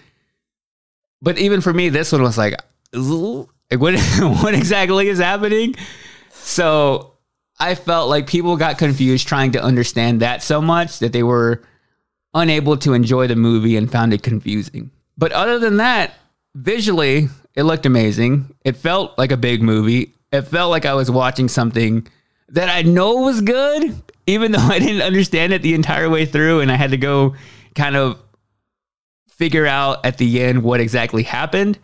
But 1.20 1.38
even 1.38 1.60
for 1.60 1.72
me, 1.72 1.88
this 1.88 2.12
one 2.12 2.22
was 2.22 2.38
like, 2.38 2.54
like, 2.92 3.00
what? 3.80 3.98
What 4.42 4.54
exactly 4.54 5.08
is 5.08 5.18
happening? 5.18 5.74
So 6.30 7.13
I 7.58 7.74
felt 7.74 8.08
like 8.08 8.26
people 8.26 8.56
got 8.56 8.78
confused 8.78 9.28
trying 9.28 9.52
to 9.52 9.62
understand 9.62 10.20
that 10.20 10.42
so 10.42 10.60
much 10.60 10.98
that 10.98 11.12
they 11.12 11.22
were 11.22 11.62
unable 12.34 12.76
to 12.78 12.92
enjoy 12.92 13.26
the 13.26 13.36
movie 13.36 13.76
and 13.76 13.90
found 13.90 14.12
it 14.12 14.22
confusing. 14.22 14.90
But 15.16 15.32
other 15.32 15.58
than 15.58 15.76
that, 15.76 16.14
visually, 16.54 17.28
it 17.54 17.62
looked 17.62 17.86
amazing. 17.86 18.54
It 18.64 18.76
felt 18.76 19.16
like 19.16 19.30
a 19.30 19.36
big 19.36 19.62
movie. 19.62 20.12
It 20.32 20.42
felt 20.42 20.70
like 20.70 20.84
I 20.84 20.94
was 20.94 21.10
watching 21.10 21.48
something 21.48 22.06
that 22.48 22.68
I 22.68 22.82
know 22.82 23.16
was 23.16 23.40
good, 23.40 24.02
even 24.26 24.52
though 24.52 24.58
I 24.62 24.80
didn't 24.80 25.02
understand 25.02 25.52
it 25.52 25.62
the 25.62 25.74
entire 25.74 26.10
way 26.10 26.26
through. 26.26 26.60
And 26.60 26.72
I 26.72 26.76
had 26.76 26.90
to 26.90 26.96
go 26.96 27.36
kind 27.76 27.96
of 27.96 28.20
figure 29.28 29.66
out 29.66 30.04
at 30.04 30.18
the 30.18 30.42
end 30.42 30.62
what 30.62 30.80
exactly 30.80 31.22
happened. 31.22 31.78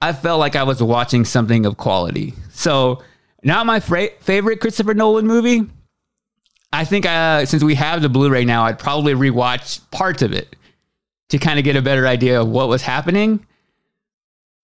I 0.00 0.12
felt 0.12 0.40
like 0.40 0.56
I 0.56 0.64
was 0.64 0.82
watching 0.82 1.24
something 1.24 1.64
of 1.64 1.78
quality. 1.78 2.34
So, 2.50 3.02
not 3.44 3.66
my 3.66 3.80
fra- 3.80 4.10
favorite 4.20 4.60
Christopher 4.60 4.94
Nolan 4.94 5.26
movie. 5.26 5.62
I 6.72 6.84
think 6.84 7.06
uh, 7.06 7.44
since 7.46 7.62
we 7.62 7.76
have 7.76 8.02
the 8.02 8.08
Blu-ray 8.08 8.44
now, 8.44 8.64
I'd 8.64 8.78
probably 8.80 9.14
rewatch 9.14 9.80
parts 9.92 10.22
of 10.22 10.32
it 10.32 10.56
to 11.28 11.38
kind 11.38 11.58
of 11.58 11.64
get 11.64 11.76
a 11.76 11.82
better 11.82 12.06
idea 12.06 12.40
of 12.40 12.48
what 12.48 12.68
was 12.68 12.82
happening. 12.82 13.46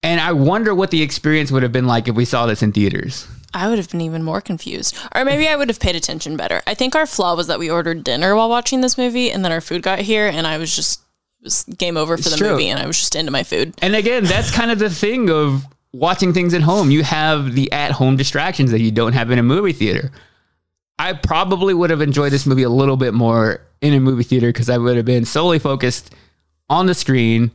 And 0.03 0.21
I 0.21 0.33
wonder 0.33 0.75
what 0.75 0.91
the 0.91 1.03
experience 1.03 1.53
would 1.53 1.63
have 1.63 1.73
been 1.73 1.87
like 1.87 2.09
if 2.09 2.17
we 2.17 2.25
saw 2.25 2.47
this 2.47 2.63
in 2.63 2.73
theaters. 2.73 3.29
I 3.53 3.69
would 3.69 3.79
have 3.79 3.91
been 3.91 4.01
even 4.01 4.23
more 4.23 4.41
confused. 4.41 4.97
Or 5.15 5.25
maybe 5.25 5.47
I 5.49 5.57
would 5.57 5.69
have 5.69 5.79
paid 5.81 5.95
attention 5.97 6.37
better. 6.37 6.63
I 6.67 6.75
think 6.75 6.95
our 6.95 7.07
flaw 7.07 7.35
was 7.37 7.49
that 7.49 7.59
we 7.59 7.71
ordered 7.71 8.03
dinner 8.05 8.35
while 8.35 8.49
watching 8.49 8.81
this 8.81 8.97
movie 8.97 9.31
and 9.31 9.45
then 9.45 9.53
our 9.53 9.61
food 9.61 9.83
got 9.83 9.99
here 10.01 10.27
and 10.27 10.47
I 10.47 10.57
was 10.59 10.75
just 10.75 11.01
it 11.41 11.45
was 11.45 11.65
game 11.65 11.97
over 11.97 12.17
for 12.17 12.21
It's 12.21 12.31
the 12.33 12.37
true. 12.37 12.51
movie 12.53 12.69
and 12.69 12.79
I 12.79 12.87
was 12.87 12.99
just 12.99 13.15
into 13.17 13.31
my 13.33 13.43
food. 13.43 13.75
And 13.83 13.95
again, 13.95 14.25
that's 14.25 14.51
kind 14.51 14.71
of 14.71 14.79
the 14.79 14.91
thing 14.91 15.31
of 15.31 15.65
watching 15.93 16.33
things 16.33 16.55
at 16.55 16.63
home. 16.63 16.91
You 16.91 17.03
have 17.03 17.55
the 17.55 17.71
at 17.73 17.93
home 17.93 18.17
distractions 18.17 18.71
that 18.71 18.81
you 18.81 18.91
don't 18.91 19.13
have 19.13 19.31
in 19.31 19.39
a 19.39 19.43
movie 19.43 19.73
theater. 19.73 20.11
I 20.99 21.15
probably 21.15 21.75
would 21.75 21.91
have 21.91 22.03
enjoyed 22.03 22.33
this 22.33 22.47
movie 22.47 22.63
a 22.63 22.69
little 22.69 22.97
bit 22.97 23.15
more 23.15 23.63
in 23.81 23.95
a 23.95 24.01
movie 24.01 24.23
theater 24.23 24.49
because 24.49 24.69
I 24.69 24.79
would 24.79 24.97
have 24.97 25.07
been 25.07 25.25
solely 25.25 25.59
focused 25.59 26.15
on 26.69 26.87
the 26.87 26.95
screen. 26.95 27.51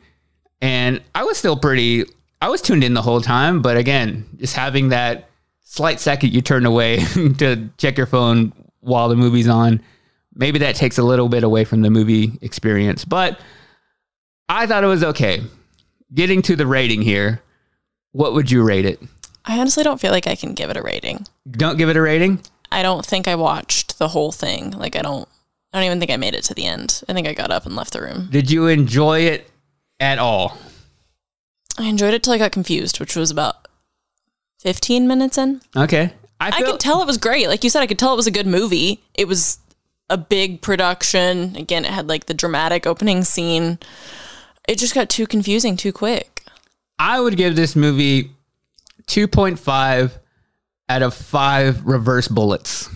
And 0.61 1.01
I 1.13 1.23
was 1.23 1.37
still 1.37 1.55
pretty, 1.55 2.05
I 2.41 2.49
was 2.49 2.61
tuned 2.61 2.83
in 2.83 2.93
the 2.93 3.01
whole 3.01 3.21
time. 3.21 3.61
But 3.61 3.77
again, 3.77 4.25
just 4.37 4.55
having 4.55 4.89
that 4.89 5.29
slight 5.61 5.99
second 5.99 6.33
you 6.33 6.41
turn 6.41 6.65
away 6.65 6.97
to 7.37 7.69
check 7.77 7.97
your 7.97 8.07
phone 8.07 8.53
while 8.79 9.09
the 9.09 9.15
movie's 9.15 9.47
on, 9.47 9.81
maybe 10.33 10.59
that 10.59 10.75
takes 10.75 10.97
a 10.97 11.03
little 11.03 11.29
bit 11.29 11.43
away 11.43 11.65
from 11.65 11.81
the 11.81 11.89
movie 11.89 12.37
experience. 12.41 13.05
But 13.05 13.39
I 14.49 14.67
thought 14.67 14.83
it 14.83 14.87
was 14.87 15.03
okay. 15.03 15.41
Getting 16.13 16.41
to 16.43 16.55
the 16.55 16.67
rating 16.67 17.01
here, 17.01 17.41
what 18.15 18.33
would 18.33 18.49
you 18.49 18.63
rate 18.63 18.85
it? 18.85 19.01
I 19.43 19.59
honestly 19.59 19.83
don't 19.83 19.99
feel 19.99 20.11
like 20.11 20.25
I 20.25 20.35
can 20.35 20.53
give 20.53 20.69
it 20.69 20.77
a 20.77 20.81
rating. 20.81 21.27
Don't 21.51 21.77
give 21.77 21.89
it 21.89 21.97
a 21.97 22.01
rating? 22.01 22.41
I 22.71 22.81
don't 22.81 23.05
think 23.05 23.27
I 23.27 23.35
watched 23.35 23.99
the 23.99 24.07
whole 24.07 24.31
thing. 24.31 24.71
Like 24.71 24.95
I 24.95 25.01
don't 25.01 25.27
I 25.73 25.79
don't 25.79 25.85
even 25.85 25.99
think 25.99 26.11
I 26.11 26.17
made 26.17 26.33
it 26.33 26.45
to 26.45 26.53
the 26.53 26.65
end. 26.65 27.03
I 27.09 27.13
think 27.13 27.27
I 27.27 27.33
got 27.33 27.51
up 27.51 27.65
and 27.65 27.75
left 27.75 27.91
the 27.91 28.01
room. 28.01 28.29
Did 28.31 28.49
you 28.49 28.67
enjoy 28.67 29.19
it 29.19 29.51
at 29.99 30.17
all? 30.17 30.57
I 31.77 31.87
enjoyed 31.87 32.13
it 32.13 32.23
till 32.23 32.31
I 32.31 32.37
got 32.37 32.53
confused, 32.53 33.01
which 33.01 33.17
was 33.17 33.31
about 33.31 33.67
15 34.59 35.09
minutes 35.09 35.37
in. 35.37 35.61
Okay. 35.75 36.13
I, 36.39 36.47
I 36.47 36.61
could 36.63 36.79
tell 36.79 37.01
it 37.01 37.07
was 37.07 37.17
great. 37.17 37.49
Like 37.49 37.65
you 37.65 37.69
said, 37.69 37.81
I 37.81 37.87
could 37.87 37.99
tell 37.99 38.13
it 38.13 38.17
was 38.17 38.27
a 38.27 38.31
good 38.31 38.47
movie. 38.47 39.03
It 39.13 39.27
was 39.27 39.59
a 40.09 40.17
big 40.17 40.61
production. 40.61 41.57
Again, 41.57 41.83
it 41.83 41.91
had 41.91 42.07
like 42.07 42.27
the 42.27 42.33
dramatic 42.33 42.87
opening 42.87 43.25
scene. 43.25 43.77
It 44.69 44.77
just 44.77 44.95
got 44.95 45.09
too 45.09 45.27
confusing 45.27 45.75
too 45.75 45.91
quick. 45.91 46.34
I 46.97 47.19
would 47.19 47.37
give 47.37 47.55
this 47.55 47.75
movie 47.75 48.31
2.5 49.07 50.11
out 50.89 51.01
of 51.01 51.13
5 51.13 51.85
reverse 51.85 52.27
bullets. 52.27 52.89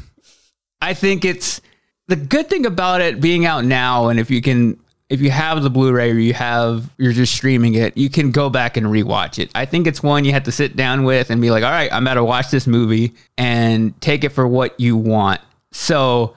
I 0.82 0.93
think 0.93 1.26
it's 1.26 1.62
the 2.08 2.16
good 2.16 2.50
thing 2.50 2.66
about 2.66 3.02
it 3.02 3.20
being 3.22 3.45
out 3.45 3.66
now 3.66 4.08
and 4.10 4.20
if 4.20 4.32
you 4.32 4.41
can 4.41 4.80
if 5.10 5.22
you 5.22 5.32
have 5.32 5.64
the 5.64 5.70
Blu-ray 5.72 6.12
or 6.12 6.20
you 6.20 6.34
have 6.34 6.89
you're 6.97 7.14
just 7.14 7.34
streaming 7.34 7.74
it, 7.74 7.97
you 7.97 8.10
can 8.10 8.30
go 8.32 8.50
back 8.50 8.78
and 8.78 8.86
rewatch 8.88 9.39
it. 9.39 9.50
I 9.56 9.66
think 9.66 9.88
it's 9.88 10.04
one 10.04 10.24
you 10.24 10.34
have 10.34 10.43
to 10.43 10.52
sit 10.52 10.76
down 10.76 11.04
with 11.04 11.32
and 11.32 11.41
be 11.41 11.50
like, 11.50 11.64
"All 11.64 11.72
right, 11.72 11.91
I'm 11.91 12.04
about 12.04 12.14
to 12.16 12.24
watch 12.24 12.52
this 12.52 12.68
movie 12.68 13.16
and 13.38 14.00
take 14.02 14.24
it 14.24 14.30
for 14.30 14.47
what 14.47 14.80
you 14.80 14.95
want." 14.95 15.41
So, 15.72 16.36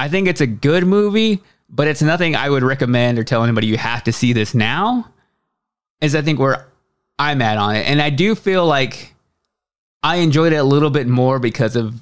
I 0.00 0.08
think 0.08 0.26
it's 0.26 0.40
a 0.40 0.46
good 0.46 0.86
movie, 0.86 1.42
but 1.68 1.86
it's 1.86 2.00
nothing 2.00 2.34
I 2.34 2.48
would 2.48 2.62
recommend 2.62 3.18
or 3.18 3.24
tell 3.24 3.44
anybody 3.44 3.66
you 3.66 3.76
have 3.76 4.04
to 4.04 4.12
see 4.12 4.32
this 4.32 4.54
now. 4.54 5.06
Is 6.00 6.14
I 6.14 6.22
think 6.22 6.38
where 6.38 6.68
I'm 7.18 7.42
at 7.42 7.58
on 7.58 7.76
it. 7.76 7.86
And 7.86 8.00
I 8.00 8.10
do 8.10 8.34
feel 8.34 8.66
like 8.66 9.14
I 10.02 10.16
enjoyed 10.16 10.52
it 10.52 10.56
a 10.56 10.64
little 10.64 10.90
bit 10.90 11.06
more 11.06 11.38
because 11.38 11.76
of 11.76 11.94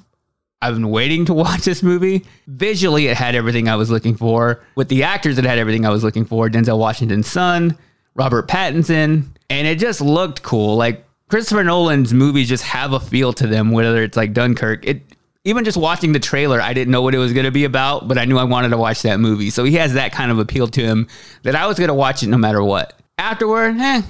I've 0.61 0.73
been 0.73 0.89
waiting 0.89 1.25
to 1.25 1.33
watch 1.35 1.61
this 1.61 1.83
movie. 1.83 2.25
Visually, 2.47 3.07
it 3.07 3.17
had 3.17 3.35
everything 3.35 3.67
I 3.67 3.75
was 3.75 3.89
looking 3.89 4.15
for. 4.15 4.63
With 4.75 4.89
the 4.89 5.03
actors, 5.03 5.37
it 5.37 5.45
had 5.45 5.57
everything 5.57 5.85
I 5.85 5.89
was 5.89 6.03
looking 6.03 6.25
for. 6.25 6.49
Denzel 6.49 6.79
Washington's 6.79 7.27
son, 7.27 7.77
Robert 8.15 8.47
Pattinson, 8.47 9.25
and 9.49 9.67
it 9.67 9.79
just 9.79 10.01
looked 10.01 10.43
cool. 10.43 10.75
Like 10.75 11.05
Christopher 11.29 11.63
Nolan's 11.63 12.13
movies 12.13 12.49
just 12.49 12.63
have 12.63 12.93
a 12.93 12.99
feel 12.99 13.33
to 13.33 13.47
them, 13.47 13.71
whether 13.71 14.03
it's 14.03 14.17
like 14.17 14.33
Dunkirk. 14.33 14.85
It 14.85 15.01
even 15.43 15.63
just 15.63 15.77
watching 15.77 16.11
the 16.11 16.19
trailer, 16.19 16.59
I 16.59 16.73
didn't 16.73 16.91
know 16.91 17.01
what 17.01 17.15
it 17.15 17.19
was 17.19 17.31
going 17.31 17.45
to 17.45 17.51
be 17.51 17.63
about, 17.63 18.07
but 18.07 18.17
I 18.17 18.25
knew 18.25 18.37
I 18.37 18.43
wanted 18.43 18.69
to 18.69 18.77
watch 18.77 19.03
that 19.03 19.17
movie. 19.21 19.49
So 19.49 19.63
he 19.63 19.75
has 19.75 19.93
that 19.93 20.11
kind 20.11 20.29
of 20.29 20.39
appeal 20.39 20.67
to 20.67 20.81
him 20.81 21.07
that 21.43 21.55
I 21.55 21.67
was 21.67 21.77
going 21.77 21.87
to 21.87 21.93
watch 21.93 22.21
it 22.21 22.27
no 22.27 22.37
matter 22.37 22.61
what. 22.61 22.99
Afterward, 23.17 23.77
eh, 23.77 24.01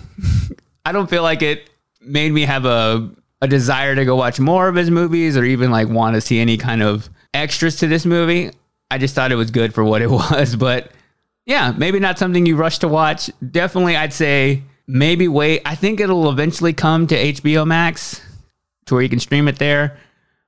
I 0.87 0.93
don't 0.93 1.09
feel 1.09 1.21
like 1.21 1.41
it 1.41 1.69
made 1.99 2.31
me 2.31 2.43
have 2.43 2.63
a 2.63 3.11
a 3.41 3.47
desire 3.47 3.93
to 3.93 4.05
go 4.05 4.15
watch 4.15 4.39
more 4.39 4.69
of 4.69 4.75
his 4.75 4.89
movies 4.89 5.35
or 5.35 5.43
even 5.43 5.69
like 5.69 5.89
want 5.89 6.15
to 6.15 6.21
see 6.21 6.39
any 6.39 6.57
kind 6.57 6.81
of 6.81 7.09
extras 7.33 7.75
to 7.79 7.87
this 7.87 8.05
movie. 8.05 8.51
I 8.89 8.97
just 8.97 9.13
thought 9.13 9.33
it 9.33 9.35
was 9.35 9.51
good 9.51 9.73
for 9.73 9.83
what 9.83 10.01
it 10.01 10.09
was. 10.09 10.55
But 10.55 10.91
yeah, 11.45 11.73
maybe 11.75 11.99
not 11.99 12.17
something 12.17 12.45
you 12.45 12.55
rush 12.55 12.79
to 12.79 12.87
watch. 12.87 13.29
Definitely, 13.51 13.97
I'd 13.97 14.13
say 14.13 14.63
maybe 14.87 15.27
wait. 15.27 15.61
I 15.65 15.75
think 15.75 15.99
it'll 15.99 16.29
eventually 16.29 16.71
come 16.71 17.05
to 17.07 17.15
HBO 17.33 17.67
Max 17.67 18.21
to 18.85 18.93
where 18.93 19.03
you 19.03 19.09
can 19.09 19.19
stream 19.19 19.49
it 19.49 19.59
there. 19.59 19.97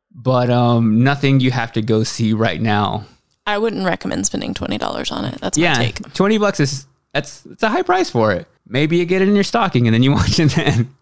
But 0.10 0.50
um, 0.50 1.04
nothing 1.04 1.42
you 1.42 1.52
have 1.52 1.74
to 1.74 1.82
go 1.82 2.04
see 2.04 2.32
right 2.32 2.62
now. 2.62 3.04
I 3.46 3.58
wouldn't 3.58 3.86
recommend 3.86 4.26
spending 4.26 4.54
twenty 4.54 4.78
dollars 4.78 5.12
on 5.12 5.26
it. 5.26 5.42
That's 5.42 5.58
yeah, 5.58 5.74
take. 5.74 6.14
twenty 6.14 6.38
bucks 6.38 6.62
is 6.62 6.88
that's 7.14 7.46
it's 7.46 7.64
a 7.64 7.68
high 7.68 7.82
price 7.84 8.10
for 8.10 8.32
it. 8.32 8.48
Maybe 8.70 8.98
you 8.98 9.06
get 9.06 9.22
it 9.22 9.28
in 9.28 9.36
your 9.36 9.44
stocking 9.44 9.88
and 9.88 9.94
then 9.94 10.04
you 10.04 10.12
watch 10.14 10.40
it 10.40 10.52
then. 10.52 10.96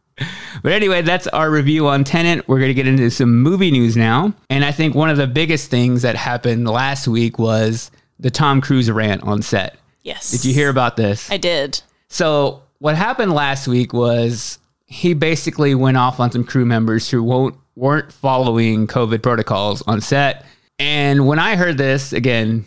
But 0.63 0.72
anyway, 0.72 1.03
that's 1.03 1.28
our 1.28 1.51
review 1.51 1.88
on 1.88 2.03
Tenet. 2.03 2.47
We're 2.47 2.57
going 2.57 2.70
to 2.70 2.74
get 2.74 2.88
into 2.88 3.11
some 3.11 3.41
movie 3.41 3.70
news 3.70 3.95
now. 3.95 4.34
And 4.49 4.65
I 4.65 4.72
think 4.72 4.95
one 4.95 5.09
of 5.09 5.18
the 5.18 5.28
biggest 5.28 5.70
things 5.70 6.01
that 6.01 6.15
happened 6.15 6.68
last 6.68 7.07
week 7.07 7.38
was 7.38 7.91
the 8.20 8.32
Tom 8.32 8.61
Cruise 8.61 8.89
rant 8.89 9.22
on 9.24 9.43
set. 9.43 9.78
Yes. 10.01 10.32
Did 10.32 10.45
you 10.45 10.53
hear 10.53 10.70
about 10.70 10.97
this? 10.97 11.30
I 11.30 11.38
did. 11.38 11.82
So, 12.09 12.63
what 12.80 12.95
happened 12.95 13.34
last 13.34 13.68
week 13.68 13.91
was 13.93 14.57
he 14.86 15.13
basically 15.13 15.76
went 15.76 15.97
off 15.97 16.20
on 16.20 16.32
some 16.32 16.43
crew 16.43 16.65
members 16.65 17.09
who 17.09 17.22
won't 17.22 17.55
weren't 17.76 18.11
following 18.11 18.88
COVID 18.88 19.22
protocols 19.22 19.84
on 19.84 20.01
set. 20.01 20.45
And 20.80 21.28
when 21.28 21.39
I 21.39 21.55
heard 21.55 21.78
this, 21.78 22.13
again, 22.13 22.65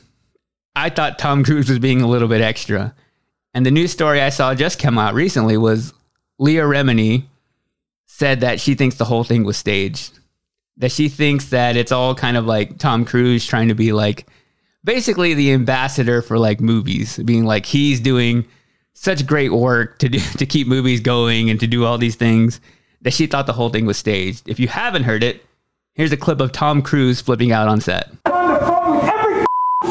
I 0.77 0.91
thought 0.91 1.19
Tom 1.19 1.43
Cruise 1.45 1.69
was 1.69 1.79
being 1.79 2.01
a 2.01 2.07
little 2.09 2.29
bit 2.29 2.41
extra. 2.41 2.95
And 3.55 3.67
the 3.67 3.71
news 3.71 3.93
story 3.93 4.21
I 4.21 4.29
saw 4.29 4.55
just 4.55 4.79
come 4.79 4.99
out 4.99 5.15
recently 5.15 5.57
was 5.57 5.93
Leah 6.39 6.65
Remini 6.65 7.25
said 8.07 8.41
that 8.41 8.61
she 8.61 8.75
thinks 8.75 8.97
the 8.97 9.05
whole 9.05 9.25
thing 9.25 9.45
was 9.45 9.57
staged. 9.57 10.19
That 10.77 10.93
she 10.93 11.09
thinks 11.09 11.47
that 11.51 11.77
it's 11.77 11.93
all 11.93 12.15
kind 12.15 12.37
of 12.37 12.47
like 12.47 12.79
Tom 12.79 13.05
Cruise 13.05 13.47
trying 13.47 13.69
to 13.69 13.75
be 13.75 13.93
like 13.93 14.27
basically 14.85 15.35
the 15.35 15.53
ambassador 15.53 16.23
for 16.23 16.39
like 16.39 16.61
movies, 16.61 17.19
being 17.19 17.45
like 17.45 17.67
he's 17.67 18.01
doing 18.01 18.47
such 18.95 19.27
great 19.27 19.53
work 19.53 19.99
to 19.99 20.09
do 20.09 20.19
to 20.39 20.47
keep 20.47 20.67
movies 20.67 21.01
going 21.01 21.51
and 21.51 21.61
to 21.61 21.67
do 21.67 21.85
all 21.85 21.99
these 21.99 22.17
things 22.17 22.61
that 23.03 23.13
she 23.13 23.27
thought 23.27 23.47
the 23.47 23.53
whole 23.53 23.71
thing 23.71 23.87
was 23.87 23.97
staged. 23.97 24.49
If 24.49 24.61
you 24.61 24.69
haven't 24.69 25.05
heard 25.05 25.23
it, 25.23 25.45
here's 25.95 26.13
a 26.13 26.17
clip 26.17 26.41
of 26.41 26.53
Tom 26.53 26.83
Cruise 26.83 27.21
flipping 27.21 27.53
out 27.53 27.69
on 27.69 27.81
set. 27.81 28.11
on 28.27 28.53
the 28.53 28.61
phone 28.61 28.97
with 28.97 29.05
every 29.05 29.45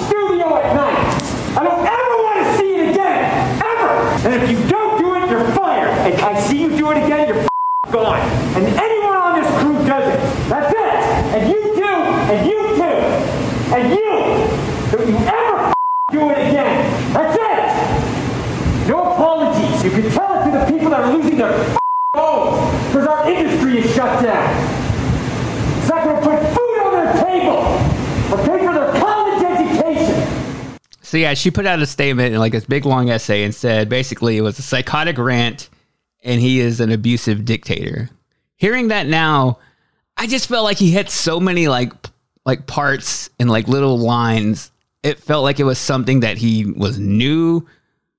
studio 0.06 0.58
at 0.58 0.76
night. 0.76 1.58
I 1.58 1.64
don't 1.64 1.88
ever 1.88 2.18
want 2.24 2.46
to 2.46 2.58
see 2.58 2.76
it 2.76 2.90
again, 2.92 3.62
ever. 3.64 4.09
And 4.22 4.34
if 4.34 4.50
you 4.52 4.68
don't 4.68 5.00
do 5.00 5.16
it, 5.16 5.30
you're 5.30 5.46
fired. 5.54 5.90
And 5.90 6.22
I 6.22 6.38
see 6.42 6.62
you 6.62 6.70
do 6.76 6.92
it 6.92 6.98
again, 6.98 7.30
you're 7.30 7.48
gone. 7.90 8.20
And 8.54 8.66
anyone 8.66 9.16
on 9.16 9.42
this 9.42 9.50
crew 9.60 9.76
does 9.88 10.14
it. 10.14 10.20
That's 10.50 10.74
it. 10.74 11.36
And 11.36 11.50
you 11.50 11.62
too. 11.76 12.00
And 12.28 12.46
you 12.46 12.60
too. 12.76 12.98
And 13.76 13.94
you. 13.96 14.10
Don't 14.92 15.08
you 15.08 15.18
ever 15.26 15.74
do 16.12 16.30
it 16.32 16.50
again. 16.50 17.14
That's 17.14 17.38
it. 17.40 18.90
No 18.90 19.14
apologies. 19.14 19.84
You 19.86 19.92
can 19.92 20.12
tell 20.12 20.42
it 20.42 20.52
to 20.52 20.58
the 20.58 20.66
people 20.66 20.90
that 20.90 21.00
are 21.00 21.14
losing 21.16 21.38
their 21.38 21.78
homes 22.14 22.88
because 22.88 23.08
our 23.08 23.30
industry 23.30 23.80
is 23.80 23.96
shut 23.96 24.22
down. 24.22 24.50
It's 25.80 25.88
not 25.88 26.04
going 26.04 26.18
to 26.18 26.22
put 26.22 26.40
food 26.54 26.80
on 26.84 26.92
their 26.92 27.14
table 27.24 27.64
or 28.34 28.38
pay 28.46 28.66
for 28.66 28.74
their 28.74 28.92
college 29.00 29.44
education. 29.44 30.40
So 31.10 31.18
yeah, 31.18 31.34
she 31.34 31.50
put 31.50 31.66
out 31.66 31.82
a 31.82 31.88
statement 31.88 32.36
in 32.36 32.40
like 32.40 32.52
this 32.52 32.66
big 32.66 32.86
long 32.86 33.10
essay 33.10 33.42
and 33.44 33.56
said 33.56 33.90
basically 33.90 34.38
it 34.38 34.42
was 34.42 34.60
a 34.60 34.62
psychotic 34.62 35.18
rant 35.18 35.68
and 36.24 36.40
he 36.40 36.60
is 36.60 36.80
an 36.80 36.92
abusive 36.92 37.46
dictator. 37.46 38.12
Hearing 38.58 38.90
that 38.90 39.08
now, 39.08 39.58
I 40.18 40.28
just 40.28 40.48
felt 40.48 40.66
like 40.66 40.78
he 40.78 40.92
hit 40.92 41.10
so 41.10 41.40
many 41.40 41.68
like 41.68 41.94
like 42.46 42.68
parts 42.68 43.32
and 43.40 43.50
like 43.50 43.68
little 43.68 43.98
lines. 43.98 44.70
It 45.02 45.18
felt 45.18 45.44
like 45.44 45.60
it 45.60 45.64
was 45.64 45.80
something 45.80 46.20
that 46.20 46.38
he 46.38 46.68
was 46.68 47.00
new 47.00 47.66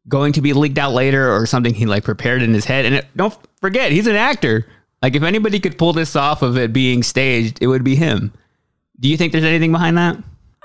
going 0.08 0.32
to 0.32 0.40
be 0.40 0.52
leaked 0.52 0.78
out 0.78 0.92
later 0.92 1.32
or 1.32 1.46
something 1.46 1.72
he 1.72 1.86
like 1.86 2.02
prepared 2.02 2.42
in 2.42 2.52
his 2.52 2.64
head. 2.64 2.86
And 2.86 2.96
it, 2.96 3.06
don't 3.14 3.38
forget, 3.60 3.92
he's 3.92 4.08
an 4.08 4.16
actor. 4.16 4.66
Like 5.00 5.14
if 5.14 5.22
anybody 5.22 5.60
could 5.60 5.78
pull 5.78 5.92
this 5.92 6.16
off 6.16 6.42
of 6.42 6.58
it 6.58 6.72
being 6.72 7.04
staged, 7.04 7.58
it 7.62 7.68
would 7.68 7.84
be 7.84 7.94
him. 7.94 8.32
Do 8.98 9.08
you 9.08 9.16
think 9.16 9.30
there's 9.30 9.44
anything 9.44 9.70
behind 9.70 9.96
that? 9.96 10.16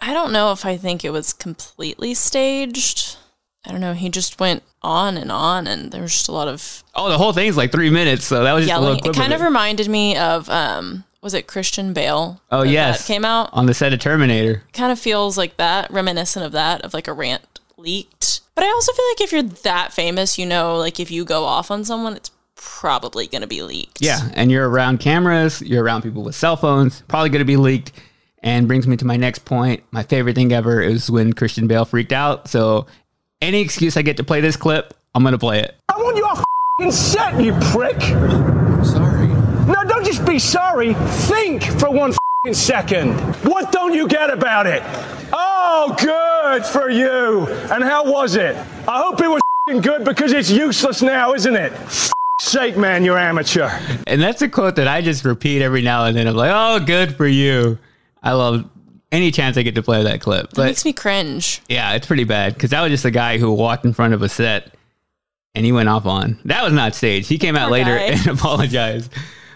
I 0.02 0.14
don't 0.14 0.32
know 0.32 0.52
if 0.52 0.66
I 0.66 0.78
think 0.78 1.04
it 1.06 1.12
was 1.12 1.34
completely 1.34 2.14
staged. 2.14 3.18
I 3.66 3.72
don't 3.72 3.82
know. 3.82 3.94
He 3.94 4.10
just 4.10 4.40
went 4.40 4.62
on 4.84 5.18
and 5.18 5.32
on, 5.32 5.66
and 5.66 5.92
there 5.92 6.02
was 6.02 6.12
just 6.12 6.28
a 6.28 6.32
lot 6.32 6.48
of 6.48 6.84
Oh, 6.94 7.10
the 7.10 7.18
whole 7.18 7.34
thing's 7.34 7.58
like 7.58 7.72
three 7.72 7.90
minutes, 7.90 8.26
so 8.26 8.44
that 8.44 8.54
was 8.54 8.68
just 8.68 8.78
a 8.78 8.82
little 8.82 9.10
It 9.10 9.16
kind 9.16 9.34
of 9.34 9.42
it. 9.42 9.46
reminded 9.46 9.88
me 9.90 10.16
of 10.18 10.48
um, 10.50 11.04
was 11.22 11.34
it 11.34 11.48
Christian 11.48 11.92
Bale? 11.94 12.40
Oh 12.52 12.62
yes, 12.62 13.00
that 13.08 13.12
came 13.12 13.26
out. 13.26 13.50
on 13.54 13.66
the 13.66 13.74
set 13.74 13.94
of 13.94 14.00
Terminator. 14.00 14.62
Kind 14.74 14.92
of 14.92 15.00
feels 15.00 15.38
like 15.38 15.58
that, 15.58 15.90
reminiscent 15.92 16.46
of 16.46 16.52
that, 16.52 16.82
of 16.84 16.94
like 16.94 17.08
a 17.08 17.14
rant 17.14 17.42
leaked. 17.78 18.42
But 18.54 18.64
I 18.64 18.68
also 18.68 18.94
feel 18.94 19.06
like 19.12 19.22
if 19.22 19.32
you're 19.32 19.42
that 19.64 19.92
famous, 19.94 20.38
you 20.38 20.46
know, 20.46 20.78
like 20.78 21.00
if 21.00 21.10
you 21.10 21.26
go 21.26 21.46
off 21.46 21.72
on 21.72 21.84
someone, 21.84 22.16
it's 22.16 22.32
probably 22.56 23.26
going 23.28 23.42
to 23.42 23.48
be 23.48 23.64
leaked. 23.64 24.00
Yeah, 24.02 24.30
and 24.34 24.52
you're 24.52 24.70
around 24.70 25.00
cameras, 25.00 25.62
you're 25.62 25.84
around 25.84 26.04
people 26.04 26.24
with 26.24 26.36
cell 26.36 26.56
phones, 26.56 27.02
probably 27.08 27.30
going 27.30 27.40
to 27.40 27.46
be 27.46 27.58
leaked. 27.58 27.92
And 28.46 28.68
brings 28.68 28.86
me 28.86 28.96
to 28.98 29.06
my 29.06 29.18
next 29.18 29.40
point. 29.44 29.84
My 29.90 30.04
favorite 30.04 30.36
thing 30.36 30.54
ever 30.54 30.80
is 30.80 31.10
when 31.10 31.34
Christian 31.34 31.66
Bale 31.66 31.84
freaked 31.84 32.14
out. 32.14 32.48
So, 32.48 32.86
any 33.42 33.60
excuse 33.60 33.98
I 33.98 34.04
get 34.04 34.18
to 34.18 34.24
play 34.24 34.40
this 34.40 34.56
clip, 34.56 34.94
I'm 35.16 35.24
going 35.24 35.34
to 35.34 35.40
play 35.40 35.62
it. 35.62 35.76
I 35.90 35.98
want 35.98 36.16
you 36.16 36.26
off 36.26 36.38
f***ing 36.40 36.92
set, 36.92 37.42
you 37.42 37.54
prick. 37.72 38.00
Sorry. 38.86 39.28
No, 39.66 39.84
don't 39.88 40.06
just 40.06 40.24
be 40.28 40.38
sorry. 40.38 40.94
Think 40.94 41.64
for 41.64 41.90
one 41.90 42.12
f***ing 42.12 42.54
second. 42.54 43.20
What 43.44 43.72
don't 43.72 43.96
you 43.96 44.08
get 44.08 44.30
about 44.30 44.68
it? 44.68 44.84
Oh, 45.34 45.96
good 46.00 46.64
for 46.66 46.92
you. 46.92 47.48
And 47.72 47.84
how 47.84 48.06
was 48.06 48.36
it? 48.36 48.56
I 48.88 49.02
hope 49.02 49.22
it 49.22 49.28
was 49.28 49.42
f***ing 49.68 49.82
good 49.82 50.06
because 50.06 50.34
it's 50.34 50.52
useless 50.52 51.02
now, 51.02 51.34
isn't 51.34 51.56
it? 51.56 51.74
F***ing 51.74 52.12
sake, 52.42 52.78
man, 52.78 53.04
you're 53.04 53.18
amateur. 53.18 53.72
And 54.06 54.22
that's 54.22 54.44
a 54.44 54.48
quote 54.48 54.76
that 54.76 54.88
I 54.88 55.02
just 55.02 55.26
repeat 55.26 55.64
every 55.64 55.82
now 55.82 56.06
and 56.06 56.16
then. 56.16 56.28
I'm 56.28 56.36
like, 56.36 56.52
oh, 56.54 56.86
good 56.86 57.16
for 57.16 57.26
you. 57.26 57.80
I 58.26 58.34
love 58.34 58.70
any 59.12 59.32
chance 59.32 59.56
I 59.58 59.62
get 59.62 59.76
to 59.76 59.84
play 59.84 60.04
that 60.04 60.20
clip. 60.20 60.48
It 60.52 60.58
makes 60.58 60.84
me 60.84 60.92
cringe. 60.92 61.62
yeah, 61.70 61.94
it's 61.94 62.08
pretty 62.08 62.24
bad 62.26 62.54
because 62.56 62.72
that 62.72 62.82
was 62.82 62.92
just 62.92 63.06
a 63.06 63.12
guy 63.12 63.38
who 63.38 63.54
walked 63.54 63.86
in 63.86 63.94
front 63.94 64.14
of 64.14 64.22
a 64.22 64.28
set 64.28 64.74
and 65.54 65.64
he 65.64 65.72
went 65.72 65.88
off 65.88 66.06
on. 66.06 66.38
That 66.46 66.64
was 66.64 66.74
not 66.74 66.96
staged. 66.96 67.30
He 67.30 67.38
came 67.38 67.56
out 67.56 67.70
Poor 67.70 67.78
later 67.78 67.96
guy. 67.98 68.04
and 68.08 68.28
apologized. 68.28 69.14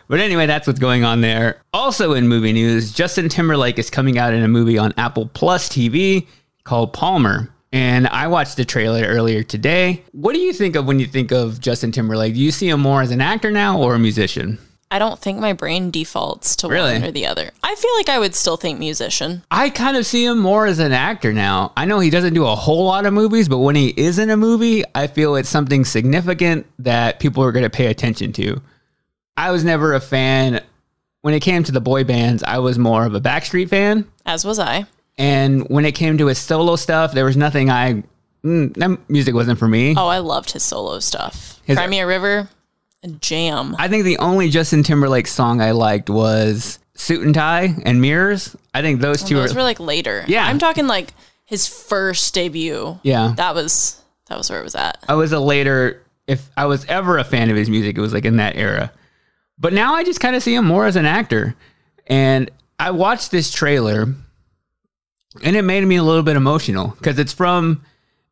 But 0.07 0.19
anyway, 0.21 0.45
that's 0.45 0.65
what's 0.65 0.79
going 0.79 1.03
on 1.03 1.21
there. 1.21 1.61
Also 1.73 2.13
in 2.13 2.27
movie 2.27 2.53
news, 2.53 2.93
Justin 2.93 3.27
Timberlake 3.27 3.77
is 3.77 3.89
coming 3.89 4.17
out 4.17 4.33
in 4.33 4.43
a 4.43 4.47
movie 4.47 4.77
on 4.77 4.93
Apple 4.97 5.27
Plus 5.33 5.67
TV 5.67 6.25
called 6.63 6.93
Palmer. 6.93 7.53
And 7.71 8.07
I 8.07 8.27
watched 8.27 8.55
the 8.57 8.65
trailer 8.65 9.03
earlier 9.03 9.43
today. 9.43 10.03
What 10.13 10.33
do 10.33 10.39
you 10.39 10.53
think 10.53 10.75
of 10.75 10.85
when 10.87 10.99
you 10.99 11.05
think 11.05 11.31
of 11.31 11.59
Justin 11.59 11.91
Timberlake? 11.91 12.33
Do 12.33 12.39
you 12.39 12.51
see 12.51 12.69
him 12.69 12.79
more 12.79 13.01
as 13.01 13.11
an 13.11 13.21
actor 13.21 13.51
now 13.51 13.79
or 13.79 13.93
a 13.93 13.99
musician? 13.99 14.57
I 14.91 14.97
don't 14.97 15.19
think 15.19 15.39
my 15.39 15.53
brain 15.53 15.91
defaults 15.91 16.55
to 16.57 16.67
Really? 16.67 16.93
one 16.93 17.03
or 17.03 17.11
the 17.11 17.27
other. 17.27 17.51
I 17.61 17.75
feel 17.75 17.91
like 17.97 18.09
I 18.09 18.17
would 18.17 18.33
still 18.33 18.57
think 18.57 18.79
musician. 18.79 19.43
I 19.51 19.69
kind 19.69 19.95
of 19.95 20.05
see 20.05 20.25
him 20.25 20.39
more 20.39 20.65
as 20.65 20.79
an 20.79 20.91
actor 20.93 21.31
now. 21.31 21.73
I 21.77 21.85
know 21.85 21.99
he 21.99 22.09
doesn't 22.09 22.33
do 22.33 22.45
a 22.47 22.55
whole 22.55 22.85
lot 22.85 23.05
of 23.05 23.13
movies, 23.13 23.47
but 23.47 23.59
when 23.59 23.75
he 23.75 23.89
is 23.89 24.17
in 24.17 24.31
a 24.31 24.37
movie, 24.37 24.83
I 24.95 25.05
feel 25.05 25.35
it's 25.35 25.47
something 25.49 25.85
significant 25.85 26.65
that 26.79 27.19
people 27.19 27.43
are 27.43 27.51
going 27.51 27.63
to 27.63 27.69
pay 27.69 27.85
attention 27.87 28.33
to. 28.33 28.61
I 29.37 29.51
was 29.51 29.63
never 29.63 29.93
a 29.93 29.99
fan. 29.99 30.61
When 31.21 31.33
it 31.35 31.41
came 31.41 31.63
to 31.65 31.71
the 31.71 31.81
boy 31.81 32.03
bands, 32.03 32.41
I 32.43 32.57
was 32.57 32.79
more 32.79 33.05
of 33.05 33.13
a 33.13 33.21
Backstreet 33.21 33.69
fan. 33.69 34.07
As 34.25 34.43
was 34.43 34.57
I. 34.57 34.85
And 35.19 35.67
when 35.69 35.85
it 35.85 35.93
came 35.93 36.17
to 36.17 36.27
his 36.27 36.39
solo 36.39 36.75
stuff, 36.77 37.11
there 37.13 37.25
was 37.25 37.37
nothing 37.37 37.69
I. 37.69 38.03
Mm, 38.43 38.73
that 38.75 39.09
music 39.09 39.35
wasn't 39.35 39.59
for 39.59 39.67
me. 39.67 39.93
Oh, 39.97 40.07
I 40.07 40.19
loved 40.19 40.51
his 40.51 40.63
solo 40.63 40.99
stuff. 40.99 41.59
His- 41.65 41.77
Cry 41.77 41.87
Me 41.87 41.99
a 41.99 42.07
River, 42.07 42.49
a 43.03 43.07
jam. 43.07 43.75
I 43.79 43.87
think 43.87 44.03
the 44.03 44.17
only 44.17 44.49
Justin 44.49 44.83
Timberlake 44.83 45.27
song 45.27 45.61
I 45.61 45.71
liked 45.71 46.09
was 46.09 46.79
Suit 46.95 47.25
and 47.25 47.33
Tie 47.33 47.75
and 47.85 48.01
Mirrors. 48.01 48.55
I 48.73 48.81
think 48.81 49.01
those 49.01 49.23
oh, 49.23 49.27
two 49.27 49.35
Those 49.35 49.53
are. 49.53 49.55
were 49.55 49.63
like 49.63 49.79
later. 49.79 50.25
Yeah. 50.27 50.45
I'm 50.45 50.59
talking 50.59 50.87
like 50.87 51.13
his 51.45 51.67
first 51.67 52.33
debut. 52.33 52.99
Yeah. 53.03 53.33
That 53.37 53.55
was 53.55 54.01
that 54.27 54.37
was 54.37 54.49
where 54.49 54.59
it 54.59 54.63
was 54.63 54.75
at. 54.75 55.03
I 55.07 55.15
was 55.15 55.31
a 55.31 55.39
later, 55.39 56.03
if 56.27 56.49
I 56.55 56.65
was 56.65 56.85
ever 56.85 57.17
a 57.17 57.23
fan 57.23 57.49
of 57.49 57.55
his 57.55 57.69
music, 57.69 57.97
it 57.97 58.01
was 58.01 58.13
like 58.13 58.25
in 58.25 58.37
that 58.37 58.55
era. 58.55 58.91
But 59.57 59.73
now 59.73 59.95
I 59.95 60.03
just 60.03 60.19
kind 60.19 60.35
of 60.35 60.43
see 60.43 60.53
him 60.53 60.65
more 60.65 60.85
as 60.85 60.95
an 60.95 61.05
actor. 61.05 61.55
And 62.07 62.51
I 62.79 62.91
watched 62.91 63.31
this 63.31 63.51
trailer 63.51 64.13
and 65.43 65.55
it 65.55 65.63
made 65.63 65.83
me 65.85 65.95
a 65.95 66.03
little 66.03 66.23
bit 66.23 66.35
emotional 66.35 66.89
because 66.97 67.17
it's 67.17 67.33
from, 67.33 67.83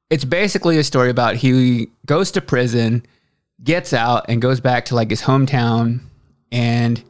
it's 0.10 0.24
basically 0.24 0.78
a 0.78 0.84
story 0.84 1.10
about 1.10 1.36
he 1.36 1.90
goes 2.06 2.32
to 2.32 2.42
prison, 2.42 3.06
gets 3.64 3.94
out, 3.94 4.26
and 4.30 4.42
goes 4.42 4.60
back 4.60 4.86
to 4.86 4.96
like 4.96 5.10
his 5.10 5.22
hometown 5.22 6.02
and 6.52 7.04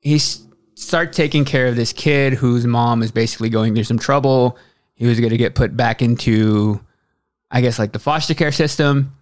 he 0.00 0.18
starts 0.18 1.16
taking 1.16 1.44
care 1.44 1.66
of 1.66 1.76
this 1.76 1.92
kid 1.92 2.34
whose 2.34 2.66
mom 2.66 3.02
is 3.02 3.10
basically 3.10 3.50
going 3.50 3.74
through 3.74 3.84
some 3.84 3.98
trouble. 3.98 4.56
He 4.94 5.06
was 5.06 5.20
going 5.20 5.30
to 5.30 5.36
get 5.36 5.54
put 5.54 5.76
back 5.76 6.02
into, 6.02 6.80
I 7.50 7.60
guess, 7.60 7.78
like 7.78 7.92
the 7.92 7.98
foster 7.98 8.34
care 8.34 8.52
system, 8.52 9.16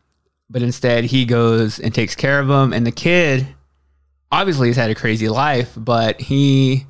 but 0.48 0.62
instead 0.62 1.04
he 1.04 1.24
goes 1.24 1.80
and 1.80 1.94
takes 1.94 2.14
care 2.14 2.38
of 2.38 2.48
him. 2.48 2.72
And 2.72 2.86
the 2.86 2.92
kid 2.92 3.46
obviously 4.30 4.68
has 4.68 4.76
had 4.76 4.90
a 4.90 4.94
crazy 4.94 5.28
life, 5.28 5.72
but 5.76 6.20
he 6.20 6.86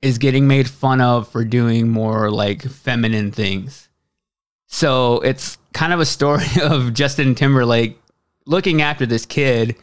is 0.00 0.16
getting 0.16 0.46
made 0.46 0.68
fun 0.68 1.00
of 1.00 1.28
for 1.28 1.44
doing 1.44 1.88
more 1.88 2.30
like 2.30 2.62
feminine 2.62 3.32
things. 3.32 3.89
So 4.72 5.20
it's 5.20 5.58
kind 5.72 5.92
of 5.92 6.00
a 6.00 6.06
story 6.06 6.46
of 6.62 6.94
Justin 6.94 7.34
Timberlake 7.34 8.00
looking 8.46 8.80
after 8.80 9.04
this 9.04 9.26
kid 9.26 9.76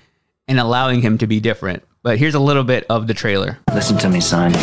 and 0.48 0.60
allowing 0.60 1.02
him 1.02 1.18
to 1.20 1.28
be 1.28 1.40
different. 1.40 1.84
But 2.04 2.18
here's 2.18 2.36
a 2.36 2.40
little 2.40 2.64
bit 2.64 2.86
of 2.90 3.06
the 3.08 3.14
trailer. 3.14 3.60
Listen 3.74 3.98
to 3.98 4.10
me, 4.10 4.22
son. 4.22 4.54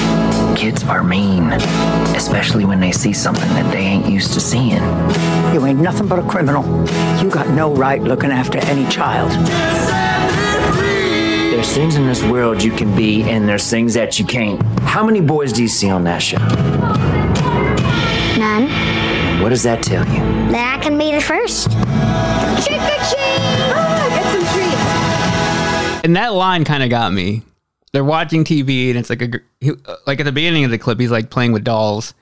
Kids 0.57 0.83
are 0.85 1.05
mean, 1.05 1.53
especially 2.17 2.65
when 2.65 2.81
they 2.81 2.91
see 2.91 3.13
something 3.13 3.49
that 3.51 3.71
they 3.71 3.81
ain't 3.81 4.07
used 4.07 4.33
to 4.33 4.41
seeing. 4.41 4.83
You 5.53 5.67
ain't 5.67 5.79
nothing 5.79 6.09
but 6.09 6.19
a 6.19 6.23
criminal. 6.27 6.65
You 7.23 7.31
got 7.31 7.49
no 7.51 7.75
right 7.75 8.03
looking 8.03 8.31
after 8.31 8.59
any 8.65 8.91
child. 8.91 9.31
There's 11.53 11.71
things 11.73 11.97
in 11.97 12.07
this 12.07 12.23
world 12.25 12.63
you 12.63 12.73
can 12.73 12.97
be, 12.97 13.25
and 13.25 13.47
there's 13.47 13.69
things 13.69 13.93
that 13.95 14.19
you 14.19 14.25
can't. 14.25 14.63
How 14.81 15.05
many 15.05 15.21
boys 15.21 15.53
do 15.53 15.61
you 15.61 15.69
see 15.69 15.91
on 15.91 16.05
that 16.05 16.23
show? 16.23 16.39
None. 19.45 19.51
What 19.51 19.51
does 19.51 19.63
that 19.65 19.83
tell 19.83 20.07
you? 20.07 20.21
That 20.53 20.79
I 20.79 20.83
can 20.83 20.97
be 20.97 21.13
the 21.13 21.21
first. 21.21 21.71
Trick 22.67 22.81
or 22.81 22.97
treat! 22.97 23.45
Ah, 23.77 24.07
get 24.09 24.33
some 24.33 24.47
treats. 24.55 26.05
And 26.05 26.17
that 26.17 26.33
line 26.33 26.65
kind 26.65 26.83
of 26.83 26.89
got 26.89 27.13
me. 27.13 27.43
They're 27.93 28.05
watching 28.05 28.45
TV 28.45 28.89
and 28.89 28.99
it's 28.99 29.11
like 29.11 29.23
a 29.23 29.29
gr- 29.29 29.39
he, 29.61 29.71
uh, 29.71 29.97
like 30.07 30.21
at 30.21 30.25
the 30.25 30.33
beginning 30.33 30.65
of 30.65 30.71
the 30.71 30.79
clip 30.79 30.99
he's 30.99 31.11
like 31.11 31.29
playing 31.31 31.53
with 31.53 31.63
dolls, 31.63 32.15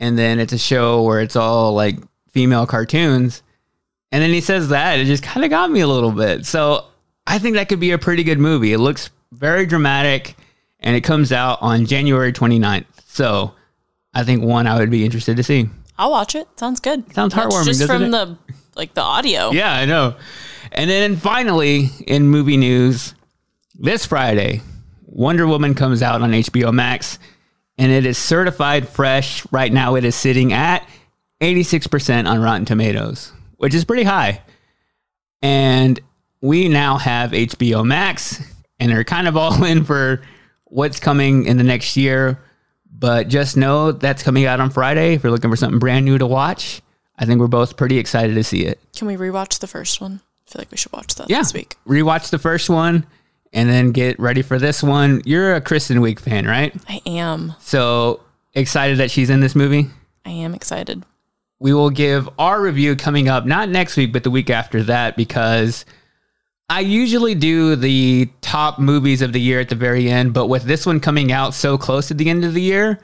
and 0.00 0.18
then 0.18 0.40
it's 0.40 0.52
a 0.52 0.58
show 0.58 1.02
where 1.02 1.20
it's 1.20 1.36
all 1.36 1.74
like 1.74 1.96
female 2.32 2.66
cartoons, 2.66 3.42
and 4.12 4.22
then 4.22 4.30
he 4.30 4.40
says 4.40 4.68
that 4.70 4.98
it 4.98 5.04
just 5.06 5.22
kind 5.22 5.44
of 5.44 5.50
got 5.50 5.70
me 5.70 5.80
a 5.80 5.86
little 5.86 6.12
bit. 6.12 6.44
So 6.44 6.86
I 7.26 7.38
think 7.38 7.54
that 7.54 7.68
could 7.68 7.80
be 7.80 7.92
a 7.92 7.98
pretty 7.98 8.24
good 8.24 8.38
movie. 8.38 8.72
It 8.72 8.78
looks 8.78 9.10
very 9.32 9.64
dramatic, 9.64 10.36
and 10.80 10.96
it 10.96 11.02
comes 11.02 11.32
out 11.32 11.62
on 11.62 11.86
January 11.86 12.32
29th. 12.32 12.84
So 13.06 13.54
I 14.12 14.24
think 14.24 14.42
one 14.42 14.66
I 14.66 14.78
would 14.78 14.90
be 14.90 15.04
interested 15.04 15.36
to 15.36 15.42
see. 15.42 15.70
I'll 15.98 16.10
watch 16.10 16.34
it. 16.34 16.46
Sounds 16.56 16.80
good. 16.80 17.12
Sounds 17.12 17.34
That's 17.34 17.54
heartwarming, 17.54 17.64
Just 17.66 17.86
from 17.86 18.04
it? 18.04 18.10
the 18.10 18.38
like 18.76 18.94
the 18.94 19.02
audio. 19.02 19.50
Yeah, 19.50 19.72
I 19.72 19.84
know. 19.84 20.14
And 20.70 20.88
then 20.88 21.16
finally, 21.16 21.90
in 22.06 22.28
movie 22.28 22.56
news, 22.56 23.14
this 23.74 24.06
Friday, 24.06 24.62
Wonder 25.06 25.46
Woman 25.46 25.74
comes 25.74 26.02
out 26.02 26.22
on 26.22 26.30
HBO 26.30 26.72
Max, 26.72 27.18
and 27.76 27.90
it 27.90 28.06
is 28.06 28.16
certified 28.18 28.88
fresh. 28.88 29.44
Right 29.50 29.72
now, 29.72 29.96
it 29.96 30.04
is 30.04 30.14
sitting 30.14 30.52
at 30.52 30.88
86% 31.40 32.28
on 32.28 32.40
Rotten 32.40 32.64
Tomatoes, 32.64 33.32
which 33.56 33.74
is 33.74 33.84
pretty 33.84 34.04
high. 34.04 34.42
And 35.42 35.98
we 36.40 36.68
now 36.68 36.98
have 36.98 37.32
HBO 37.32 37.84
Max, 37.84 38.40
and 38.78 38.92
are 38.92 39.04
kind 39.04 39.26
of 39.26 39.36
all 39.36 39.64
in 39.64 39.84
for 39.84 40.22
what's 40.64 41.00
coming 41.00 41.46
in 41.46 41.56
the 41.56 41.64
next 41.64 41.96
year. 41.96 42.38
But 42.92 43.28
just 43.28 43.56
know 43.56 43.92
that's 43.92 44.22
coming 44.22 44.44
out 44.46 44.60
on 44.60 44.70
Friday. 44.70 45.14
If 45.14 45.22
you're 45.22 45.30
looking 45.32 45.50
for 45.50 45.56
something 45.56 45.78
brand 45.78 46.04
new 46.04 46.18
to 46.18 46.26
watch, 46.26 46.82
I 47.18 47.24
think 47.24 47.40
we're 47.40 47.46
both 47.46 47.76
pretty 47.76 47.98
excited 47.98 48.34
to 48.34 48.42
see 48.44 48.64
it. 48.64 48.80
Can 48.96 49.06
we 49.06 49.16
rewatch 49.16 49.60
the 49.60 49.66
first 49.66 50.00
one? 50.00 50.20
I 50.46 50.50
feel 50.50 50.60
like 50.60 50.70
we 50.70 50.76
should 50.76 50.92
watch 50.92 51.14
that 51.16 51.28
Yeah. 51.30 51.38
this 51.38 51.52
week. 51.54 51.76
Rewatch 51.86 52.30
the 52.30 52.38
first 52.38 52.68
one 52.70 53.06
and 53.52 53.68
then 53.68 53.92
get 53.92 54.18
ready 54.18 54.42
for 54.42 54.58
this 54.58 54.82
one. 54.82 55.22
You're 55.24 55.54
a 55.54 55.60
Kristen 55.60 55.98
Wiig 55.98 56.18
fan, 56.18 56.46
right? 56.46 56.74
I 56.88 57.00
am. 57.06 57.54
So 57.60 58.20
excited 58.54 58.98
that 58.98 59.10
she's 59.10 59.30
in 59.30 59.40
this 59.40 59.54
movie. 59.54 59.90
I 60.26 60.30
am 60.30 60.54
excited. 60.54 61.04
We 61.60 61.72
will 61.74 61.90
give 61.90 62.28
our 62.38 62.60
review 62.60 62.94
coming 62.96 63.28
up, 63.28 63.44
not 63.46 63.68
next 63.68 63.96
week, 63.96 64.12
but 64.12 64.22
the 64.24 64.30
week 64.30 64.48
after 64.50 64.82
that, 64.84 65.16
because 65.16 65.84
I 66.70 66.80
usually 66.80 67.34
do 67.34 67.76
the 67.76 68.28
top 68.42 68.78
movies 68.78 69.22
of 69.22 69.32
the 69.32 69.40
year 69.40 69.60
at 69.60 69.68
the 69.68 69.74
very 69.74 70.10
end. 70.10 70.34
But 70.34 70.48
with 70.48 70.64
this 70.64 70.84
one 70.84 71.00
coming 71.00 71.32
out 71.32 71.54
so 71.54 71.78
close 71.78 72.08
to 72.08 72.14
the 72.14 72.28
end 72.28 72.44
of 72.44 72.54
the 72.54 72.62
year, 72.62 73.00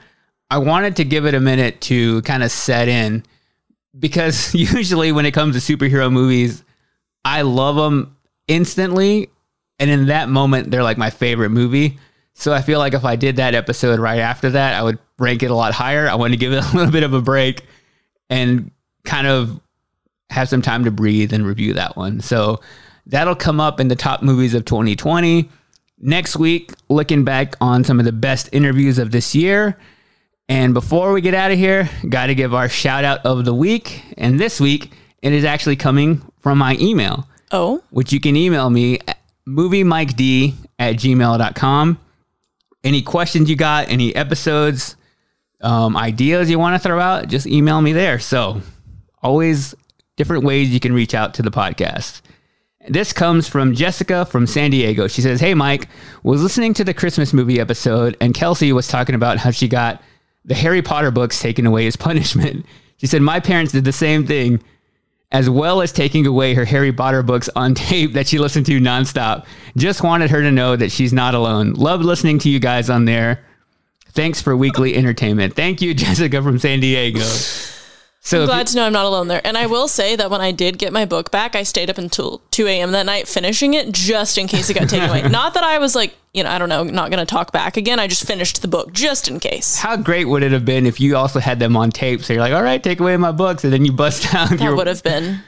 I 0.51 0.59
wanted 0.59 0.95
to 0.97 1.03
give 1.03 1.25
it 1.25 1.33
a 1.33 1.39
minute 1.39 1.81
to 1.81 2.21
kind 2.21 2.43
of 2.43 2.51
set 2.51 2.87
in 2.87 3.23
because 3.97 4.53
usually 4.55 5.11
when 5.11 5.25
it 5.25 5.31
comes 5.31 5.65
to 5.65 5.77
superhero 5.77 6.11
movies, 6.11 6.63
I 7.23 7.41
love 7.41 7.75
them 7.75 8.15
instantly. 8.47 9.29
And 9.79 9.89
in 9.89 10.05
that 10.07 10.29
moment, 10.29 10.69
they're 10.71 10.83
like 10.83 10.97
my 10.97 11.09
favorite 11.09 11.49
movie. 11.49 11.97
So 12.35 12.53
I 12.53 12.61
feel 12.61 12.79
like 12.79 12.93
if 12.93 13.03
I 13.03 13.15
did 13.15 13.37
that 13.37 13.55
episode 13.55 13.99
right 13.99 14.19
after 14.19 14.51
that, 14.51 14.73
I 14.73 14.83
would 14.83 14.99
rank 15.17 15.41
it 15.41 15.51
a 15.51 15.55
lot 15.55 15.73
higher. 15.73 16.07
I 16.07 16.15
want 16.15 16.33
to 16.33 16.37
give 16.37 16.53
it 16.53 16.63
a 16.73 16.75
little 16.75 16.91
bit 16.91 17.03
of 17.03 17.13
a 17.13 17.21
break 17.21 17.65
and 18.29 18.69
kind 19.05 19.25
of 19.25 19.59
have 20.29 20.49
some 20.49 20.61
time 20.61 20.83
to 20.85 20.91
breathe 20.91 21.33
and 21.33 21.45
review 21.45 21.73
that 21.73 21.97
one. 21.97 22.19
So 22.19 22.61
that'll 23.05 23.35
come 23.35 23.59
up 23.59 23.79
in 23.79 23.87
the 23.87 23.95
top 23.95 24.21
movies 24.21 24.53
of 24.53 24.65
2020. 24.65 25.49
Next 25.99 26.35
week, 26.35 26.71
looking 26.89 27.23
back 27.23 27.55
on 27.61 27.83
some 27.83 27.99
of 27.99 28.05
the 28.05 28.11
best 28.11 28.49
interviews 28.51 28.99
of 28.99 29.11
this 29.11 29.33
year. 29.33 29.77
And 30.47 30.73
before 30.73 31.13
we 31.13 31.21
get 31.21 31.33
out 31.33 31.51
of 31.51 31.57
here, 31.57 31.89
got 32.09 32.27
to 32.27 32.35
give 32.35 32.53
our 32.53 32.69
shout 32.69 33.03
out 33.03 33.25
of 33.25 33.45
the 33.45 33.53
week. 33.53 34.03
And 34.17 34.39
this 34.39 34.59
week, 34.59 34.93
it 35.21 35.33
is 35.33 35.43
actually 35.43 35.75
coming 35.75 36.21
from 36.39 36.57
my 36.57 36.77
email. 36.79 37.27
Oh. 37.51 37.81
Which 37.89 38.13
you 38.13 38.19
can 38.19 38.35
email 38.35 38.69
me 38.69 38.99
at 39.07 39.19
moviemiked 39.47 40.53
at 40.77 40.95
gmail.com. 40.95 41.99
Any 42.83 43.01
questions 43.01 43.49
you 43.49 43.55
got, 43.55 43.89
any 43.89 44.15
episodes, 44.15 44.95
um, 45.61 45.97
ideas 45.97 46.49
you 46.49 46.59
want 46.59 46.79
to 46.79 46.87
throw 46.87 46.99
out, 46.99 47.27
just 47.27 47.47
email 47.47 47.81
me 47.81 47.93
there. 47.93 48.19
So, 48.19 48.61
always 49.23 49.73
different 50.17 50.43
ways 50.43 50.69
you 50.69 50.79
can 50.79 50.93
reach 50.93 51.15
out 51.15 51.33
to 51.35 51.41
the 51.41 51.49
podcast. 51.49 52.21
This 52.87 53.13
comes 53.13 53.47
from 53.47 53.73
Jessica 53.73 54.25
from 54.25 54.47
San 54.47 54.71
Diego. 54.71 55.07
She 55.07 55.21
says, 55.21 55.39
Hey, 55.39 55.53
Mike, 55.53 55.87
was 56.23 56.41
listening 56.43 56.73
to 56.75 56.83
the 56.83 56.93
Christmas 56.93 57.33
movie 57.33 57.59
episode, 57.59 58.15
and 58.21 58.33
Kelsey 58.33 58.71
was 58.73 58.87
talking 58.87 59.15
about 59.15 59.37
how 59.37 59.51
she 59.51 59.67
got 59.67 60.01
the 60.43 60.55
Harry 60.55 60.81
Potter 60.81 61.11
books 61.11 61.39
taken 61.39 61.65
away 61.65 61.87
as 61.87 61.95
punishment. 61.95 62.65
She 62.97 63.07
said, 63.07 63.21
My 63.21 63.39
parents 63.39 63.71
did 63.71 63.85
the 63.85 63.91
same 63.91 64.25
thing, 64.25 64.61
as 65.31 65.49
well 65.49 65.81
as 65.81 65.91
taking 65.91 66.25
away 66.27 66.53
her 66.53 66.65
Harry 66.65 66.93
Potter 66.93 67.23
books 67.23 67.49
on 67.55 67.73
tape 67.75 68.13
that 68.13 68.27
she 68.27 68.37
listened 68.39 68.65
to 68.67 68.79
nonstop. 68.79 69.45
Just 69.75 70.03
wanted 70.03 70.29
her 70.29 70.41
to 70.41 70.51
know 70.51 70.75
that 70.75 70.91
she's 70.91 71.13
not 71.13 71.33
alone. 71.33 71.73
Love 71.73 72.01
listening 72.01 72.39
to 72.39 72.49
you 72.49 72.59
guys 72.59 72.89
on 72.89 73.05
there. 73.05 73.43
Thanks 74.09 74.41
for 74.41 74.55
weekly 74.55 74.95
entertainment. 74.95 75.55
Thank 75.55 75.81
you, 75.81 75.93
Jessica 75.95 76.41
from 76.41 76.59
San 76.59 76.79
Diego. 76.79 77.19
So 78.25 78.41
I'm 78.41 78.47
glad 78.47 78.65
to 78.67 78.75
know 78.75 78.85
I'm 78.87 78.91
not 78.93 79.05
alone 79.05 79.27
there. 79.27 79.39
And 79.45 79.55
I 79.55 79.67
will 79.67 79.87
say 79.87 80.15
that 80.15 80.31
when 80.31 80.41
I 80.41 80.51
did 80.51 80.79
get 80.79 80.91
my 80.91 81.05
book 81.05 81.29
back, 81.29 81.55
I 81.55 81.61
stayed 81.61 81.91
up 81.91 81.99
until 81.99 82.41
2 82.49 82.65
a.m. 82.65 82.91
that 82.93 83.05
night 83.05 83.27
finishing 83.27 83.75
it 83.75 83.91
just 83.91 84.39
in 84.39 84.47
case 84.47 84.67
it 84.67 84.73
got 84.73 84.89
taken 84.89 85.09
away. 85.09 85.21
Not 85.29 85.53
that 85.53 85.63
I 85.63 85.77
was 85.77 85.93
like, 85.93 86.15
you 86.33 86.43
know, 86.43 86.49
I 86.49 86.57
don't 86.57 86.67
know, 86.67 86.83
not 86.83 87.11
going 87.11 87.19
to 87.19 87.25
talk 87.25 87.51
back 87.53 87.77
again. 87.77 87.99
I 87.99 88.07
just 88.07 88.25
finished 88.25 88.61
the 88.63 88.67
book 88.67 88.91
just 88.91 89.27
in 89.29 89.39
case. 89.39 89.77
How 89.77 89.95
great 89.95 90.25
would 90.25 90.41
it 90.43 90.51
have 90.51 90.65
been 90.65 90.85
if 90.87 90.99
you 90.99 91.15
also 91.15 91.39
had 91.39 91.59
them 91.59 91.77
on 91.77 91.91
tape? 91.91 92.23
So 92.23 92.33
you're 92.33 92.41
like, 92.41 92.51
all 92.51 92.63
right, 92.63 92.83
take 92.83 92.99
away 92.99 93.15
my 93.15 93.31
books, 93.31 93.63
and 93.63 93.71
then 93.71 93.85
you 93.85 93.93
bust 93.93 94.25
out. 94.33 94.49
That 94.49 94.59
your- 94.59 94.75
would 94.75 94.87
have 94.87 95.03
been. 95.03 95.39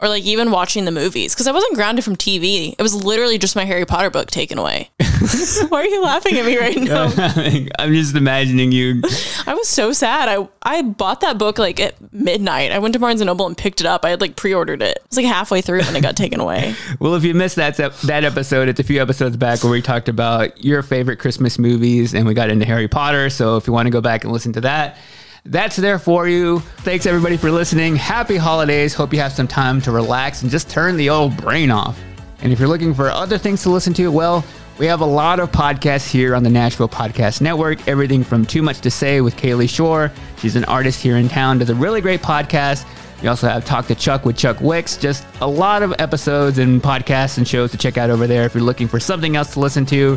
Or 0.00 0.08
like 0.08 0.22
even 0.22 0.52
watching 0.52 0.84
the 0.84 0.92
movies 0.92 1.34
because 1.34 1.48
I 1.48 1.52
wasn't 1.52 1.74
grounded 1.74 2.04
from 2.04 2.14
TV. 2.14 2.74
It 2.78 2.82
was 2.82 2.94
literally 2.94 3.36
just 3.36 3.56
my 3.56 3.64
Harry 3.64 3.84
Potter 3.84 4.10
book 4.10 4.30
taken 4.30 4.56
away. 4.56 4.90
Why 5.68 5.80
are 5.82 5.86
you 5.86 6.02
laughing 6.02 6.36
at 6.36 6.46
me 6.46 6.56
right 6.56 6.76
now? 6.76 7.10
I'm 7.78 7.92
just 7.92 8.14
imagining 8.14 8.72
you. 8.72 9.02
I 9.46 9.54
was 9.54 9.68
so 9.68 9.92
sad. 9.92 10.28
I 10.28 10.48
I 10.62 10.82
bought 10.82 11.20
that 11.22 11.38
book 11.38 11.58
like 11.58 11.80
at 11.80 11.96
midnight. 12.12 12.72
I 12.72 12.78
went 12.78 12.92
to 12.92 12.98
Barnes 12.98 13.20
and 13.20 13.26
Noble 13.26 13.46
and 13.46 13.56
picked 13.56 13.80
it 13.80 13.86
up. 13.86 14.04
I 14.04 14.10
had 14.10 14.20
like 14.20 14.36
pre-ordered 14.36 14.82
it. 14.82 14.96
It 14.98 15.04
was 15.08 15.16
like 15.16 15.26
halfway 15.26 15.60
through 15.60 15.82
when 15.82 15.96
it 15.96 16.02
got 16.02 16.16
taken 16.16 16.40
away. 16.40 16.74
Well, 17.00 17.14
if 17.14 17.24
you 17.24 17.34
missed 17.34 17.56
that 17.56 17.76
that 17.76 18.24
episode, 18.24 18.68
it's 18.68 18.80
a 18.80 18.84
few 18.84 19.02
episodes 19.02 19.36
back 19.36 19.62
where 19.62 19.72
we 19.72 19.82
talked 19.82 20.08
about 20.08 20.62
your 20.64 20.82
favorite 20.82 21.18
Christmas 21.18 21.58
movies, 21.58 22.14
and 22.14 22.26
we 22.26 22.34
got 22.34 22.50
into 22.50 22.64
Harry 22.66 22.88
Potter. 22.88 23.30
So 23.30 23.56
if 23.56 23.66
you 23.66 23.72
want 23.72 23.86
to 23.86 23.90
go 23.90 24.00
back 24.00 24.24
and 24.24 24.32
listen 24.32 24.52
to 24.54 24.60
that, 24.62 24.96
that's 25.44 25.76
there 25.76 25.98
for 25.98 26.28
you. 26.28 26.60
Thanks 26.78 27.06
everybody 27.06 27.36
for 27.36 27.50
listening. 27.50 27.96
Happy 27.96 28.36
holidays. 28.36 28.94
Hope 28.94 29.12
you 29.12 29.20
have 29.20 29.32
some 29.32 29.48
time 29.48 29.80
to 29.82 29.92
relax 29.92 30.42
and 30.42 30.50
just 30.50 30.68
turn 30.70 30.96
the 30.96 31.10
old 31.10 31.36
brain 31.36 31.70
off. 31.70 31.98
And 32.40 32.52
if 32.52 32.58
you're 32.58 32.68
looking 32.68 32.94
for 32.94 33.10
other 33.10 33.38
things 33.38 33.62
to 33.62 33.70
listen 33.70 33.94
to, 33.94 34.10
well, 34.10 34.44
we 34.78 34.86
have 34.86 35.00
a 35.00 35.06
lot 35.06 35.40
of 35.40 35.50
podcasts 35.50 36.08
here 36.08 36.36
on 36.36 36.44
the 36.44 36.50
Nashville 36.50 36.88
Podcast 36.88 37.40
Network. 37.40 37.88
Everything 37.88 38.22
from 38.22 38.44
Too 38.44 38.62
Much 38.62 38.80
to 38.82 38.90
Say 38.90 39.20
with 39.20 39.36
Kalie 39.36 39.66
Shorr. 39.66 40.12
She's 40.38 40.54
an 40.54 40.64
artist 40.66 41.02
here 41.02 41.16
in 41.16 41.28
town, 41.28 41.58
does 41.58 41.70
a 41.70 41.74
really 41.74 42.00
great 42.00 42.22
podcast. 42.22 42.86
We 43.20 43.26
also 43.26 43.48
have 43.48 43.64
Talk 43.64 43.88
to 43.88 43.96
Chuck 43.96 44.24
with 44.24 44.36
Chuck 44.36 44.60
Wicks. 44.60 44.96
Just 44.96 45.26
a 45.40 45.48
lot 45.48 45.82
of 45.82 45.92
episodes 45.98 46.58
and 46.58 46.80
podcasts 46.80 47.38
and 47.38 47.48
shows 47.48 47.72
to 47.72 47.76
check 47.76 47.98
out 47.98 48.10
over 48.10 48.28
there 48.28 48.44
if 48.44 48.54
you're 48.54 48.62
looking 48.62 48.86
for 48.86 49.00
something 49.00 49.34
else 49.34 49.54
to 49.54 49.60
listen 49.60 49.84
to. 49.86 50.16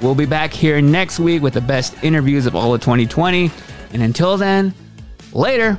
We'll 0.00 0.14
be 0.14 0.26
back 0.26 0.52
here 0.52 0.80
next 0.80 1.18
week 1.18 1.42
with 1.42 1.54
the 1.54 1.60
best 1.60 2.04
interviews 2.04 2.46
of 2.46 2.54
all 2.54 2.72
of 2.74 2.80
2020. 2.80 3.50
And 3.96 4.02
until 4.02 4.36
then, 4.36 4.74
later. 5.32 5.78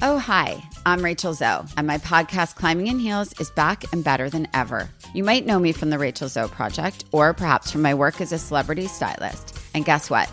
Oh, 0.00 0.16
hi. 0.18 0.62
I'm 0.86 1.04
Rachel 1.04 1.34
Zoe, 1.34 1.66
and 1.76 1.86
my 1.86 1.98
podcast, 1.98 2.54
Climbing 2.54 2.86
in 2.86 2.98
Heels, 2.98 3.38
is 3.38 3.50
back 3.50 3.84
and 3.92 4.02
better 4.02 4.30
than 4.30 4.48
ever. 4.54 4.88
You 5.12 5.22
might 5.22 5.44
know 5.44 5.58
me 5.58 5.72
from 5.72 5.90
the 5.90 5.98
Rachel 5.98 6.28
Zoe 6.28 6.48
Project, 6.48 7.04
or 7.12 7.34
perhaps 7.34 7.70
from 7.70 7.82
my 7.82 7.92
work 7.92 8.22
as 8.22 8.32
a 8.32 8.38
celebrity 8.38 8.86
stylist. 8.86 9.54
And 9.74 9.84
guess 9.84 10.08
what? 10.08 10.32